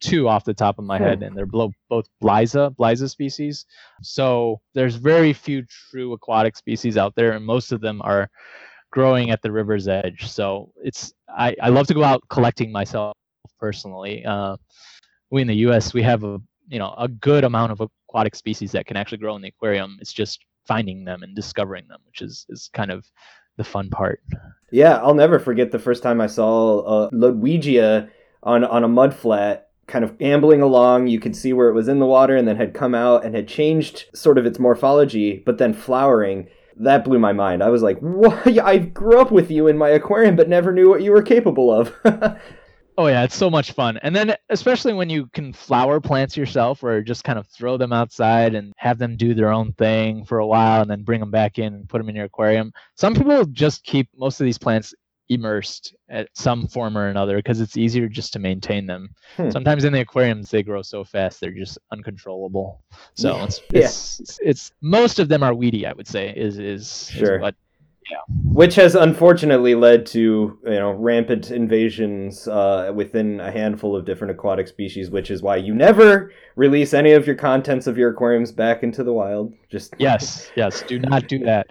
two 0.00 0.28
off 0.28 0.44
the 0.44 0.54
top 0.54 0.78
of 0.78 0.84
my 0.84 0.98
head, 0.98 1.18
hmm. 1.18 1.24
and 1.24 1.36
they're 1.36 1.46
both 1.46 1.72
Blyxa, 2.22 2.74
Blyxa 2.76 3.08
species. 3.08 3.64
So 4.02 4.60
there's 4.74 4.96
very 4.96 5.32
few 5.32 5.64
true 5.90 6.12
aquatic 6.12 6.56
species 6.56 6.96
out 6.96 7.14
there, 7.14 7.32
and 7.32 7.44
most 7.44 7.72
of 7.72 7.80
them 7.80 8.00
are 8.02 8.28
growing 8.90 9.30
at 9.30 9.40
the 9.42 9.52
river's 9.52 9.88
edge. 9.88 10.28
So 10.28 10.72
it's 10.82 11.12
I, 11.28 11.54
I 11.62 11.68
love 11.68 11.86
to 11.86 11.94
go 11.94 12.04
out 12.04 12.22
collecting 12.28 12.72
myself 12.72 13.16
personally. 13.58 14.24
Uh, 14.24 14.56
we 15.30 15.40
in 15.40 15.48
the 15.48 15.56
U.S. 15.56 15.94
we 15.94 16.02
have 16.02 16.24
a 16.24 16.40
you 16.68 16.78
know 16.78 16.94
a 16.98 17.08
good 17.08 17.44
amount 17.44 17.72
of 17.72 17.80
aquatic 17.80 18.34
species 18.34 18.72
that 18.72 18.86
can 18.86 18.96
actually 18.96 19.18
grow 19.18 19.36
in 19.36 19.42
the 19.42 19.48
aquarium. 19.48 19.98
It's 20.00 20.12
just 20.12 20.40
finding 20.66 21.04
them 21.04 21.22
and 21.22 21.34
discovering 21.34 21.86
them, 21.88 22.00
which 22.06 22.22
is 22.22 22.46
is 22.48 22.70
kind 22.72 22.90
of 22.90 23.04
the 23.56 23.64
fun 23.64 23.90
part. 23.90 24.20
Yeah, 24.70 24.96
I'll 24.98 25.14
never 25.14 25.38
forget 25.38 25.72
the 25.72 25.78
first 25.78 26.02
time 26.02 26.20
I 26.20 26.26
saw 26.26 27.06
a 27.06 27.10
Ludwigia 27.10 28.08
on 28.42 28.64
on 28.64 28.84
a 28.84 28.88
mud 28.88 29.14
flat 29.14 29.68
kind 29.86 30.04
of 30.04 30.16
ambling 30.20 30.62
along. 30.62 31.08
You 31.08 31.20
could 31.20 31.36
see 31.36 31.52
where 31.52 31.68
it 31.68 31.74
was 31.74 31.88
in 31.88 31.98
the 31.98 32.06
water 32.06 32.36
and 32.36 32.46
then 32.46 32.56
had 32.56 32.74
come 32.74 32.94
out 32.94 33.24
and 33.24 33.34
had 33.34 33.48
changed 33.48 34.06
sort 34.14 34.38
of 34.38 34.46
its 34.46 34.58
morphology, 34.58 35.42
but 35.44 35.58
then 35.58 35.74
flowering. 35.74 36.48
That 36.76 37.04
blew 37.04 37.18
my 37.18 37.34
mind. 37.34 37.62
I 37.62 37.68
was 37.68 37.82
like, 37.82 37.98
"What? 37.98 38.58
I 38.58 38.78
grew 38.78 39.20
up 39.20 39.30
with 39.30 39.50
you 39.50 39.66
in 39.66 39.76
my 39.76 39.90
aquarium, 39.90 40.36
but 40.36 40.48
never 40.48 40.72
knew 40.72 40.88
what 40.88 41.02
you 41.02 41.12
were 41.12 41.22
capable 41.22 41.70
of." 41.70 41.94
Oh 42.98 43.06
yeah, 43.06 43.24
it's 43.24 43.36
so 43.36 43.48
much 43.48 43.72
fun. 43.72 43.98
And 43.98 44.14
then 44.14 44.34
especially 44.50 44.92
when 44.92 45.08
you 45.08 45.26
can 45.32 45.52
flower 45.52 46.00
plants 46.00 46.36
yourself 46.36 46.82
or 46.82 47.00
just 47.00 47.24
kind 47.24 47.38
of 47.38 47.46
throw 47.46 47.76
them 47.76 47.92
outside 47.92 48.54
and 48.54 48.72
have 48.76 48.98
them 48.98 49.16
do 49.16 49.34
their 49.34 49.50
own 49.50 49.72
thing 49.72 50.24
for 50.24 50.38
a 50.38 50.46
while 50.46 50.82
and 50.82 50.90
then 50.90 51.02
bring 51.02 51.20
them 51.20 51.30
back 51.30 51.58
in 51.58 51.72
and 51.74 51.88
put 51.88 51.98
them 51.98 52.08
in 52.08 52.16
your 52.16 52.26
aquarium. 52.26 52.72
Some 52.96 53.14
people 53.14 53.44
just 53.46 53.84
keep 53.84 54.08
most 54.14 54.40
of 54.40 54.44
these 54.44 54.58
plants 54.58 54.94
immersed 55.28 55.94
at 56.10 56.28
some 56.34 56.66
form 56.66 56.98
or 56.98 57.08
another 57.08 57.36
because 57.36 57.60
it's 57.60 57.78
easier 57.78 58.08
just 58.08 58.34
to 58.34 58.38
maintain 58.38 58.86
them. 58.86 59.08
Hmm. 59.36 59.50
Sometimes 59.50 59.84
in 59.84 59.92
the 59.92 60.00
aquariums 60.00 60.50
they 60.50 60.62
grow 60.62 60.82
so 60.82 61.04
fast 61.04 61.40
they're 61.40 61.50
just 61.50 61.78
uncontrollable. 61.90 62.82
So 63.14 63.36
yeah. 63.36 63.44
It's, 63.44 63.58
it's, 63.58 63.72
yeah. 63.72 63.80
it's, 63.80 64.40
it's 64.42 64.72
most 64.82 65.18
of 65.18 65.28
them 65.28 65.42
are 65.42 65.54
weedy, 65.54 65.86
I 65.86 65.92
would 65.94 66.06
say. 66.06 66.30
Is 66.36 66.58
is, 66.58 67.10
sure. 67.10 67.36
Is 67.36 67.40
what 67.40 67.54
Which 68.44 68.74
has 68.76 68.94
unfortunately 68.94 69.74
led 69.74 70.06
to 70.06 70.58
you 70.64 70.70
know 70.70 70.92
rampant 70.92 71.50
invasions 71.50 72.46
uh, 72.48 72.92
within 72.94 73.40
a 73.40 73.50
handful 73.50 73.96
of 73.96 74.04
different 74.04 74.32
aquatic 74.32 74.68
species, 74.68 75.10
which 75.10 75.30
is 75.30 75.42
why 75.42 75.56
you 75.56 75.74
never 75.74 76.32
release 76.56 76.94
any 76.94 77.12
of 77.12 77.26
your 77.26 77.36
contents 77.36 77.86
of 77.86 77.96
your 77.96 78.10
aquariums 78.10 78.52
back 78.52 78.82
into 78.82 79.02
the 79.02 79.12
wild. 79.12 79.54
Just 79.70 79.94
yes, 79.98 80.50
yes, 80.56 80.82
do 80.82 80.98
not 80.98 81.28
do 81.28 81.38
that. 81.40 81.68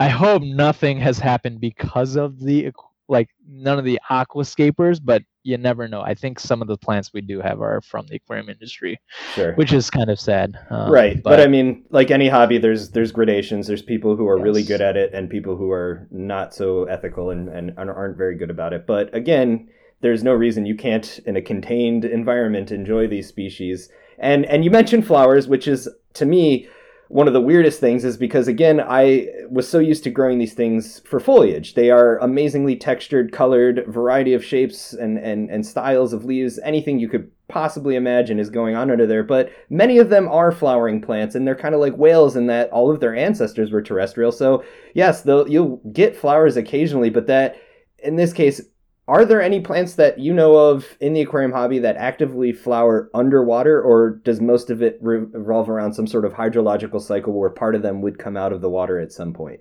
I 0.00 0.08
hope 0.08 0.42
nothing 0.42 1.00
has 1.00 1.18
happened 1.18 1.60
because 1.60 2.16
of 2.16 2.40
the 2.40 2.66
like 3.08 3.30
none 3.48 3.78
of 3.78 3.84
the 3.84 3.98
aquascapers, 4.10 5.00
but 5.02 5.22
you 5.42 5.56
never 5.56 5.88
know. 5.88 6.02
I 6.02 6.14
think 6.14 6.38
some 6.38 6.60
of 6.60 6.68
the 6.68 6.76
plants 6.76 7.12
we 7.12 7.22
do 7.22 7.40
have 7.40 7.60
are 7.60 7.80
from 7.80 8.06
the 8.06 8.16
aquarium 8.16 8.50
industry, 8.50 9.00
sure. 9.34 9.54
which 9.54 9.72
is 9.72 9.88
kind 9.88 10.10
of 10.10 10.20
sad. 10.20 10.58
Um, 10.70 10.90
right, 10.90 11.22
but, 11.22 11.30
but, 11.30 11.40
I 11.40 11.46
mean, 11.46 11.84
like 11.90 12.10
any 12.10 12.28
hobby, 12.28 12.58
there's 12.58 12.90
there's 12.90 13.12
gradations. 13.12 13.66
There's 13.66 13.82
people 13.82 14.14
who 14.14 14.28
are 14.28 14.36
yes. 14.36 14.44
really 14.44 14.62
good 14.62 14.82
at 14.82 14.96
it, 14.96 15.12
and 15.14 15.30
people 15.30 15.56
who 15.56 15.70
are 15.70 16.06
not 16.10 16.54
so 16.54 16.84
ethical 16.84 17.30
and, 17.30 17.48
and 17.48 17.72
aren't 17.78 18.18
very 18.18 18.36
good 18.36 18.50
about 18.50 18.72
it. 18.72 18.86
But 18.86 19.14
again, 19.14 19.68
there's 20.00 20.22
no 20.22 20.32
reason 20.32 20.66
you 20.66 20.76
can't, 20.76 21.18
in 21.26 21.36
a 21.36 21.42
contained 21.42 22.04
environment, 22.04 22.70
enjoy 22.70 23.06
these 23.06 23.26
species. 23.26 23.88
And 24.18 24.44
and 24.46 24.64
you 24.64 24.70
mentioned 24.70 25.06
flowers, 25.06 25.48
which 25.48 25.66
is 25.66 25.88
to 26.14 26.26
me 26.26 26.68
one 27.08 27.26
of 27.26 27.34
the 27.34 27.40
weirdest 27.40 27.80
things 27.80 28.04
is 28.04 28.16
because 28.16 28.48
again 28.48 28.80
i 28.80 29.26
was 29.50 29.68
so 29.68 29.78
used 29.78 30.04
to 30.04 30.10
growing 30.10 30.38
these 30.38 30.54
things 30.54 31.00
for 31.00 31.18
foliage. 31.20 31.74
They 31.74 31.90
are 31.90 32.18
amazingly 32.18 32.76
textured 32.76 33.32
colored 33.32 33.84
variety 33.88 34.34
of 34.34 34.44
shapes 34.44 34.92
and, 34.92 35.18
and, 35.18 35.50
and 35.50 35.66
styles 35.66 36.12
of 36.12 36.24
leaves. 36.24 36.58
Anything 36.62 36.98
you 36.98 37.08
could 37.08 37.30
possibly 37.48 37.96
imagine 37.96 38.38
is 38.38 38.50
going 38.50 38.76
on 38.76 38.90
under 38.90 39.06
there. 39.06 39.22
But 39.22 39.50
many 39.70 39.98
of 39.98 40.10
them 40.10 40.28
are 40.28 40.52
flowering 40.52 41.00
plants 41.00 41.34
and 41.34 41.46
they're 41.46 41.54
kind 41.54 41.74
of 41.74 41.80
like 41.80 41.94
whales 41.96 42.36
in 42.36 42.46
that 42.48 42.70
all 42.70 42.90
of 42.90 43.00
their 43.00 43.16
ancestors 43.16 43.70
were 43.70 43.82
terrestrial. 43.82 44.32
So 44.32 44.64
yes 44.94 45.22
you'll 45.26 45.80
get 45.92 46.16
flowers 46.16 46.56
occasionally 46.56 47.10
but 47.10 47.26
that 47.26 47.56
in 47.98 48.16
this 48.16 48.32
case 48.32 48.60
are 49.08 49.24
there 49.24 49.40
any 49.40 49.60
plants 49.60 49.94
that 49.94 50.18
you 50.18 50.34
know 50.34 50.56
of 50.56 50.96
in 51.00 51.14
the 51.14 51.22
aquarium 51.22 51.50
hobby 51.50 51.78
that 51.78 51.96
actively 51.96 52.52
flower 52.52 53.10
underwater, 53.14 53.80
or 53.80 54.20
does 54.22 54.40
most 54.40 54.68
of 54.68 54.82
it 54.82 54.98
revolve 55.00 55.70
around 55.70 55.94
some 55.94 56.06
sort 56.06 56.26
of 56.26 56.34
hydrological 56.34 57.00
cycle 57.00 57.32
where 57.32 57.48
part 57.48 57.74
of 57.74 57.82
them 57.82 58.02
would 58.02 58.18
come 58.18 58.36
out 58.36 58.52
of 58.52 58.60
the 58.60 58.68
water 58.68 59.00
at 59.00 59.10
some 59.10 59.32
point? 59.32 59.60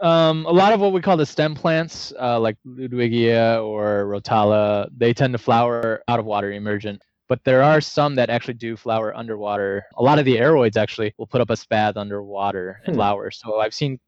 Um, 0.00 0.44
a 0.46 0.50
lot 0.52 0.72
of 0.72 0.80
what 0.80 0.92
we 0.92 1.00
call 1.00 1.16
the 1.16 1.24
stem 1.24 1.54
plants, 1.54 2.12
uh, 2.20 2.38
like 2.38 2.56
Ludwigia 2.66 3.64
or 3.64 4.04
Rotala, 4.04 4.88
they 4.94 5.14
tend 5.14 5.32
to 5.32 5.38
flower 5.38 6.02
out 6.08 6.20
of 6.20 6.26
water, 6.26 6.52
emergent. 6.52 7.00
But 7.28 7.44
there 7.44 7.62
are 7.62 7.80
some 7.80 8.16
that 8.16 8.28
actually 8.28 8.54
do 8.54 8.76
flower 8.76 9.16
underwater. 9.16 9.84
A 9.96 10.02
lot 10.02 10.18
of 10.18 10.26
the 10.26 10.36
aroids 10.36 10.76
actually 10.76 11.14
will 11.16 11.28
put 11.28 11.40
up 11.40 11.48
a 11.48 11.56
spathe 11.56 11.96
underwater 11.96 12.80
and 12.84 12.94
hmm. 12.94 12.98
flower. 12.98 13.30
So 13.30 13.58
I've 13.58 13.72
seen 13.72 13.98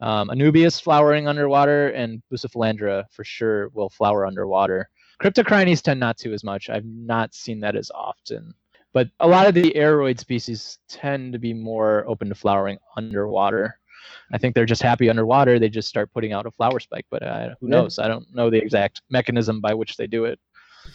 um, 0.00 0.28
Anubias 0.28 0.80
flowering 0.80 1.26
underwater, 1.26 1.88
and 1.88 2.22
Bucephalandra 2.32 3.04
for 3.10 3.24
sure 3.24 3.68
will 3.68 3.90
flower 3.90 4.26
underwater. 4.26 4.88
Cryptocorynes 5.20 5.82
tend 5.82 5.98
not 5.98 6.16
to 6.18 6.32
as 6.32 6.44
much. 6.44 6.70
I've 6.70 6.84
not 6.84 7.34
seen 7.34 7.60
that 7.60 7.74
as 7.76 7.90
often. 7.92 8.54
But 8.92 9.08
a 9.20 9.28
lot 9.28 9.46
of 9.46 9.54
the 9.54 9.72
aroid 9.76 10.18
species 10.18 10.78
tend 10.88 11.32
to 11.32 11.38
be 11.38 11.52
more 11.52 12.04
open 12.08 12.28
to 12.28 12.34
flowering 12.34 12.78
underwater. 12.96 13.78
I 14.32 14.38
think 14.38 14.54
they're 14.54 14.64
just 14.64 14.82
happy 14.82 15.10
underwater. 15.10 15.58
They 15.58 15.68
just 15.68 15.88
start 15.88 16.12
putting 16.12 16.32
out 16.32 16.46
a 16.46 16.50
flower 16.50 16.80
spike, 16.80 17.06
but 17.10 17.22
uh, 17.22 17.50
who 17.60 17.68
knows? 17.68 17.98
I 17.98 18.08
don't 18.08 18.32
know 18.34 18.50
the 18.50 18.58
exact 18.58 19.02
mechanism 19.10 19.60
by 19.60 19.74
which 19.74 19.96
they 19.96 20.06
do 20.06 20.24
it. 20.24 20.38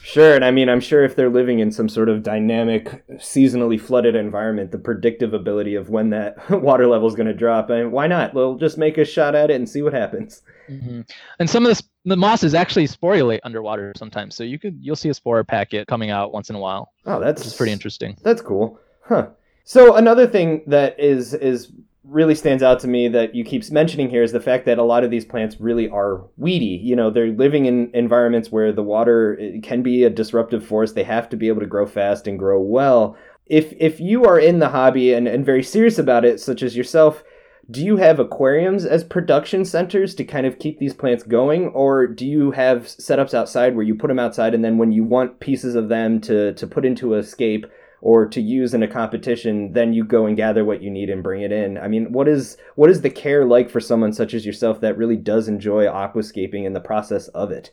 Sure, 0.01 0.36
and 0.36 0.43
I 0.43 0.51
mean, 0.51 0.69
I'm 0.69 0.79
sure 0.79 1.03
if 1.03 1.15
they're 1.15 1.29
living 1.29 1.60
in 1.60 1.71
some 1.71 1.89
sort 1.89 2.10
of 2.10 2.23
dynamic, 2.23 3.06
seasonally 3.17 3.79
flooded 3.79 4.15
environment, 4.15 4.71
the 4.71 4.77
predictive 4.77 5.34
ability 5.34 5.75
of 5.75 5.89
when 5.89 6.10
that 6.12 6.49
water 6.62 6.88
level 6.88 7.08
is 7.08 7.15
going 7.15 7.27
to 7.27 7.34
drop, 7.34 7.69
and 7.69 7.91
why 7.91 8.08
not? 8.08 8.34
We'll 8.34 8.56
just 8.56 8.77
make 8.77 8.97
a 8.97 9.06
shot 9.06 9.36
at 9.36 9.49
it 9.49 9.56
and 9.56 9.69
see 9.69 9.82
what 9.82 9.93
happens. 9.93 10.41
Mm-hmm. 10.69 11.01
And 11.39 11.49
some 11.49 11.65
of 11.65 11.69
this, 11.69 11.84
the 12.06 12.17
mosses 12.17 12.53
actually 12.53 12.88
sporulate 12.88 13.39
underwater 13.43 13.93
sometimes, 13.95 14.36
so 14.36 14.43
you 14.43 14.60
could 14.60 14.77
you'll 14.82 14.95
see 14.95 15.10
a 15.10 15.13
spore 15.13 15.43
packet 15.43 15.88
coming 15.88 16.10
out 16.10 16.34
once 16.34 16.49
in 16.49 16.56
a 16.56 16.60
while. 16.60 16.93
Oh, 17.06 17.19
that's 17.19 17.56
pretty 17.56 17.71
interesting. 17.71 18.17
That's 18.23 18.41
cool, 18.41 18.79
huh? 19.01 19.27
So 19.63 19.95
another 19.95 20.27
thing 20.27 20.63
that 20.67 20.99
is 20.99 21.34
is 21.34 21.71
really 22.03 22.35
stands 22.35 22.61
out 22.61 22.79
to 22.81 22.87
me 22.87 23.07
that 23.07 23.33
you 23.33 23.43
keep 23.43 23.69
mentioning 23.71 24.09
here 24.09 24.23
is 24.23 24.31
the 24.31 24.39
fact 24.39 24.65
that 24.65 24.77
a 24.77 24.83
lot 24.83 25.03
of 25.03 25.11
these 25.11 25.25
plants 25.25 25.59
really 25.59 25.87
are 25.89 26.25
weedy. 26.37 26.79
You 26.83 26.95
know, 26.95 27.09
they're 27.09 27.31
living 27.31 27.65
in 27.65 27.91
environments 27.93 28.51
where 28.51 28.73
the 28.73 28.83
water 28.83 29.39
can 29.63 29.81
be 29.83 30.03
a 30.03 30.09
disruptive 30.09 30.65
force. 30.65 30.91
They 30.91 31.03
have 31.03 31.29
to 31.29 31.37
be 31.37 31.47
able 31.47 31.61
to 31.61 31.67
grow 31.67 31.85
fast 31.85 32.27
and 32.27 32.37
grow 32.37 32.61
well. 32.61 33.15
If 33.45 33.73
if 33.77 33.99
you 33.99 34.25
are 34.25 34.39
in 34.39 34.59
the 34.59 34.69
hobby 34.69 35.13
and, 35.13 35.27
and 35.27 35.45
very 35.45 35.63
serious 35.63 35.97
about 35.97 36.25
it, 36.25 36.39
such 36.39 36.61
as 36.61 36.75
yourself, 36.75 37.23
do 37.71 37.83
you 37.83 37.97
have 37.97 38.19
aquariums 38.19 38.85
as 38.85 39.03
production 39.03 39.63
centers 39.63 40.13
to 40.15 40.25
kind 40.25 40.45
of 40.45 40.59
keep 40.59 40.79
these 40.79 40.93
plants 40.93 41.23
going 41.23 41.67
or 41.69 42.07
do 42.07 42.25
you 42.25 42.51
have 42.51 42.83
setups 42.83 43.33
outside 43.33 43.75
where 43.75 43.85
you 43.85 43.95
put 43.95 44.09
them 44.09 44.19
outside 44.19 44.53
and 44.53 44.65
then 44.65 44.77
when 44.77 44.91
you 44.91 45.03
want 45.03 45.39
pieces 45.39 45.73
of 45.75 45.87
them 45.87 46.19
to, 46.19 46.53
to 46.53 46.67
put 46.67 46.83
into 46.83 47.13
a 47.13 47.23
scape 47.23 47.65
or 48.03 48.25
to 48.25 48.41
use 48.41 48.73
in 48.73 48.83
a 48.83 48.87
competition, 48.87 49.71
then 49.71 49.93
you 49.93 50.03
go 50.03 50.25
and 50.25 50.35
gather 50.35 50.65
what 50.65 50.83
you 50.83 50.91
need 50.91 51.09
and 51.09 51.23
bring 51.23 51.41
it 51.41 51.53
in. 51.53 51.77
I 51.77 51.87
mean, 51.87 52.11
what 52.11 52.27
is 52.27 52.57
what 52.75 52.89
is 52.89 52.99
the 52.99 53.09
care 53.09 53.45
like 53.45 53.69
for 53.69 53.79
someone 53.79 54.11
such 54.11 54.33
as 54.33 54.45
yourself 54.45 54.81
that 54.81 54.97
really 54.97 55.15
does 55.15 55.47
enjoy 55.47 55.85
aquascaping 55.85 56.67
and 56.67 56.75
the 56.75 56.81
process 56.81 57.29
of 57.29 57.49
it? 57.49 57.71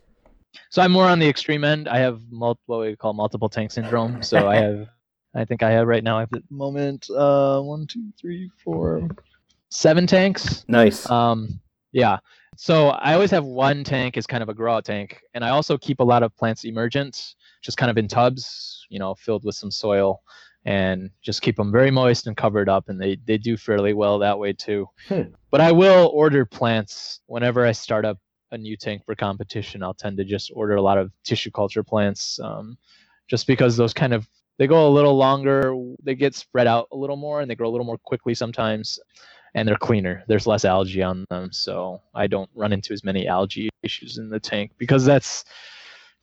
So 0.68 0.82
I'm 0.82 0.92
more 0.92 1.06
on 1.06 1.18
the 1.18 1.28
extreme 1.28 1.64
end. 1.64 1.88
I 1.88 1.98
have 1.98 2.20
mul- 2.30 2.60
what 2.66 2.78
we 2.78 2.94
call 2.94 3.12
multiple 3.12 3.48
tank 3.48 3.72
syndrome. 3.72 4.22
So 4.22 4.48
I 4.48 4.54
have, 4.54 4.86
I 5.34 5.44
think 5.44 5.64
I 5.64 5.72
have 5.72 5.88
right 5.88 6.04
now. 6.04 6.20
At 6.20 6.30
the 6.30 6.44
moment 6.48 7.08
uh, 7.10 7.60
one, 7.60 7.88
two, 7.88 8.12
three, 8.16 8.52
four, 8.62 9.08
seven 9.70 10.06
tanks. 10.06 10.64
Nice. 10.68 11.10
Um, 11.10 11.60
yeah. 11.90 12.18
So 12.56 12.90
I 12.90 13.14
always 13.14 13.32
have 13.32 13.44
one 13.44 13.82
tank 13.82 14.16
as 14.16 14.28
kind 14.28 14.44
of 14.44 14.48
a 14.48 14.54
grow 14.54 14.76
out 14.76 14.84
tank, 14.84 15.20
and 15.34 15.44
I 15.44 15.48
also 15.48 15.76
keep 15.76 15.98
a 15.98 16.04
lot 16.04 16.22
of 16.22 16.36
plants 16.36 16.64
emergent, 16.64 17.34
just 17.60 17.76
kind 17.76 17.90
of 17.90 17.98
in 17.98 18.08
tubs 18.08 18.80
you 18.90 18.98
know, 18.98 19.14
filled 19.14 19.44
with 19.44 19.54
some 19.54 19.70
soil 19.70 20.20
and 20.66 21.08
just 21.22 21.40
keep 21.40 21.56
them 21.56 21.72
very 21.72 21.90
moist 21.90 22.26
and 22.26 22.36
covered 22.36 22.68
up 22.68 22.90
and 22.90 23.00
they, 23.00 23.16
they 23.24 23.38
do 23.38 23.56
fairly 23.56 23.94
well 23.94 24.18
that 24.18 24.38
way 24.38 24.52
too. 24.52 24.86
Hmm. 25.08 25.22
but 25.50 25.62
i 25.62 25.72
will 25.72 26.10
order 26.12 26.44
plants 26.44 27.20
whenever 27.26 27.64
i 27.64 27.72
start 27.72 28.04
up 28.04 28.18
a 28.52 28.58
new 28.58 28.76
tank 28.76 29.02
for 29.06 29.14
competition. 29.14 29.80
I'll 29.80 29.94
tend 29.94 30.16
to 30.16 30.24
just 30.24 30.50
order 30.54 30.74
a 30.74 30.82
lot 30.82 30.98
of 30.98 31.12
tissue 31.22 31.52
culture 31.52 31.84
plants 31.84 32.40
um, 32.40 32.76
just 33.28 33.46
because 33.46 33.76
those 33.76 33.94
kind 33.94 34.12
of 34.12 34.28
they 34.58 34.66
go 34.66 34.88
a 34.88 34.90
little 34.90 35.16
longer 35.16 35.72
they 36.02 36.16
get 36.16 36.34
spread 36.34 36.66
out 36.66 36.88
a 36.92 36.96
little 36.96 37.16
more 37.16 37.40
and 37.40 37.50
they 37.50 37.54
grow 37.54 37.68
a 37.68 37.70
little 37.70 37.86
more 37.86 37.98
quickly 37.98 38.34
sometimes 38.34 38.98
and 39.54 39.66
they're 39.66 39.76
cleaner. 39.76 40.24
There's 40.26 40.48
less 40.48 40.64
algae 40.64 41.02
on 41.02 41.24
them 41.30 41.52
so 41.52 42.02
i 42.14 42.26
don't 42.26 42.50
run 42.54 42.72
into 42.72 42.92
as 42.92 43.04
many 43.04 43.26
algae 43.28 43.70
issues 43.84 44.18
in 44.18 44.28
the 44.28 44.40
tank 44.40 44.72
because 44.78 45.04
that's 45.04 45.44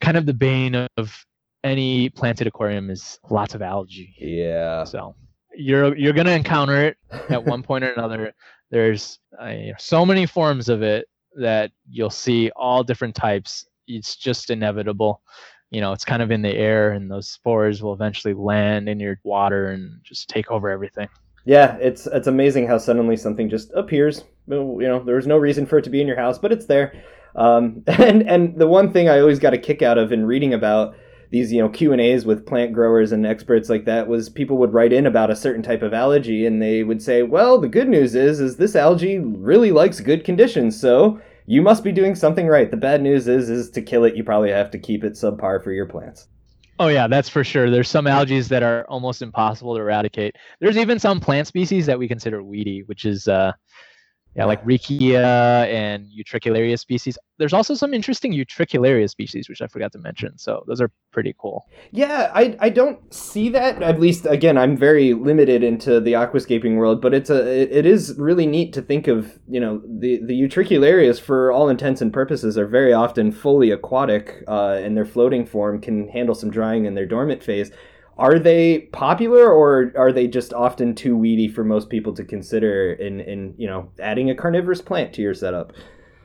kind 0.00 0.16
of 0.16 0.26
the 0.26 0.34
bane 0.34 0.74
of 0.74 1.26
any 1.64 2.08
planted 2.10 2.46
aquarium 2.46 2.90
is 2.90 3.18
lots 3.30 3.54
of 3.54 3.62
algae. 3.62 4.14
Yeah. 4.18 4.84
So 4.84 5.14
you're 5.54 5.96
you're 5.96 6.12
gonna 6.12 6.32
encounter 6.32 6.84
it 6.84 6.96
at 7.30 7.44
one 7.44 7.62
point 7.62 7.84
or 7.84 7.92
another. 7.92 8.32
There's 8.70 9.18
uh, 9.40 9.54
so 9.78 10.04
many 10.04 10.26
forms 10.26 10.68
of 10.68 10.82
it 10.82 11.06
that 11.36 11.72
you'll 11.88 12.10
see 12.10 12.50
all 12.54 12.84
different 12.84 13.14
types. 13.14 13.66
It's 13.86 14.16
just 14.16 14.50
inevitable. 14.50 15.22
You 15.70 15.80
know, 15.80 15.92
it's 15.92 16.04
kind 16.04 16.22
of 16.22 16.30
in 16.30 16.42
the 16.42 16.54
air, 16.54 16.92
and 16.92 17.10
those 17.10 17.30
spores 17.30 17.82
will 17.82 17.94
eventually 17.94 18.34
land 18.34 18.88
in 18.88 19.00
your 19.00 19.18
water 19.24 19.68
and 19.68 20.00
just 20.02 20.28
take 20.28 20.50
over 20.50 20.68
everything. 20.70 21.08
Yeah, 21.44 21.76
it's 21.76 22.06
it's 22.06 22.26
amazing 22.26 22.66
how 22.66 22.78
suddenly 22.78 23.16
something 23.16 23.48
just 23.48 23.72
appears. 23.72 24.24
You 24.48 24.78
know, 24.80 25.02
there's 25.02 25.26
no 25.26 25.38
reason 25.38 25.66
for 25.66 25.78
it 25.78 25.82
to 25.82 25.90
be 25.90 26.00
in 26.00 26.06
your 26.06 26.16
house, 26.16 26.38
but 26.38 26.52
it's 26.52 26.66
there. 26.66 26.92
Um, 27.36 27.82
and 27.86 28.22
and 28.28 28.58
the 28.58 28.66
one 28.66 28.92
thing 28.92 29.08
I 29.08 29.20
always 29.20 29.38
got 29.38 29.54
a 29.54 29.58
kick 29.58 29.82
out 29.82 29.98
of 29.98 30.12
in 30.12 30.26
reading 30.26 30.54
about 30.54 30.94
these 31.30 31.52
you 31.52 31.60
know 31.60 31.68
Q 31.68 31.92
and 31.92 32.00
A's 32.00 32.24
with 32.24 32.46
plant 32.46 32.72
growers 32.72 33.12
and 33.12 33.26
experts 33.26 33.68
like 33.68 33.84
that 33.84 34.08
was 34.08 34.28
people 34.28 34.56
would 34.58 34.72
write 34.72 34.92
in 34.92 35.06
about 35.06 35.30
a 35.30 35.36
certain 35.36 35.62
type 35.62 35.82
of 35.82 35.92
algae 35.92 36.46
and 36.46 36.62
they 36.62 36.82
would 36.84 37.02
say, 37.02 37.22
well, 37.22 37.58
the 37.58 37.68
good 37.68 37.88
news 37.88 38.14
is 38.14 38.40
is 38.40 38.56
this 38.56 38.76
algae 38.76 39.18
really 39.18 39.72
likes 39.72 40.00
good 40.00 40.24
conditions, 40.24 40.78
so 40.78 41.20
you 41.46 41.62
must 41.62 41.84
be 41.84 41.92
doing 41.92 42.14
something 42.14 42.46
right. 42.46 42.70
The 42.70 42.76
bad 42.76 43.02
news 43.02 43.28
is 43.28 43.50
is 43.50 43.70
to 43.70 43.82
kill 43.82 44.04
it, 44.04 44.16
you 44.16 44.24
probably 44.24 44.50
have 44.50 44.70
to 44.72 44.78
keep 44.78 45.04
it 45.04 45.14
subpar 45.14 45.62
for 45.62 45.72
your 45.72 45.86
plants. 45.86 46.28
Oh 46.80 46.88
yeah, 46.88 47.08
that's 47.08 47.28
for 47.28 47.42
sure. 47.42 47.70
There's 47.70 47.88
some 47.88 48.06
algae 48.06 48.40
that 48.40 48.62
are 48.62 48.84
almost 48.88 49.20
impossible 49.20 49.74
to 49.74 49.80
eradicate. 49.80 50.36
There's 50.60 50.76
even 50.76 51.00
some 51.00 51.18
plant 51.18 51.48
species 51.48 51.86
that 51.86 51.98
we 51.98 52.06
consider 52.06 52.42
weedy, 52.42 52.84
which 52.86 53.04
is 53.04 53.26
uh, 53.26 53.52
Yeah, 54.38 54.44
like 54.44 54.64
Riccia 54.64 55.66
and 55.66 56.06
Utricularia 56.16 56.78
species. 56.78 57.18
There's 57.38 57.52
also 57.52 57.74
some 57.74 57.92
interesting 57.92 58.32
Utricularia 58.32 59.10
species, 59.10 59.48
which 59.48 59.60
I 59.60 59.66
forgot 59.66 59.90
to 59.94 59.98
mention. 59.98 60.38
So 60.38 60.62
those 60.68 60.80
are 60.80 60.92
pretty 61.10 61.34
cool. 61.40 61.66
Yeah, 61.90 62.30
I, 62.32 62.56
I 62.60 62.68
don't 62.68 63.12
see 63.12 63.48
that. 63.48 63.82
At 63.82 63.98
least, 63.98 64.26
again, 64.26 64.56
I'm 64.56 64.76
very 64.76 65.12
limited 65.12 65.64
into 65.64 65.98
the 65.98 66.12
aquascaping 66.12 66.76
world, 66.76 67.02
but 67.02 67.14
it's 67.14 67.30
a 67.30 67.76
it, 67.76 67.84
is 67.84 68.14
really 68.16 68.46
neat 68.46 68.72
to 68.74 68.82
think 68.82 69.08
of. 69.08 69.40
You 69.48 69.58
know, 69.58 69.82
the 69.84 70.20
the 70.24 70.40
Utricularias, 70.40 71.20
for 71.20 71.50
all 71.50 71.68
intents 71.68 72.00
and 72.00 72.12
purposes, 72.12 72.56
are 72.56 72.68
very 72.68 72.92
often 72.92 73.32
fully 73.32 73.72
aquatic, 73.72 74.44
uh, 74.46 74.78
and 74.80 74.96
their 74.96 75.04
floating 75.04 75.46
form 75.46 75.80
can 75.80 76.06
handle 76.10 76.36
some 76.36 76.50
drying 76.50 76.84
in 76.84 76.94
their 76.94 77.06
dormant 77.06 77.42
phase 77.42 77.72
are 78.18 78.38
they 78.38 78.80
popular 78.92 79.50
or 79.50 79.92
are 79.96 80.12
they 80.12 80.26
just 80.26 80.52
often 80.52 80.94
too 80.94 81.16
weedy 81.16 81.48
for 81.48 81.64
most 81.64 81.88
people 81.88 82.12
to 82.14 82.24
consider 82.24 82.92
in 82.92 83.20
in 83.20 83.54
you 83.56 83.66
know 83.66 83.90
adding 84.00 84.30
a 84.30 84.34
carnivorous 84.34 84.82
plant 84.82 85.12
to 85.14 85.22
your 85.22 85.34
setup? 85.34 85.72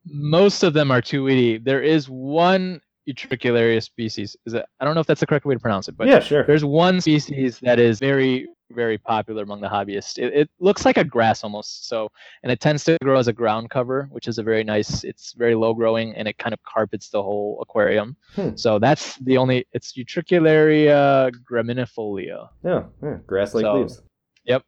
Most 0.06 0.64
of 0.64 0.74
them 0.74 0.92
are 0.92 1.02
too 1.02 1.24
weedy. 1.24 1.58
There 1.58 1.82
is 1.82 2.10
one 2.10 2.82
utricularia 3.08 3.82
species. 3.84 4.36
Is 4.46 4.54
it 4.54 4.66
i 4.80 4.86
don't 4.86 4.96
know 4.96 5.02
if 5.02 5.08
that's 5.08 5.20
the 5.20 5.28
correct 5.28 5.46
way 5.46 5.54
to 5.54 5.60
pronounce 5.60 5.88
it 5.88 5.98
but 5.98 6.08
yeah 6.08 6.20
sure. 6.20 6.46
there's 6.46 6.64
one 6.64 7.02
species 7.02 7.60
that 7.60 7.80
is 7.80 8.00
very 8.00 8.48
very 8.74 8.98
popular 8.98 9.44
among 9.44 9.62
the 9.62 9.68
hobbyists. 9.68 10.18
It, 10.18 10.34
it, 10.34 10.50
looks 10.60 10.86
like 10.86 10.98
a 10.98 11.04
grass 11.04 11.44
almost. 11.44 11.88
So, 11.88 12.10
and 12.44 12.52
it 12.52 12.60
tends 12.60 12.84
to 12.86 12.98
grow 13.04 13.18
as 13.18 13.28
a 13.28 13.34
ground 13.34 13.70
cover, 13.70 14.08
which 14.12 14.28
is 14.28 14.38
a 14.38 14.44
very 14.44 14.64
nice. 14.64 15.04
It's 15.04 15.34
very 15.34 15.56
low 15.56 15.74
growing, 15.74 16.14
and 16.16 16.28
it 16.28 16.38
kind 16.38 16.54
of 16.54 16.62
carpets 16.64 17.10
the 17.10 17.22
whole 17.22 17.60
aquarium. 17.62 18.16
Hmm. 18.36 18.56
So 18.56 18.80
that's 18.80 19.18
the 19.18 19.38
only. 19.38 19.66
It's 19.74 19.94
Utricularia 19.94 21.32
graminifolia. 21.50 22.50
Yeah, 22.64 22.84
yeah 23.02 23.18
grass-like 23.26 23.64
so, 23.64 23.74
leaves. 23.76 24.02
Yep, 24.46 24.64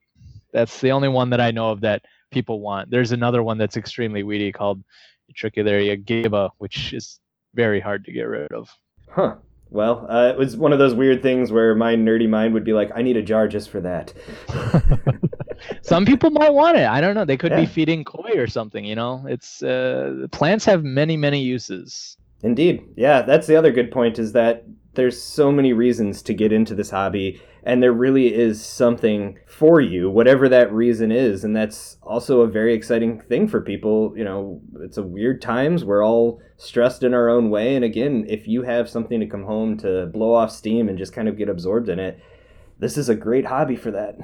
that's 0.53 0.79
the 0.81 0.91
only 0.91 1.09
one 1.09 1.29
that 1.31 1.41
I 1.41 1.51
know 1.51 1.71
of 1.71 1.81
that 1.81 2.03
people 2.31 2.59
want. 2.59 2.89
There's 2.89 3.11
another 3.11 3.43
one 3.43 3.57
that's 3.57 3.77
extremely 3.77 4.23
weedy 4.23 4.51
called 4.51 4.83
Utricularia 5.31 6.03
gibba, 6.03 6.51
which 6.57 6.93
is 6.93 7.19
very 7.53 7.79
hard 7.79 8.05
to 8.05 8.11
get 8.11 8.23
rid 8.23 8.51
of. 8.51 8.69
Huh. 9.09 9.35
Well, 9.75 10.07
uh, 10.09 10.29
it 10.29 10.37
was 10.37 10.55
one 10.55 10.71
of 10.71 10.79
those 10.79 10.93
weird 10.93 11.21
things 11.21 11.51
where 11.51 11.75
my 11.75 11.95
nerdy 11.95 12.29
mind 12.29 12.53
would 12.53 12.63
be 12.63 12.71
like, 12.71 12.91
I 12.95 13.01
need 13.01 13.17
a 13.17 13.21
jar 13.21 13.45
just 13.45 13.69
for 13.69 13.81
that. 13.81 14.13
Some 15.81 16.05
people 16.05 16.29
might 16.29 16.53
want 16.53 16.77
it. 16.77 16.87
I 16.87 17.01
don't 17.01 17.13
know. 17.13 17.25
They 17.25 17.35
could 17.35 17.51
yeah. 17.51 17.59
be 17.59 17.65
feeding 17.65 18.05
koi 18.05 18.37
or 18.37 18.47
something. 18.47 18.85
You 18.85 18.95
know, 18.95 19.25
it's 19.27 19.61
uh, 19.63 20.27
plants 20.31 20.63
have 20.63 20.85
many 20.85 21.17
many 21.17 21.41
uses. 21.41 22.15
Indeed, 22.41 22.85
yeah. 22.95 23.21
That's 23.21 23.47
the 23.47 23.57
other 23.57 23.73
good 23.73 23.91
point 23.91 24.17
is 24.17 24.31
that 24.31 24.63
there's 24.95 25.21
so 25.21 25.51
many 25.51 25.73
reasons 25.73 26.21
to 26.21 26.33
get 26.33 26.51
into 26.51 26.75
this 26.75 26.89
hobby 26.89 27.41
and 27.63 27.81
there 27.81 27.93
really 27.93 28.33
is 28.33 28.63
something 28.63 29.37
for 29.47 29.81
you 29.81 30.09
whatever 30.09 30.47
that 30.47 30.71
reason 30.71 31.11
is 31.11 31.43
and 31.43 31.55
that's 31.55 31.97
also 32.03 32.41
a 32.41 32.47
very 32.47 32.73
exciting 32.73 33.19
thing 33.21 33.47
for 33.47 33.61
people 33.61 34.13
you 34.15 34.23
know 34.23 34.61
it's 34.81 34.97
a 34.97 35.03
weird 35.03 35.41
times 35.41 35.83
we're 35.83 36.05
all 36.05 36.39
stressed 36.57 37.03
in 37.03 37.13
our 37.13 37.29
own 37.29 37.49
way 37.49 37.75
and 37.75 37.83
again 37.83 38.25
if 38.27 38.47
you 38.47 38.61
have 38.61 38.89
something 38.89 39.19
to 39.19 39.27
come 39.27 39.43
home 39.43 39.77
to 39.77 40.07
blow 40.07 40.33
off 40.33 40.51
steam 40.51 40.87
and 40.89 40.97
just 40.97 41.13
kind 41.13 41.27
of 41.27 41.37
get 41.37 41.49
absorbed 41.49 41.89
in 41.89 41.99
it 41.99 42.19
this 42.79 42.97
is 42.97 43.07
a 43.07 43.15
great 43.15 43.45
hobby 43.45 43.75
for 43.75 43.91
that. 43.91 44.15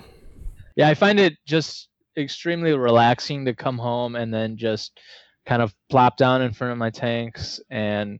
Yeah 0.75 0.89
i 0.89 0.93
find 0.93 1.19
it 1.19 1.33
just 1.45 1.89
extremely 2.17 2.73
relaxing 2.73 3.45
to 3.45 3.55
come 3.55 3.77
home 3.77 4.15
and 4.15 4.33
then 4.33 4.57
just 4.57 4.99
kind 5.45 5.61
of 5.61 5.73
plop 5.89 6.17
down 6.17 6.41
in 6.41 6.53
front 6.53 6.71
of 6.71 6.77
my 6.77 6.89
tanks 6.89 7.59
and 7.69 8.19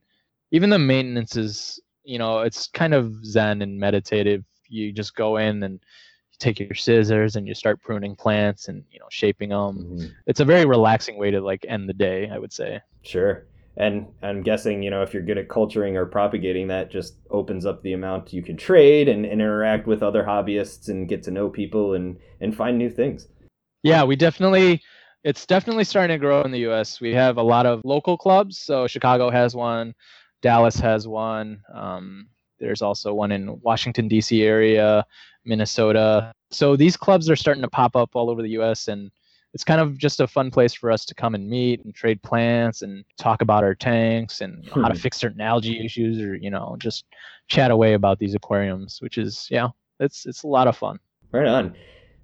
even 0.52 0.70
the 0.70 0.80
maintenance 0.80 1.36
is 1.36 1.80
you 2.12 2.20
know 2.20 2.42
it's 2.42 2.68
kind 2.68 2.94
of 2.94 3.26
zen 3.26 3.62
and 3.62 3.80
meditative. 3.80 4.44
You 4.68 4.92
just 4.92 5.16
go 5.16 5.38
in 5.38 5.64
and 5.64 5.76
you 5.76 6.38
take 6.40 6.60
your 6.60 6.76
scissors 6.76 7.38
and 7.38 7.48
you 7.48 7.54
start 7.56 7.82
pruning 7.82 8.18
plants 8.18 8.68
and 8.68 8.84
you 8.92 9.00
know 9.00 9.08
shaping 9.10 9.50
them 9.50 9.78
mm-hmm. 9.78 10.06
it's 10.28 10.42
a 10.42 10.46
very 10.46 10.66
relaxing 10.66 11.18
way 11.18 11.32
to 11.32 11.42
like 11.42 11.66
end 11.68 11.88
the 11.88 11.94
day 11.94 12.30
i 12.30 12.38
would 12.38 12.54
say. 12.54 12.82
Sure. 13.04 13.46
And 13.78 14.08
i'm 14.22 14.44
guessing 14.44 14.84
you 14.84 14.90
know 14.90 15.04
if 15.04 15.14
you're 15.14 15.24
good 15.24 15.38
at 15.38 15.48
culturing 15.48 15.96
or 15.96 16.06
propagating 16.06 16.68
that 16.68 16.92
just 16.92 17.16
opens 17.30 17.66
up 17.66 17.82
the 17.82 17.94
amount 17.94 18.34
you 18.34 18.44
can 18.44 18.58
trade 18.58 19.08
and, 19.08 19.26
and 19.26 19.42
interact 19.42 19.88
with 19.88 20.04
other 20.04 20.24
hobbyists 20.24 20.90
and 20.90 21.08
get 21.08 21.24
to 21.24 21.32
know 21.32 21.50
people 21.50 21.94
and 21.94 22.18
and 22.42 22.56
find 22.56 22.78
new 22.78 22.90
things. 22.90 23.28
Yeah 23.84 24.04
we 24.04 24.18
definitely 24.18 24.82
it's 25.24 25.46
definitely 25.46 25.86
starting 25.86 26.16
to 26.16 26.20
grow 26.20 26.42
in 26.42 26.52
the 26.52 26.60
us 26.60 27.00
we 27.00 27.14
have 27.14 27.38
a 27.38 27.44
lot 27.44 27.66
of 27.66 27.80
local 27.86 28.18
clubs 28.18 28.60
so 28.60 28.88
chicago 28.88 29.30
has 29.30 29.56
one 29.56 29.94
Dallas 30.42 30.76
has 30.78 31.08
one. 31.08 31.62
Um, 31.74 32.28
there's 32.60 32.82
also 32.82 33.14
one 33.14 33.32
in 33.32 33.60
Washington 33.62 34.08
D.C. 34.08 34.44
area, 34.44 35.06
Minnesota. 35.46 36.34
So 36.52 36.76
these 36.76 36.98
clubs 36.98 37.30
are 37.30 37.36
starting 37.36 37.64
to 37.64 37.70
pop 37.70 37.96
up 37.96 38.12
all 38.16 38.30
over 38.30 38.42
the 38.42 38.50
U.S. 38.52 38.88
and 38.88 39.12
it's 39.54 39.64
kind 39.64 39.82
of 39.82 39.98
just 39.98 40.20
a 40.22 40.28
fun 40.28 40.50
place 40.50 40.74
for 40.74 40.92
us 40.92 41.04
to 41.06 41.16
come 41.16 41.36
and 41.36 41.50
meet 41.50 41.84
and 41.84 41.94
trade 41.94 42.22
plants 42.24 42.84
and 42.84 43.04
talk 43.18 43.42
about 43.42 43.64
our 43.64 43.76
tanks 43.76 44.42
and 44.42 44.66
hmm. 44.70 44.82
how 44.82 44.88
to 44.88 44.94
hmm. 44.94 45.00
fix 45.00 45.18
certain 45.18 45.42
algae 45.42 45.84
issues 45.84 46.22
or 46.22 46.36
you 46.36 46.50
know 46.50 46.76
just 46.80 47.06
chat 47.48 47.72
away 47.72 47.94
about 47.94 48.20
these 48.20 48.36
aquariums, 48.36 49.00
which 49.02 49.18
is 49.18 49.48
yeah, 49.52 49.68
it's 50.00 50.26
it's 50.26 50.44
a 50.44 50.48
lot 50.48 50.68
of 50.68 50.78
fun. 50.78 51.00
Right 51.32 51.48
on. 51.48 51.76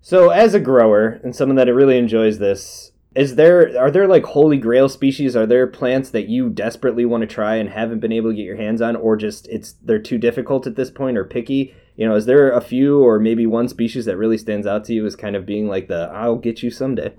So 0.01 0.29
as 0.29 0.53
a 0.53 0.59
grower 0.59 1.19
and 1.23 1.35
someone 1.35 1.55
that 1.57 1.67
really 1.73 1.97
enjoys 1.97 2.39
this, 2.39 2.91
is 3.17 3.35
there 3.35 3.77
are 3.79 3.91
there 3.91 4.07
like 4.07 4.23
holy 4.23 4.57
grail 4.57 4.87
species? 4.87 5.35
Are 5.35 5.47
there 5.47 5.67
plants 5.67 6.11
that 6.11 6.29
you 6.29 6.49
desperately 6.49 7.03
want 7.03 7.21
to 7.21 7.27
try 7.27 7.55
and 7.55 7.69
haven't 7.69 7.99
been 7.99 8.11
able 8.11 8.29
to 8.29 8.35
get 8.35 8.45
your 8.45 8.57
hands 8.57 8.81
on 8.81 8.95
or 8.95 9.17
just 9.17 9.47
it's 9.47 9.73
they're 9.83 9.99
too 9.99 10.17
difficult 10.17 10.67
at 10.67 10.75
this 10.75 10.91
point 10.91 11.17
or 11.17 11.25
picky? 11.25 11.73
You 11.97 12.07
know 12.07 12.15
is 12.15 12.27
there 12.27 12.51
a 12.51 12.61
few 12.61 13.01
or 13.03 13.19
maybe 13.19 13.47
one 13.47 13.67
species 13.67 14.05
that 14.05 14.17
really 14.17 14.37
stands 14.37 14.67
out 14.67 14.85
to 14.85 14.93
you 14.93 15.05
as 15.07 15.15
kind 15.15 15.35
of 15.35 15.47
being 15.47 15.67
like 15.67 15.87
the 15.87 16.11
i'll 16.13 16.35
get 16.35 16.61
you 16.61 16.69
someday 16.69 17.11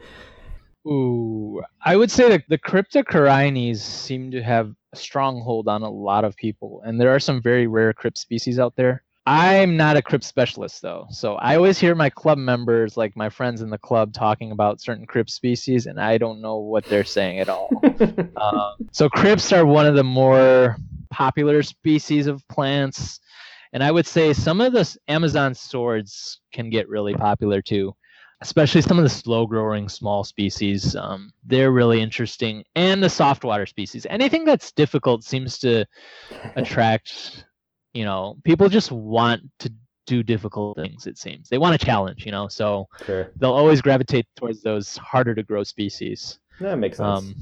ooh 0.86 1.60
i 1.84 1.96
would 1.96 2.12
say 2.12 2.28
that 2.28 2.44
the 2.48 2.58
cryptocorynes 2.58 3.78
seem 3.78 4.30
to 4.30 4.40
have 4.40 4.72
a 4.92 4.96
stronghold 4.96 5.66
on 5.66 5.82
a 5.82 5.90
lot 5.90 6.24
of 6.24 6.36
people 6.36 6.80
and 6.84 7.00
there 7.00 7.12
are 7.12 7.18
some 7.18 7.42
very 7.42 7.66
rare 7.66 7.92
crypt 7.92 8.18
species 8.18 8.60
out 8.60 8.76
there 8.76 9.02
I'm 9.28 9.76
not 9.76 9.98
a 9.98 10.00
crypt 10.00 10.24
specialist 10.24 10.80
though, 10.80 11.06
so 11.10 11.34
I 11.34 11.56
always 11.56 11.78
hear 11.78 11.94
my 11.94 12.08
club 12.08 12.38
members, 12.38 12.96
like 12.96 13.14
my 13.14 13.28
friends 13.28 13.60
in 13.60 13.68
the 13.68 13.76
club, 13.76 14.14
talking 14.14 14.52
about 14.52 14.80
certain 14.80 15.04
crypt 15.04 15.28
species, 15.28 15.84
and 15.84 16.00
I 16.00 16.16
don't 16.16 16.40
know 16.40 16.56
what 16.56 16.86
they're 16.86 17.04
saying 17.04 17.38
at 17.38 17.50
all. 17.50 17.68
um, 18.38 18.88
so 18.90 19.10
crypts 19.10 19.52
are 19.52 19.66
one 19.66 19.84
of 19.84 19.96
the 19.96 20.02
more 20.02 20.78
popular 21.10 21.62
species 21.62 22.26
of 22.26 22.42
plants, 22.48 23.20
and 23.74 23.84
I 23.84 23.90
would 23.90 24.06
say 24.06 24.32
some 24.32 24.62
of 24.62 24.72
the 24.72 24.96
Amazon 25.08 25.54
swords 25.54 26.40
can 26.50 26.70
get 26.70 26.88
really 26.88 27.12
popular 27.12 27.60
too, 27.60 27.94
especially 28.40 28.80
some 28.80 28.96
of 28.96 29.04
the 29.04 29.10
slow-growing 29.10 29.90
small 29.90 30.24
species. 30.24 30.96
Um, 30.96 31.34
they're 31.44 31.70
really 31.70 32.00
interesting, 32.00 32.64
and 32.76 33.02
the 33.02 33.10
soft 33.10 33.44
water 33.44 33.66
species. 33.66 34.06
Anything 34.08 34.46
that's 34.46 34.72
difficult 34.72 35.22
seems 35.22 35.58
to 35.58 35.84
attract 36.56 37.44
you 37.98 38.04
know 38.04 38.36
people 38.44 38.68
just 38.68 38.92
want 38.92 39.42
to 39.58 39.72
do 40.06 40.22
difficult 40.22 40.76
things 40.76 41.08
it 41.08 41.18
seems 41.18 41.48
they 41.48 41.58
want 41.58 41.74
a 41.74 41.84
challenge 41.84 42.24
you 42.24 42.30
know 42.30 42.46
so 42.46 42.86
sure. 43.04 43.32
they'll 43.36 43.52
always 43.52 43.82
gravitate 43.82 44.24
towards 44.36 44.62
those 44.62 44.96
harder 44.98 45.34
to 45.34 45.42
grow 45.42 45.64
species 45.64 46.38
that 46.60 46.78
makes 46.78 46.98
sense 46.98 47.08
um, 47.08 47.34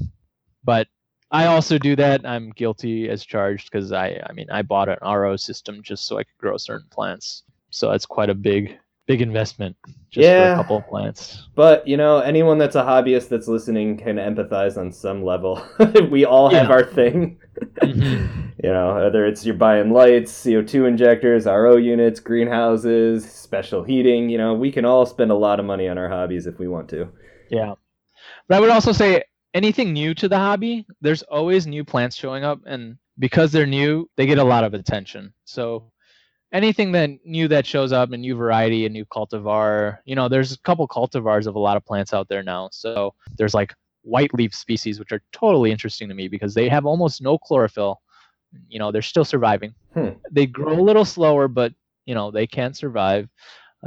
but 0.63 0.87
i 1.29 1.45
also 1.45 1.77
do 1.77 1.95
that 1.95 2.25
i'm 2.25 2.49
guilty 2.55 3.07
as 3.07 3.23
charged 3.23 3.69
because 3.71 3.91
i 3.91 4.19
i 4.27 4.33
mean 4.33 4.49
i 4.49 4.63
bought 4.63 4.89
an 4.89 4.97
ro 5.03 5.35
system 5.35 5.83
just 5.83 6.07
so 6.07 6.17
i 6.17 6.23
could 6.23 6.37
grow 6.39 6.57
certain 6.57 6.87
plants 6.89 7.43
so 7.69 7.91
it's 7.91 8.07
quite 8.07 8.31
a 8.31 8.35
big 8.35 8.75
big 9.07 9.21
investment 9.21 9.75
just 10.11 10.25
yeah, 10.25 10.53
for 10.53 10.53
a 10.53 10.63
couple 10.63 10.77
of 10.77 10.87
plants. 10.87 11.47
But 11.55 11.87
you 11.87 11.97
know, 11.97 12.19
anyone 12.19 12.57
that's 12.57 12.75
a 12.75 12.83
hobbyist 12.83 13.29
that's 13.29 13.47
listening 13.47 13.97
can 13.97 14.17
empathize 14.17 14.77
on 14.77 14.91
some 14.91 15.23
level. 15.23 15.65
we 16.11 16.25
all 16.25 16.49
have 16.49 16.67
yeah. 16.67 16.73
our 16.73 16.83
thing. 16.83 17.39
Mm-hmm. 17.59 18.49
you 18.63 18.71
know, 18.71 18.95
whether 18.95 19.25
it's 19.25 19.45
you're 19.45 19.55
buying 19.55 19.91
lights, 19.91 20.31
CO2 20.31 20.87
injectors, 20.87 21.45
RO 21.45 21.77
units, 21.77 22.19
greenhouses, 22.19 23.29
special 23.29 23.83
heating, 23.83 24.29
you 24.29 24.37
know, 24.37 24.53
we 24.53 24.71
can 24.71 24.85
all 24.85 25.05
spend 25.05 25.31
a 25.31 25.35
lot 25.35 25.59
of 25.59 25.65
money 25.65 25.87
on 25.87 25.97
our 25.97 26.09
hobbies 26.09 26.47
if 26.47 26.59
we 26.59 26.67
want 26.67 26.89
to. 26.89 27.09
Yeah. 27.49 27.75
But 28.47 28.57
I 28.57 28.59
would 28.59 28.69
also 28.69 28.91
say 28.91 29.23
anything 29.53 29.93
new 29.93 30.13
to 30.15 30.27
the 30.27 30.37
hobby, 30.37 30.85
there's 31.01 31.23
always 31.23 31.67
new 31.67 31.83
plants 31.83 32.15
showing 32.15 32.43
up 32.43 32.59
and 32.65 32.97
because 33.19 33.51
they're 33.51 33.65
new, 33.65 34.09
they 34.15 34.25
get 34.25 34.37
a 34.37 34.43
lot 34.43 34.63
of 34.63 34.73
attention. 34.73 35.33
So 35.45 35.91
anything 36.51 36.91
that 36.93 37.09
new 37.25 37.47
that 37.47 37.65
shows 37.65 37.91
up, 37.91 38.11
a 38.11 38.17
new 38.17 38.35
variety, 38.35 38.85
a 38.85 38.89
new 38.89 39.05
cultivar. 39.05 39.99
You 40.05 40.15
know, 40.15 40.29
there's 40.29 40.51
a 40.51 40.59
couple 40.59 40.87
cultivars 40.87 41.47
of 41.47 41.55
a 41.55 41.59
lot 41.59 41.77
of 41.77 41.85
plants 41.85 42.13
out 42.13 42.29
there 42.29 42.43
now. 42.43 42.69
So 42.71 43.13
there's 43.37 43.53
like 43.53 43.73
white 44.07 44.33
leaf 44.33 44.55
species, 44.55 44.99
which 44.99 45.11
are 45.11 45.21
totally 45.31 45.71
interesting 45.71 46.07
to 46.07 46.15
me 46.15 46.27
because 46.27 46.53
they 46.53 46.69
have 46.69 46.85
almost 46.85 47.21
no 47.21 47.37
chlorophyll. 47.37 48.01
You 48.69 48.79
know, 48.79 48.91
they're 48.91 49.01
still 49.01 49.25
surviving. 49.25 49.73
Hmm. 49.93 50.09
They 50.31 50.45
grow 50.45 50.79
a 50.79 50.81
little 50.81 51.05
slower, 51.05 51.47
but 51.47 51.73
you 52.05 52.15
know 52.15 52.31
they 52.31 52.47
can 52.47 52.73
survive. 52.73 53.27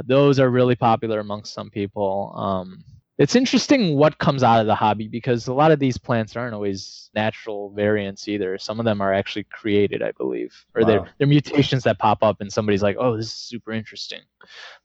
Those 0.05 0.39
are 0.39 0.49
really 0.49 0.75
popular 0.75 1.19
amongst 1.19 1.53
some 1.53 1.69
people. 1.69 2.33
Um, 2.35 2.83
it's 3.21 3.35
interesting 3.35 3.97
what 3.97 4.17
comes 4.17 4.41
out 4.41 4.59
of 4.59 4.65
the 4.65 4.73
hobby 4.73 5.07
because 5.07 5.47
a 5.47 5.53
lot 5.53 5.71
of 5.71 5.77
these 5.77 5.95
plants 5.95 6.35
aren't 6.35 6.55
always 6.55 7.11
natural 7.13 7.71
variants 7.71 8.27
either. 8.27 8.57
Some 8.57 8.79
of 8.79 8.85
them 8.85 8.99
are 8.99 9.13
actually 9.13 9.43
created, 9.43 10.01
I 10.01 10.11
believe, 10.13 10.65
or 10.73 10.81
wow. 10.81 10.87
they're 10.87 11.09
they're 11.19 11.27
mutations 11.27 11.83
that 11.83 11.99
pop 11.99 12.23
up 12.23 12.41
and 12.41 12.51
somebody's 12.51 12.81
like, 12.81 12.95
"Oh, 12.99 13.15
this 13.15 13.27
is 13.27 13.33
super 13.33 13.71
interesting." 13.73 14.21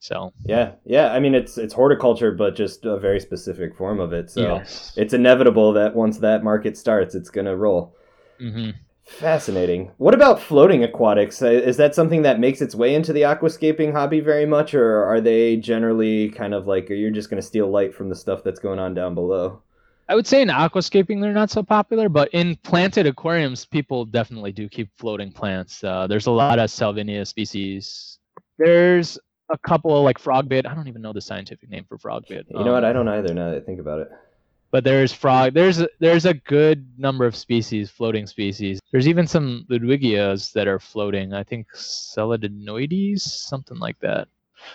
So 0.00 0.34
yeah, 0.44 0.72
yeah. 0.84 1.14
I 1.14 1.18
mean, 1.18 1.34
it's 1.34 1.56
it's 1.56 1.72
horticulture, 1.72 2.30
but 2.30 2.54
just 2.54 2.84
a 2.84 2.98
very 2.98 3.20
specific 3.20 3.74
form 3.74 4.00
of 4.00 4.12
it. 4.12 4.30
So 4.30 4.56
yes. 4.56 4.92
it's 4.96 5.14
inevitable 5.14 5.72
that 5.72 5.94
once 5.94 6.18
that 6.18 6.44
market 6.44 6.76
starts, 6.76 7.14
it's 7.14 7.30
gonna 7.30 7.56
roll. 7.56 7.96
Mm-hmm. 8.38 8.70
Fascinating. 9.06 9.92
What 9.98 10.14
about 10.14 10.42
floating 10.42 10.82
aquatics? 10.82 11.40
Is 11.40 11.76
that 11.76 11.94
something 11.94 12.22
that 12.22 12.40
makes 12.40 12.60
its 12.60 12.74
way 12.74 12.92
into 12.94 13.12
the 13.12 13.22
aquascaping 13.22 13.92
hobby 13.92 14.18
very 14.18 14.46
much, 14.46 14.74
or 14.74 15.04
are 15.04 15.20
they 15.20 15.56
generally 15.56 16.30
kind 16.30 16.52
of 16.52 16.66
like 16.66 16.88
you're 16.88 17.12
just 17.12 17.30
going 17.30 17.40
to 17.40 17.46
steal 17.46 17.70
light 17.70 17.94
from 17.94 18.08
the 18.08 18.16
stuff 18.16 18.42
that's 18.42 18.58
going 18.58 18.80
on 18.80 18.94
down 18.94 19.14
below? 19.14 19.62
I 20.08 20.16
would 20.16 20.26
say 20.26 20.42
in 20.42 20.48
aquascaping 20.48 21.20
they're 21.20 21.32
not 21.32 21.50
so 21.50 21.62
popular, 21.62 22.08
but 22.08 22.28
in 22.32 22.56
planted 22.56 23.06
aquariums, 23.06 23.64
people 23.64 24.04
definitely 24.04 24.52
do 24.52 24.68
keep 24.68 24.90
floating 24.98 25.30
plants. 25.30 25.82
Uh, 25.84 26.08
there's 26.08 26.26
a 26.26 26.32
lot 26.32 26.58
of 26.58 26.68
Salvinia 26.68 27.26
species. 27.26 28.18
There's 28.58 29.18
a 29.50 29.58
couple 29.58 30.02
like 30.02 30.18
frogbit. 30.18 30.66
I 30.66 30.74
don't 30.74 30.88
even 30.88 31.00
know 31.00 31.12
the 31.12 31.20
scientific 31.20 31.70
name 31.70 31.86
for 31.88 31.96
frogbit. 31.96 32.44
You 32.50 32.64
know 32.64 32.72
what? 32.72 32.84
I 32.84 32.92
don't 32.92 33.08
either. 33.08 33.32
Now 33.32 33.50
that 33.50 33.58
I 33.58 33.60
think 33.60 33.78
about 33.78 34.00
it 34.00 34.08
but 34.76 34.84
there's 34.84 35.10
frog 35.10 35.54
there's 35.54 35.82
there's 36.00 36.26
a 36.26 36.34
good 36.34 36.86
number 36.98 37.24
of 37.24 37.34
species 37.34 37.90
floating 37.90 38.26
species. 38.26 38.78
There's 38.92 39.08
even 39.08 39.26
some 39.26 39.64
ludwigias 39.70 40.52
that 40.52 40.68
are 40.68 40.78
floating. 40.78 41.32
I 41.32 41.44
think 41.44 41.66
celadinoides 41.74 43.20
something 43.20 43.78
like 43.78 43.98
that. 44.00 44.28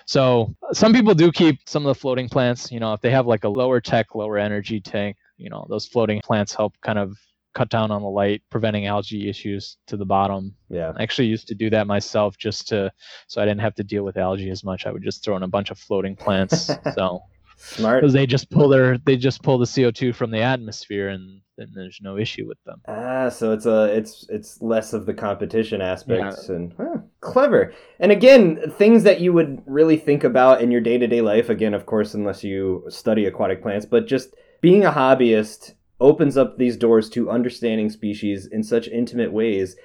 So 0.08 0.56
some 0.74 0.92
people 0.92 1.14
do 1.14 1.32
keep 1.32 1.60
some 1.68 1.86
of 1.86 1.96
the 1.96 2.02
floating 2.02 2.30
plants 2.30 2.72
you 2.72 2.80
know 2.80 2.94
if 2.94 3.02
they 3.02 3.12
have 3.12 3.28
like 3.28 3.44
a 3.44 3.50
lower 3.50 3.80
tech 3.80 4.16
lower 4.16 4.40
energy 4.40 4.82
tank 4.82 5.18
you 5.38 5.52
know 5.52 5.68
those 5.70 5.86
floating 5.86 6.20
plants 6.22 6.56
help 6.56 6.74
kind 6.82 6.98
of 6.98 7.16
cut 7.54 7.70
down 7.70 7.92
on 7.92 8.02
the 8.02 8.10
light 8.10 8.42
preventing 8.50 8.88
algae 8.88 9.30
issues 9.30 9.78
to 9.86 9.98
the 9.98 10.06
bottom. 10.06 10.56
Yeah. 10.70 10.94
I 10.98 11.04
actually 11.04 11.28
used 11.28 11.48
to 11.50 11.54
do 11.54 11.70
that 11.70 11.86
myself 11.86 12.40
just 12.40 12.68
to 12.70 12.92
so 13.28 13.40
i 13.40 13.46
didn't 13.46 13.62
have 13.62 13.76
to 13.76 13.84
deal 13.84 14.04
with 14.04 14.18
algae 14.18 14.50
as 14.50 14.64
much. 14.64 14.88
I 14.88 14.92
would 14.92 15.04
just 15.04 15.24
throw 15.24 15.38
in 15.38 15.44
a 15.44 15.48
bunch 15.48 15.70
of 15.70 15.78
floating 15.78 16.16
plants 16.16 16.72
so 16.96 17.22
Smart. 17.62 18.02
Because 18.02 18.14
they 18.14 18.26
just 18.26 18.50
pull 18.50 18.70
their 18.70 18.98
they 18.98 19.16
just 19.16 19.44
pull 19.44 19.60
the 19.60 19.68
CO 19.68 19.92
two 19.92 20.14
from 20.14 20.32
the 20.32 20.42
atmosphere 20.42 21.10
and 21.10 21.42
then 21.58 21.72
there's 21.76 22.00
no 22.02 22.18
issue 22.18 22.48
with 22.48 22.58
them. 22.66 22.82
Ah, 22.88 23.30
so 23.30 23.54
it's 23.54 23.68
a 23.68 23.86
it's 23.96 24.26
it's 24.30 24.62
less 24.62 24.94
of 24.94 25.06
the 25.06 25.14
competition 25.14 25.80
aspects 25.80 26.48
yeah. 26.50 26.56
and 26.56 26.74
huh, 26.76 26.98
clever. 27.20 27.72
And 28.00 28.12
again, 28.12 28.72
things 28.78 29.04
that 29.04 29.22
you 29.22 29.32
would 29.34 29.62
really 29.68 29.98
think 29.98 30.24
about 30.24 30.62
in 30.62 30.72
your 30.72 30.82
day 30.82 30.98
to 30.98 31.08
day 31.08 31.22
life. 31.22 31.50
Again, 31.50 31.76
of 31.76 31.86
course, 31.86 32.16
unless 32.16 32.44
you 32.44 32.84
study 32.90 33.26
aquatic 33.26 33.62
plants, 33.62 33.86
but 33.86 34.08
just 34.08 34.34
being 34.60 34.84
a 34.84 34.92
hobbyist 34.92 35.76
opens 36.00 36.36
up 36.36 36.58
these 36.58 36.76
doors 36.76 37.10
to 37.12 37.30
understanding 37.30 37.92
species 37.92 38.48
in 38.48 38.64
such 38.64 38.88
intimate 38.88 39.32
ways 39.32 39.76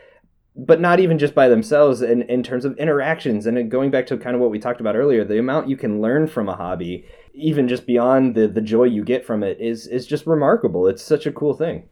but 0.58 0.80
not 0.80 1.00
even 1.00 1.18
just 1.18 1.34
by 1.34 1.48
themselves 1.48 2.00
in, 2.00 2.22
in 2.22 2.42
terms 2.42 2.64
of 2.64 2.76
interactions 2.78 3.46
and 3.46 3.70
going 3.70 3.90
back 3.90 4.06
to 4.06 4.16
kind 4.16 4.34
of 4.34 4.40
what 4.40 4.50
we 4.50 4.58
talked 4.58 4.80
about 4.80 4.96
earlier 4.96 5.24
the 5.24 5.38
amount 5.38 5.68
you 5.68 5.76
can 5.76 6.00
learn 6.00 6.26
from 6.26 6.48
a 6.48 6.56
hobby 6.56 7.04
even 7.36 7.68
just 7.68 7.86
beyond 7.86 8.34
the 8.34 8.48
the 8.48 8.60
joy 8.60 8.84
you 8.84 9.04
get 9.04 9.24
from 9.24 9.42
it 9.42 9.60
is 9.60 9.86
is 9.86 10.06
just 10.06 10.26
remarkable. 10.26 10.88
It's 10.88 11.02
such 11.02 11.26
a 11.26 11.32
cool 11.32 11.54
thing. 11.54 11.88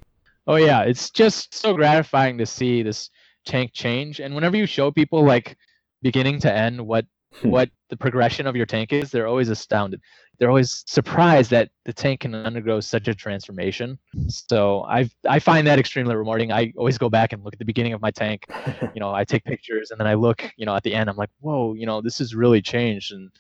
Oh 0.47 0.57
yeah. 0.57 0.83
It's 0.83 1.11
just 1.11 1.55
so 1.55 1.75
gratifying 1.75 2.39
to 2.39 2.47
see 2.47 2.83
this 2.83 3.11
tank 3.45 3.73
change 3.75 4.21
and 4.21 4.35
whenever 4.35 4.57
you 4.57 4.67
show 4.67 4.91
people 4.91 5.23
like 5.23 5.57
beginning 6.03 6.41
to 6.41 6.53
end 6.53 6.81
what 6.81 7.05
hmm. 7.35 7.51
what 7.51 7.71
the 7.91 7.97
progression 7.97 8.47
of 8.47 8.57
your 8.57 8.65
tank 8.65 8.91
is 8.91 9.11
they're 9.11 9.27
always 9.27 9.51
astounded 9.51 10.01
they're 10.39 10.49
always 10.49 10.85
surprised 10.87 11.51
that 11.51 11.71
the 11.85 11.93
tank 11.93 12.21
can 12.21 12.35
undergo 12.35 12.81
such 12.81 13.09
a 13.09 13.15
transformation. 13.15 13.99
So 14.29 14.85
I 14.85 15.09
I 15.29 15.39
find 15.39 15.67
that 15.67 15.79
extremely 15.79 16.17
rewarding. 16.17 16.53
I 16.53 16.73
always 16.77 16.99
go 16.99 17.09
back 17.09 17.33
and 17.33 17.45
look 17.45 17.55
at 17.55 17.59
the 17.59 17.65
beginning 17.65 17.93
of 17.93 18.01
my 18.01 18.11
tank. 18.11 18.47
You 18.95 19.01
know, 19.01 19.13
I 19.13 19.25
take 19.25 19.45
pictures 19.45 19.91
and 19.91 19.99
then 19.99 20.07
I 20.07 20.15
look, 20.15 20.53
you 20.57 20.67
know, 20.67 20.77
at 20.77 20.85
the 20.85 20.95
end. 20.95 21.11
I'm 21.11 21.17
like, 21.17 21.31
whoa, 21.41 21.75
you 21.75 21.85
know, 21.85 22.01
this 22.01 22.19
has 22.19 22.33
really 22.35 22.63
changed, 22.63 23.13
and 23.13 23.31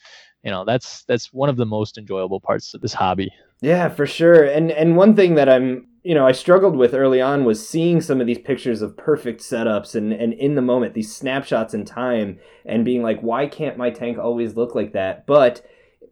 you 0.42 0.50
know, 0.50 0.64
that's 0.64 1.04
that's 1.04 1.32
one 1.32 1.48
of 1.48 1.56
the 1.56 1.66
most 1.66 1.96
enjoyable 1.96 2.40
parts 2.40 2.74
of 2.74 2.80
this 2.80 2.92
hobby. 2.92 3.32
Yeah, 3.60 3.88
for 3.88 4.06
sure. 4.06 4.44
And 4.44 4.72
and 4.72 4.96
one 4.96 5.14
thing 5.14 5.36
that 5.36 5.48
I'm 5.48 5.86
you 6.04 6.14
know, 6.14 6.26
I 6.26 6.32
struggled 6.32 6.76
with 6.76 6.92
early 6.92 7.22
on 7.22 7.44
was 7.44 7.66
seeing 7.66 8.02
some 8.02 8.20
of 8.20 8.26
these 8.26 8.38
pictures 8.38 8.82
of 8.82 8.96
perfect 8.96 9.40
setups 9.40 9.94
and, 9.94 10.12
and 10.12 10.34
in 10.34 10.54
the 10.54 10.60
moment, 10.60 10.92
these 10.92 11.14
snapshots 11.14 11.72
in 11.72 11.86
time, 11.86 12.38
and 12.66 12.84
being 12.84 13.02
like, 13.02 13.20
why 13.20 13.46
can't 13.46 13.78
my 13.78 13.90
tank 13.90 14.18
always 14.18 14.54
look 14.54 14.74
like 14.74 14.92
that? 14.92 15.26
But 15.26 15.64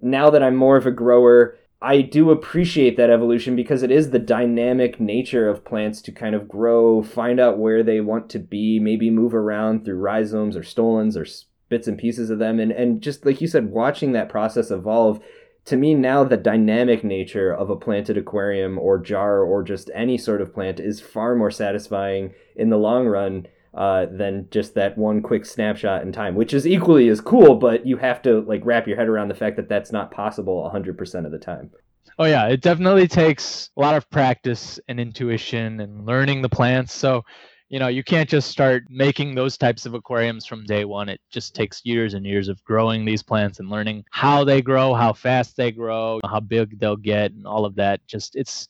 now 0.02 0.28
that 0.30 0.42
I'm 0.42 0.56
more 0.56 0.76
of 0.76 0.86
a 0.86 0.90
grower, 0.90 1.56
I 1.80 2.00
do 2.02 2.30
appreciate 2.30 2.96
that 2.96 3.10
evolution 3.10 3.56
because 3.56 3.82
it 3.82 3.90
is 3.90 4.10
the 4.10 4.18
dynamic 4.18 5.00
nature 5.00 5.48
of 5.48 5.64
plants 5.64 6.00
to 6.02 6.12
kind 6.12 6.34
of 6.34 6.48
grow, 6.48 7.02
find 7.02 7.40
out 7.40 7.58
where 7.58 7.82
they 7.82 8.00
want 8.00 8.28
to 8.30 8.38
be, 8.38 8.78
maybe 8.78 9.10
move 9.10 9.34
around 9.34 9.84
through 9.84 9.96
rhizomes 9.96 10.56
or 10.56 10.62
stolons 10.62 11.16
or 11.16 11.26
bits 11.68 11.88
and 11.88 11.98
pieces 11.98 12.30
of 12.30 12.38
them. 12.38 12.60
And, 12.60 12.70
and 12.70 13.00
just 13.00 13.24
like 13.24 13.40
you 13.40 13.48
said, 13.48 13.70
watching 13.70 14.12
that 14.12 14.28
process 14.28 14.70
evolve, 14.70 15.20
to 15.64 15.76
me 15.76 15.94
now 15.94 16.22
the 16.22 16.36
dynamic 16.36 17.02
nature 17.02 17.52
of 17.52 17.70
a 17.70 17.76
planted 17.76 18.16
aquarium 18.16 18.78
or 18.78 18.98
jar 18.98 19.40
or 19.42 19.62
just 19.62 19.90
any 19.94 20.18
sort 20.18 20.40
of 20.40 20.52
plant 20.52 20.78
is 20.80 21.00
far 21.00 21.34
more 21.34 21.50
satisfying 21.50 22.34
in 22.56 22.70
the 22.70 22.76
long 22.76 23.06
run 23.06 23.46
uh, 23.74 24.06
than 24.10 24.48
just 24.50 24.74
that 24.74 24.98
one 24.98 25.22
quick 25.22 25.46
snapshot 25.46 26.02
in 26.02 26.12
time, 26.12 26.34
which 26.34 26.52
is 26.52 26.66
equally 26.66 27.08
as 27.08 27.20
cool, 27.20 27.54
but 27.54 27.86
you 27.86 27.96
have 27.96 28.20
to 28.22 28.42
like 28.42 28.60
wrap 28.64 28.86
your 28.86 28.96
head 28.96 29.08
around 29.08 29.28
the 29.28 29.34
fact 29.34 29.56
that 29.56 29.68
that's 29.68 29.92
not 29.92 30.10
possible 30.10 30.70
100% 30.72 31.24
of 31.24 31.32
the 31.32 31.38
time. 31.38 31.70
Oh 32.18 32.24
yeah, 32.24 32.48
it 32.48 32.60
definitely 32.60 33.08
takes 33.08 33.70
a 33.76 33.80
lot 33.80 33.96
of 33.96 34.08
practice 34.10 34.78
and 34.88 35.00
intuition 35.00 35.80
and 35.80 36.04
learning 36.04 36.42
the 36.42 36.48
plants. 36.48 36.92
So, 36.92 37.22
you 37.70 37.78
know, 37.78 37.88
you 37.88 38.04
can't 38.04 38.28
just 38.28 38.50
start 38.50 38.84
making 38.90 39.34
those 39.34 39.56
types 39.56 39.86
of 39.86 39.94
aquariums 39.94 40.44
from 40.44 40.64
day 40.64 40.84
one. 40.84 41.08
It 41.08 41.20
just 41.30 41.54
takes 41.54 41.80
years 41.84 42.12
and 42.12 42.26
years 42.26 42.48
of 42.48 42.62
growing 42.64 43.06
these 43.06 43.22
plants 43.22 43.60
and 43.60 43.70
learning 43.70 44.04
how 44.10 44.44
they 44.44 44.60
grow, 44.60 44.92
how 44.92 45.14
fast 45.14 45.56
they 45.56 45.72
grow, 45.72 46.20
how 46.28 46.40
big 46.40 46.78
they'll 46.78 46.96
get, 46.96 47.32
and 47.32 47.46
all 47.46 47.64
of 47.64 47.74
that. 47.76 48.06
Just 48.06 48.36
it's 48.36 48.68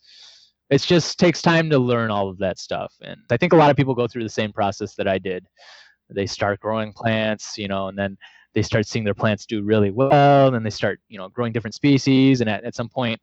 it 0.73 0.81
just 0.81 1.19
takes 1.19 1.43
time 1.43 1.69
to 1.69 1.79
learn 1.79 2.11
all 2.11 2.29
of 2.29 2.39
that 2.39 2.59
stuff. 2.59 2.95
And 3.03 3.21
i 3.31 3.37
think 3.37 3.53
a 3.53 3.57
lot 3.57 3.71
of 3.71 3.77
people 3.77 3.95
go 3.95 4.09
through 4.09 4.23
the 4.23 4.29
same 4.41 4.53
process 4.53 4.95
that 4.95 5.07
i 5.07 5.19
did. 5.19 5.47
They 6.09 6.27
start 6.27 6.61
growing 6.61 6.93
plants 6.93 7.59
you 7.59 7.69
know 7.69 7.89
and 7.89 7.99
then 7.99 8.17
they 8.55 8.63
start 8.63 8.87
seeing 8.87 9.05
their 9.05 9.15
plants 9.15 9.47
do 9.47 9.63
really 9.63 9.91
well 9.91 10.47
and 10.47 10.55
then 10.55 10.63
they 10.63 10.71
start 10.71 11.01
you 11.09 11.19
know 11.19 11.29
growing 11.29 11.53
different 11.53 11.75
species. 11.75 12.41
And 12.41 12.49
at, 12.51 12.65
at 12.65 12.75
some 12.75 12.89
point 12.89 13.21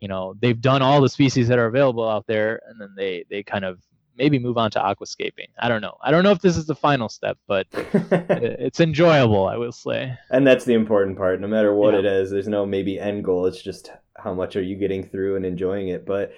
you 0.00 0.08
know 0.08 0.34
they've 0.40 0.60
done 0.60 0.82
all 0.82 1.00
the 1.00 1.08
species 1.08 1.48
that 1.48 1.58
are 1.58 1.66
available 1.66 2.08
out 2.08 2.26
there 2.26 2.60
and 2.68 2.80
then 2.80 2.94
they 2.96 3.24
they 3.28 3.42
kind 3.42 3.64
of 3.64 3.80
maybe 4.16 4.38
move 4.38 4.58
on 4.58 4.70
to 4.70 4.78
aquascaping. 4.78 5.48
I 5.58 5.68
don't 5.68 5.80
know. 5.80 5.96
I 6.02 6.10
don't 6.10 6.22
know 6.22 6.32
if 6.32 6.42
this 6.42 6.56
is 6.56 6.66
the 6.66 6.74
final 6.74 7.08
step 7.08 7.36
but 7.48 7.66
it's 7.72 8.80
enjoyable 8.80 9.46
i 9.48 9.56
will 9.56 9.72
say. 9.72 10.16
And 10.30 10.46
that's 10.46 10.64
the 10.64 10.74
important 10.74 11.16
part. 11.16 11.40
No 11.40 11.48
matter 11.48 11.74
what 11.74 11.94
yeah. 11.94 12.00
it 12.00 12.06
is 12.06 12.30
there's 12.30 12.48
no 12.48 12.64
maybe 12.64 13.00
end 13.00 13.24
goal. 13.24 13.46
It's 13.46 13.62
just 13.62 13.90
how 14.16 14.34
much 14.34 14.54
are 14.56 14.62
you 14.62 14.76
getting 14.76 15.02
through 15.02 15.36
and 15.36 15.44
enjoying 15.44 15.88
it. 15.88 16.06
But 16.06 16.32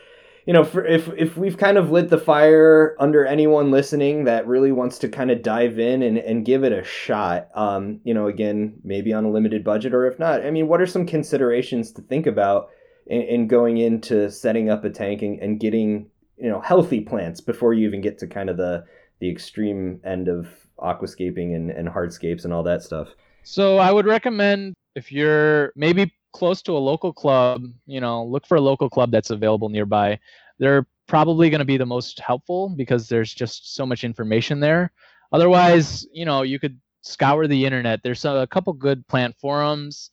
you 0.46 0.52
know, 0.52 0.64
for, 0.64 0.84
if 0.84 1.08
if 1.16 1.36
we've 1.36 1.56
kind 1.56 1.78
of 1.78 1.90
lit 1.90 2.10
the 2.10 2.18
fire 2.18 2.96
under 3.00 3.24
anyone 3.24 3.70
listening 3.70 4.24
that 4.24 4.46
really 4.46 4.72
wants 4.72 4.98
to 4.98 5.08
kind 5.08 5.30
of 5.30 5.42
dive 5.42 5.78
in 5.78 6.02
and, 6.02 6.18
and 6.18 6.44
give 6.44 6.64
it 6.64 6.72
a 6.72 6.84
shot, 6.84 7.48
um, 7.54 8.00
you 8.04 8.12
know, 8.12 8.26
again, 8.26 8.74
maybe 8.84 9.12
on 9.12 9.24
a 9.24 9.30
limited 9.30 9.64
budget 9.64 9.94
or 9.94 10.06
if 10.06 10.18
not, 10.18 10.44
I 10.44 10.50
mean, 10.50 10.68
what 10.68 10.82
are 10.82 10.86
some 10.86 11.06
considerations 11.06 11.92
to 11.92 12.02
think 12.02 12.26
about 12.26 12.68
in, 13.06 13.22
in 13.22 13.48
going 13.48 13.78
into 13.78 14.30
setting 14.30 14.68
up 14.68 14.84
a 14.84 14.90
tank 14.90 15.22
and, 15.22 15.38
and 15.40 15.58
getting, 15.58 16.10
you 16.36 16.50
know, 16.50 16.60
healthy 16.60 17.00
plants 17.00 17.40
before 17.40 17.72
you 17.72 17.86
even 17.88 18.02
get 18.02 18.18
to 18.18 18.26
kind 18.26 18.50
of 18.50 18.56
the 18.56 18.84
the 19.20 19.30
extreme 19.30 20.00
end 20.04 20.28
of 20.28 20.48
aquascaping 20.78 21.54
and, 21.54 21.70
and 21.70 21.88
hardscapes 21.88 22.44
and 22.44 22.52
all 22.52 22.64
that 22.64 22.82
stuff? 22.82 23.08
So 23.44 23.78
I 23.78 23.92
would 23.92 24.06
recommend 24.06 24.74
if 24.94 25.12
you're 25.12 25.72
maybe 25.76 26.12
close 26.32 26.62
to 26.62 26.72
a 26.72 26.78
local 26.78 27.12
club, 27.12 27.64
you 27.86 28.00
know, 28.00 28.24
look 28.24 28.46
for 28.46 28.56
a 28.56 28.60
local 28.60 28.90
club 28.90 29.10
that's 29.10 29.30
available 29.30 29.68
nearby. 29.68 30.18
They're 30.58 30.86
probably 31.06 31.50
going 31.50 31.60
to 31.60 31.64
be 31.64 31.76
the 31.76 31.86
most 31.86 32.18
helpful 32.20 32.70
because 32.70 33.08
there's 33.08 33.32
just 33.32 33.74
so 33.74 33.84
much 33.86 34.02
information 34.02 34.60
there. 34.60 34.92
Otherwise, 35.32 36.06
you 36.12 36.24
know, 36.24 36.42
you 36.42 36.58
could 36.58 36.80
scour 37.02 37.46
the 37.46 37.64
internet. 37.64 38.00
There's 38.02 38.24
a, 38.24 38.46
couple 38.50 38.72
good 38.72 39.06
plant 39.08 39.36
forums, 39.38 40.10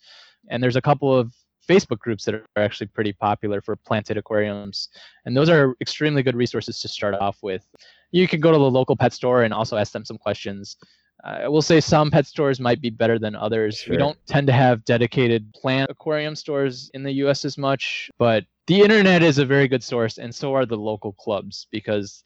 and 0.49 0.61
there's 0.61 0.75
a 0.75 0.81
couple 0.81 1.15
of 1.15 1.33
Facebook 1.67 1.99
groups 1.99 2.25
that 2.25 2.35
are 2.35 2.45
actually 2.57 2.87
pretty 2.87 3.13
popular 3.13 3.61
for 3.61 3.75
planted 3.75 4.17
aquariums. 4.17 4.89
And 5.25 5.37
those 5.37 5.49
are 5.49 5.75
extremely 5.79 6.21
good 6.21 6.35
resources 6.35 6.79
to 6.81 6.87
start 6.87 7.13
off 7.15 7.37
with. 7.41 7.65
You 8.11 8.27
can 8.27 8.41
go 8.41 8.51
to 8.51 8.57
the 8.57 8.71
local 8.71 8.95
pet 8.95 9.13
store 9.13 9.43
and 9.43 9.53
also 9.53 9.77
ask 9.77 9.93
them 9.93 10.03
some 10.03 10.17
questions. 10.17 10.75
I 11.23 11.47
will 11.47 11.61
say 11.61 11.79
some 11.79 12.09
pet 12.09 12.25
stores 12.25 12.59
might 12.59 12.81
be 12.81 12.89
better 12.89 13.19
than 13.19 13.35
others. 13.35 13.77
Sure. 13.77 13.93
We 13.93 13.97
don't 13.97 14.17
tend 14.25 14.47
to 14.47 14.53
have 14.53 14.83
dedicated 14.85 15.53
plant 15.53 15.91
aquarium 15.91 16.35
stores 16.35 16.89
in 16.93 17.03
the 17.03 17.11
US 17.13 17.45
as 17.45 17.57
much, 17.57 18.09
but 18.17 18.45
the 18.67 18.81
internet 18.81 19.21
is 19.21 19.37
a 19.37 19.45
very 19.45 19.67
good 19.67 19.83
source, 19.83 20.17
and 20.17 20.33
so 20.33 20.53
are 20.53 20.65
the 20.65 20.77
local 20.77 21.13
clubs 21.13 21.67
because 21.71 22.23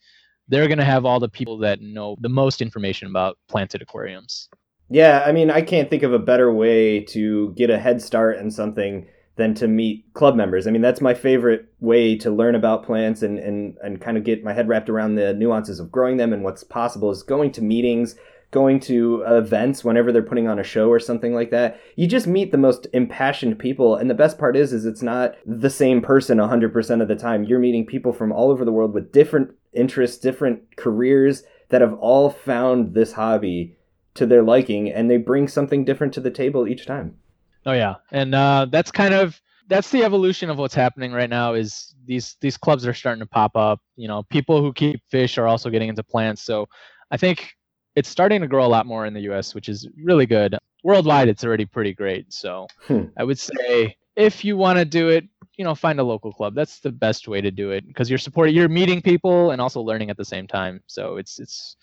they're 0.48 0.68
going 0.68 0.78
to 0.78 0.86
have 0.86 1.06
all 1.06 1.20
the 1.20 1.30
people 1.30 1.58
that 1.60 1.82
know 1.82 2.16
the 2.22 2.30
most 2.30 2.62
information 2.62 3.08
about 3.08 3.38
planted 3.48 3.82
aquariums. 3.82 4.50
Yeah, 4.90 5.24
I 5.26 5.32
mean, 5.32 5.50
I 5.50 5.62
can't 5.62 5.90
think 5.90 6.04
of 6.04 6.14
a 6.14 6.20
better 6.20 6.54
way 6.54 7.02
to 7.06 7.54
get 7.54 7.70
a 7.70 7.80
head 7.80 8.02
start 8.02 8.38
in 8.38 8.52
something 8.52 9.08
than 9.38 9.54
to 9.56 9.68
meet 9.68 10.06
club 10.14 10.36
members. 10.36 10.68
I 10.68 10.72
mean, 10.72 10.82
that's 10.82 11.02
my 11.02 11.14
favorite 11.14 11.66
way 11.80 12.16
to 12.18 12.32
learn 12.32 12.56
about 12.56 12.86
plants 12.86 13.22
and, 13.22 13.38
and, 13.38 13.76
and 13.84 14.00
kind 14.00 14.18
of 14.18 14.24
get 14.24 14.44
my 14.44 14.54
head 14.54 14.68
wrapped 14.68 14.90
around 14.90 15.16
the 15.16 15.34
nuances 15.34 15.80
of 15.80 15.92
growing 15.92 16.18
them 16.18 16.32
and 16.32 16.44
what's 16.44 16.64
possible 16.64 17.12
is 17.12 17.24
going 17.24 17.52
to 17.54 17.62
meetings, 17.62 18.16
going 18.56 18.80
to 18.80 19.22
events 19.28 19.84
whenever 19.84 20.12
they're 20.12 20.24
putting 20.24 20.48
on 20.48 20.58
a 20.58 20.64
show 20.64 20.90
or 20.90 21.00
something 21.00 21.36
like 21.36 21.52
that. 21.52 21.80
You 21.96 22.08
just 22.08 22.26
meet 22.26 22.52
the 22.52 22.58
most 22.58 22.88
impassioned 22.94 23.60
people. 23.60 23.96
And 23.96 24.10
the 24.10 24.16
best 24.16 24.40
part 24.40 24.56
is, 24.58 24.74
is 24.74 24.86
it's 24.86 25.04
not 25.04 25.36
the 25.46 25.70
same 25.70 26.02
person 26.02 26.40
100% 26.40 27.02
of 27.02 27.08
the 27.08 27.16
time. 27.16 27.44
You're 27.44 27.60
meeting 27.60 27.86
people 27.86 28.14
from 28.14 28.32
all 28.32 28.50
over 28.50 28.66
the 28.66 28.72
world 28.72 28.94
with 28.94 29.12
different 29.12 29.52
interests, 29.74 30.18
different 30.18 30.78
careers 30.78 31.44
that 31.70 31.82
have 31.82 31.94
all 31.96 32.30
found 32.30 32.94
this 32.96 33.12
hobby 33.12 33.78
to 34.14 34.26
their 34.26 34.42
liking 34.42 34.90
and 34.90 35.12
they 35.12 35.18
bring 35.18 35.48
something 35.48 35.84
different 35.84 36.14
to 36.14 36.22
the 36.22 36.32
table 36.32 36.68
each 36.68 36.88
time. 36.88 37.18
Oh 37.66 37.74
yeah, 37.74 37.96
and 38.12 38.34
uh, 38.34 38.68
that's 38.70 38.92
kind 38.92 39.14
of 39.14 39.42
that's 39.68 39.90
the 39.90 40.04
evolution 40.04 40.50
of 40.50 40.58
what's 40.58 40.76
happening 40.76 41.12
right 41.12 41.30
now. 41.30 41.56
Is 41.56 41.96
these 42.06 42.38
these 42.40 42.58
clubs 42.58 42.86
are 42.86 42.94
starting 42.94 43.22
to 43.22 43.26
pop 43.26 43.58
up. 43.58 43.82
You 43.96 44.08
know, 44.08 44.24
people 44.24 44.62
who 44.62 44.72
keep 44.72 45.02
fish 45.10 45.38
are 45.38 45.48
also 45.48 45.70
getting 45.70 45.90
into 45.90 46.04
plants. 46.04 46.44
So 46.44 46.68
I 47.12 47.18
think 47.18 47.56
it's 47.96 48.10
starting 48.10 48.42
to 48.42 48.48
grow 48.48 48.66
a 48.66 48.68
lot 48.68 48.86
more 48.86 49.06
in 49.06 49.14
the 49.14 49.22
U.S., 49.22 49.56
which 49.56 49.70
is 49.70 49.88
really 50.02 50.26
good. 50.26 50.58
Worldwide, 50.84 51.28
it's 51.28 51.44
already 51.44 51.66
pretty 51.66 51.94
great. 51.94 52.32
So 52.34 52.68
hmm. 52.88 53.06
I 53.18 53.24
would 53.24 53.40
say 53.40 53.96
if 54.16 54.46
you 54.46 54.58
want 54.58 54.80
to 54.80 54.86
do 54.86 55.10
it, 55.10 55.26
you 55.58 55.64
know, 55.64 55.76
find 55.76 56.00
a 56.00 56.04
local 56.04 56.32
club. 56.34 56.54
That's 56.54 56.80
the 56.80 56.92
best 56.92 57.28
way 57.28 57.42
to 57.42 57.52
do 57.52 57.72
it 57.72 57.88
because 57.88 58.10
you're 58.10 58.20
supporting, 58.20 58.56
you're 58.56 58.70
meeting 58.70 59.02
people 59.02 59.52
and 59.52 59.62
also 59.62 59.82
learning 59.82 60.10
at 60.10 60.18
the 60.18 60.26
same 60.26 60.48
time. 60.48 60.82
So 60.88 61.18
it's 61.18 61.40
it's 61.40 61.78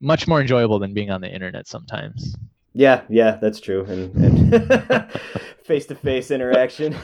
much 0.00 0.26
more 0.26 0.40
enjoyable 0.40 0.78
than 0.78 0.94
being 0.94 1.10
on 1.10 1.20
the 1.20 1.32
internet 1.32 1.68
sometimes. 1.68 2.36
Yeah, 2.74 3.02
yeah, 3.10 3.36
that's 3.40 3.60
true. 3.60 3.84
And 3.84 5.12
face 5.64 5.86
to 5.86 5.94
face 5.94 6.30
interaction. 6.30 6.94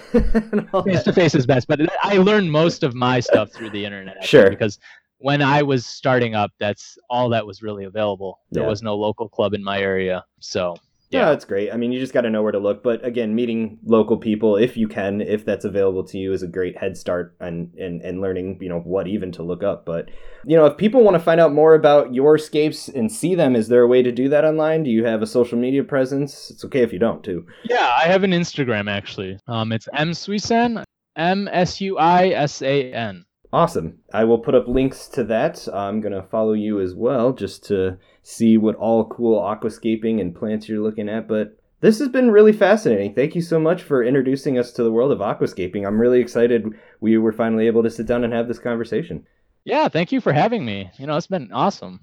Face 0.85 1.03
to 1.03 1.13
face 1.13 1.35
is 1.35 1.47
best, 1.47 1.69
but 1.69 1.81
I 2.03 2.17
learned 2.17 2.51
most 2.51 2.83
of 2.83 2.95
my 2.95 3.21
stuff 3.21 3.53
through 3.53 3.71
the 3.71 3.85
internet. 3.85 4.17
Actually, 4.17 4.29
sure. 4.29 4.51
Because 4.51 4.79
when 5.19 5.43
I 5.43 5.62
was 5.62 5.85
starting 5.87 6.35
up, 6.35 6.53
that's 6.59 6.99
all 7.11 7.29
that 7.31 7.47
was 7.47 7.62
really 7.62 7.85
available. 7.85 8.41
There 8.51 8.62
yeah. 8.62 8.69
was 8.69 8.83
no 8.83 8.97
local 8.97 9.29
club 9.29 9.55
in 9.55 9.62
my 9.62 9.81
area, 9.81 10.25
so 10.41 10.77
yeah, 11.11 11.31
that's 11.31 11.47
great. 11.47 11.73
I 11.73 11.77
mean, 11.79 11.91
you 11.91 11.99
just 11.99 12.12
got 12.12 12.23
to 12.23 12.31
know 12.31 12.43
where 12.43 12.53
to 12.53 12.59
look. 12.59 12.83
But 12.83 13.03
again, 13.05 13.35
meeting 13.35 13.79
local 13.85 14.19
people, 14.19 14.57
if 14.57 14.77
you 14.77 14.87
can, 14.87 15.23
if 15.23 15.43
that's 15.43 15.64
available 15.64 16.05
to 16.05 16.19
you, 16.19 16.35
is 16.35 16.43
a 16.43 16.47
great 16.47 16.77
head 16.77 16.99
start 16.99 17.35
and 17.41 17.73
and, 17.79 18.03
and 18.03 18.21
learning, 18.21 18.59
you 18.61 18.69
know, 18.69 18.81
what 18.81 19.09
even 19.09 19.33
to 19.33 19.43
look 19.43 19.62
up. 19.62 19.87
But 19.87 20.11
you 20.45 20.57
know, 20.57 20.66
if 20.66 20.77
people 20.77 21.03
want 21.03 21.14
to 21.14 21.23
find 21.23 21.41
out 21.41 21.55
more 21.55 21.75
about 21.75 22.12
your 22.12 22.37
scapes 22.37 22.89
and 22.89 23.11
see 23.11 23.35
them, 23.35 23.57
is 23.57 23.69
there 23.69 23.83
a 23.83 23.89
way 23.89 24.03
to 24.03 24.12
do 24.12 24.29
that 24.29 24.45
online? 24.45 24.83
Do 24.83 24.91
you 24.91 25.05
have 25.07 25.23
a 25.23 25.27
social 25.27 25.59
media 25.59 25.83
presence? 25.83 26.51
It's 26.51 26.64
okay 26.66 26.83
if 26.83 26.93
you 26.93 26.99
don't, 26.99 27.25
too. 27.25 27.47
Yeah, 27.64 27.91
I 27.99 28.07
have 28.07 28.23
an 28.23 28.33
Instagram 28.33 28.91
actually. 28.91 29.39
Um, 29.47 29.73
it's 29.73 29.89
m 29.95 30.12
suisan, 30.12 30.85
m 31.16 31.49
s 31.51 31.81
u 31.81 31.97
i 31.99 32.29
s 32.29 32.61
a 32.61 32.93
n. 32.93 33.25
Awesome. 33.53 33.99
I 34.13 34.25
will 34.25 34.39
put 34.39 34.55
up 34.55 34.69
links 34.69 35.09
to 35.09 35.25
that. 35.25 35.67
I'm 35.73 36.01
going 36.01 36.13
to 36.13 36.23
follow 36.23 36.53
you 36.53 36.81
as 36.81 36.95
well 36.95 37.33
just 37.33 37.65
to 37.67 37.99
see 38.23 38.59
what 38.59 38.77
all 38.77 39.07
cool 39.07 39.41
aquascaping 39.41 40.21
and 40.21 40.35
plants 40.35 40.69
you're 40.69 40.83
looking 40.83 41.09
at. 41.09 41.27
But 41.27 41.59
this 41.81 41.99
has 41.99 42.09
been 42.09 42.31
really 42.31 42.53
fascinating. 42.53 43.15
Thank 43.15 43.35
you 43.35 43.41
so 43.41 43.59
much 43.59 43.83
for 43.83 44.03
introducing 44.03 44.59
us 44.59 44.73
to 44.73 44.83
the 44.83 44.93
world 44.93 45.13
of 45.13 45.21
aquascaping. 45.21 45.87
I'm 45.87 46.01
really 46.01 46.21
excited 46.21 46.67
we 47.01 47.17
were 47.17 47.33
finally 47.33 47.67
able 47.67 47.83
to 47.85 47.91
sit 47.91 48.07
down 48.07 48.25
and 48.25 48.33
have 48.33 48.49
this 48.49 48.59
conversation. 48.59 49.25
Yeah, 49.65 49.89
thank 49.89 50.13
you 50.13 50.21
for 50.21 50.33
having 50.33 50.65
me. 50.65 50.91
You 50.99 51.07
know, 51.07 51.17
it's 51.17 51.27
been 51.27 51.51
awesome. 51.53 52.01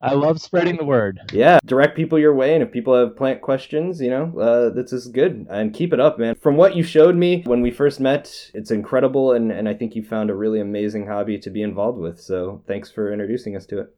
I 0.00 0.14
love 0.14 0.40
spreading 0.40 0.76
the 0.76 0.84
word. 0.84 1.18
Yeah, 1.32 1.58
direct 1.64 1.96
people 1.96 2.18
your 2.18 2.34
way, 2.34 2.54
and 2.54 2.62
if 2.62 2.70
people 2.70 2.94
have 2.94 3.16
plant 3.16 3.40
questions, 3.40 4.00
you 4.00 4.10
know, 4.10 4.38
uh, 4.38 4.70
this 4.70 4.92
is 4.92 5.08
good. 5.08 5.46
And 5.50 5.74
keep 5.74 5.92
it 5.92 5.98
up, 5.98 6.18
man. 6.18 6.36
From 6.36 6.56
what 6.56 6.76
you 6.76 6.84
showed 6.84 7.16
me 7.16 7.42
when 7.46 7.62
we 7.62 7.72
first 7.72 7.98
met, 7.98 8.50
it's 8.54 8.70
incredible, 8.70 9.32
and, 9.32 9.50
and 9.50 9.68
I 9.68 9.74
think 9.74 9.96
you 9.96 10.04
found 10.04 10.30
a 10.30 10.36
really 10.36 10.60
amazing 10.60 11.06
hobby 11.06 11.38
to 11.38 11.50
be 11.50 11.62
involved 11.62 11.98
with. 11.98 12.20
So 12.20 12.62
thanks 12.68 12.90
for 12.90 13.12
introducing 13.12 13.56
us 13.56 13.66
to 13.66 13.80
it. 13.80 13.96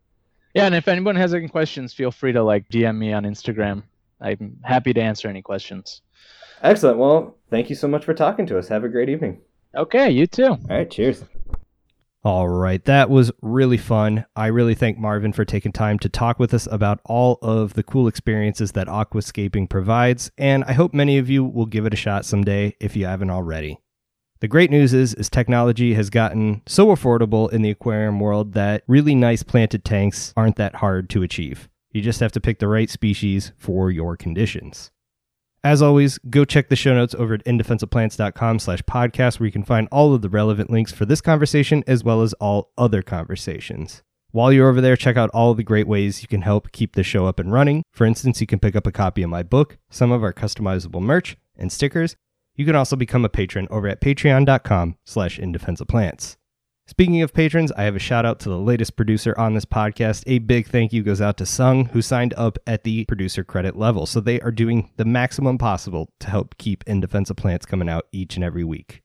Yeah, 0.54 0.64
and 0.66 0.74
if 0.74 0.88
anyone 0.88 1.16
has 1.16 1.34
any 1.34 1.48
questions, 1.48 1.92
feel 1.92 2.10
free 2.10 2.32
to 2.32 2.42
like 2.42 2.68
DM 2.70 2.96
me 2.96 3.12
on 3.12 3.24
Instagram. 3.24 3.82
I'm 4.20 4.58
happy 4.62 4.92
to 4.94 5.00
answer 5.00 5.28
any 5.28 5.42
questions. 5.42 6.00
Excellent. 6.62 6.98
Well, 6.98 7.36
thank 7.50 7.70
you 7.70 7.76
so 7.76 7.88
much 7.88 8.04
for 8.04 8.14
talking 8.14 8.46
to 8.46 8.58
us. 8.58 8.68
Have 8.68 8.84
a 8.84 8.88
great 8.88 9.08
evening. 9.08 9.42
Okay, 9.74 10.10
you 10.10 10.26
too. 10.26 10.48
All 10.48 10.58
right, 10.68 10.90
cheers. 10.90 11.24
All 12.22 12.50
right, 12.50 12.84
that 12.84 13.08
was 13.08 13.32
really 13.40 13.78
fun. 13.78 14.26
I 14.36 14.48
really 14.48 14.74
thank 14.74 14.98
Marvin 14.98 15.32
for 15.32 15.46
taking 15.46 15.72
time 15.72 15.98
to 16.00 16.08
talk 16.10 16.38
with 16.38 16.52
us 16.52 16.68
about 16.70 17.00
all 17.06 17.38
of 17.40 17.72
the 17.72 17.82
cool 17.82 18.06
experiences 18.06 18.72
that 18.72 18.88
aquascaping 18.88 19.70
provides, 19.70 20.30
and 20.36 20.62
I 20.64 20.74
hope 20.74 20.92
many 20.92 21.16
of 21.16 21.30
you 21.30 21.42
will 21.42 21.64
give 21.64 21.86
it 21.86 21.94
a 21.94 21.96
shot 21.96 22.26
someday 22.26 22.76
if 22.78 22.94
you 22.94 23.06
haven't 23.06 23.30
already. 23.30 23.80
The 24.40 24.48
great 24.48 24.70
news 24.70 24.92
is, 24.92 25.14
is 25.14 25.30
technology 25.30 25.94
has 25.94 26.10
gotten 26.10 26.60
so 26.66 26.88
affordable 26.88 27.50
in 27.50 27.62
the 27.62 27.70
aquarium 27.70 28.20
world 28.20 28.52
that 28.52 28.84
really 28.86 29.14
nice 29.14 29.42
planted 29.42 29.82
tanks 29.82 30.34
aren't 30.36 30.56
that 30.56 30.76
hard 30.76 31.08
to 31.10 31.22
achieve. 31.22 31.70
You 31.90 32.02
just 32.02 32.20
have 32.20 32.32
to 32.32 32.40
pick 32.40 32.58
the 32.58 32.68
right 32.68 32.90
species 32.90 33.52
for 33.56 33.90
your 33.90 34.18
conditions. 34.18 34.90
As 35.62 35.82
always, 35.82 36.16
go 36.30 36.46
check 36.46 36.70
the 36.70 36.76
show 36.76 36.94
notes 36.94 37.14
over 37.14 37.34
at 37.34 37.44
indefenseofplants.com 37.44 38.58
slash 38.60 38.80
podcast 38.82 39.38
where 39.38 39.46
you 39.46 39.52
can 39.52 39.62
find 39.62 39.88
all 39.92 40.14
of 40.14 40.22
the 40.22 40.30
relevant 40.30 40.70
links 40.70 40.90
for 40.90 41.04
this 41.04 41.20
conversation 41.20 41.84
as 41.86 42.02
well 42.02 42.22
as 42.22 42.32
all 42.34 42.72
other 42.78 43.02
conversations. 43.02 44.02
While 44.32 44.52
you're 44.52 44.70
over 44.70 44.80
there, 44.80 44.96
check 44.96 45.16
out 45.18 45.28
all 45.30 45.54
the 45.54 45.62
great 45.62 45.86
ways 45.86 46.22
you 46.22 46.28
can 46.28 46.42
help 46.42 46.72
keep 46.72 46.94
the 46.94 47.02
show 47.02 47.26
up 47.26 47.38
and 47.38 47.52
running. 47.52 47.82
For 47.92 48.06
instance, 48.06 48.40
you 48.40 48.46
can 48.46 48.58
pick 48.58 48.74
up 48.74 48.86
a 48.86 48.92
copy 48.92 49.22
of 49.22 49.28
my 49.28 49.42
book, 49.42 49.76
some 49.90 50.12
of 50.12 50.22
our 50.22 50.32
customizable 50.32 51.02
merch, 51.02 51.36
and 51.56 51.70
stickers. 51.70 52.16
You 52.56 52.64
can 52.64 52.76
also 52.76 52.96
become 52.96 53.24
a 53.24 53.28
patron 53.28 53.68
over 53.70 53.88
at 53.88 54.00
patreon.com 54.00 54.96
slash 55.04 55.38
indefensiveplants. 55.38 56.36
Speaking 56.90 57.22
of 57.22 57.32
patrons, 57.32 57.70
I 57.70 57.84
have 57.84 57.94
a 57.94 58.00
shout 58.00 58.26
out 58.26 58.40
to 58.40 58.48
the 58.48 58.58
latest 58.58 58.96
producer 58.96 59.32
on 59.38 59.54
this 59.54 59.64
podcast. 59.64 60.24
A 60.26 60.40
big 60.40 60.66
thank 60.66 60.92
you 60.92 61.04
goes 61.04 61.20
out 61.20 61.36
to 61.36 61.46
Sung, 61.46 61.84
who 61.84 62.02
signed 62.02 62.34
up 62.36 62.58
at 62.66 62.82
the 62.82 63.04
producer 63.04 63.44
credit 63.44 63.76
level. 63.76 64.06
So 64.06 64.18
they 64.18 64.40
are 64.40 64.50
doing 64.50 64.90
the 64.96 65.04
maximum 65.04 65.56
possible 65.56 66.10
to 66.18 66.28
help 66.28 66.58
keep 66.58 66.82
In 66.88 67.00
Plants 67.00 67.64
coming 67.64 67.88
out 67.88 68.08
each 68.10 68.34
and 68.34 68.42
every 68.42 68.64
week. 68.64 69.02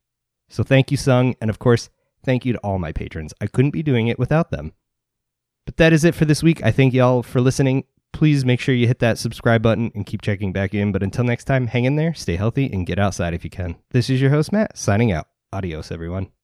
So 0.50 0.64
thank 0.64 0.90
you, 0.90 0.98
Sung. 0.98 1.36
And 1.40 1.52
of 1.52 1.60
course, 1.60 1.92
thank 2.24 2.44
you 2.44 2.54
to 2.54 2.60
all 2.62 2.80
my 2.80 2.92
patrons. 2.92 3.36
I 3.40 3.46
couldn't 3.46 3.70
be 3.70 3.84
doing 3.84 4.08
it 4.08 4.18
without 4.18 4.50
them. 4.50 4.74
But 5.68 5.78
that 5.78 5.94
is 5.94 6.04
it 6.04 6.16
for 6.16 6.26
this 6.26 6.42
week. 6.42 6.64
I 6.64 6.72
thank 6.72 6.92
y'all 6.92 7.22
for 7.22 7.40
listening. 7.40 7.84
Please 8.14 8.44
make 8.44 8.60
sure 8.60 8.74
you 8.74 8.88
hit 8.88 8.98
that 8.98 9.20
subscribe 9.20 9.62
button 9.62 9.92
and 9.94 10.08
keep 10.08 10.24
checking 10.24 10.52
back 10.52 10.74
in. 10.74 10.92
But 10.92 11.04
until 11.04 11.24
next 11.24 11.44
time, 11.44 11.68
hang 11.68 11.86
in 11.86 11.98
there, 11.98 12.16
stay 12.16 12.36
healthy, 12.36 12.66
and 12.74 12.88
get 12.88 12.98
outside 12.98 13.36
if 13.36 13.44
you 13.44 13.52
can. 13.52 13.76
This 13.92 14.10
is 14.10 14.20
your 14.20 14.32
host, 14.32 14.52
Matt, 14.52 14.76
signing 14.76 15.12
out. 15.12 15.28
Adios, 15.54 15.92
everyone. 15.92 16.35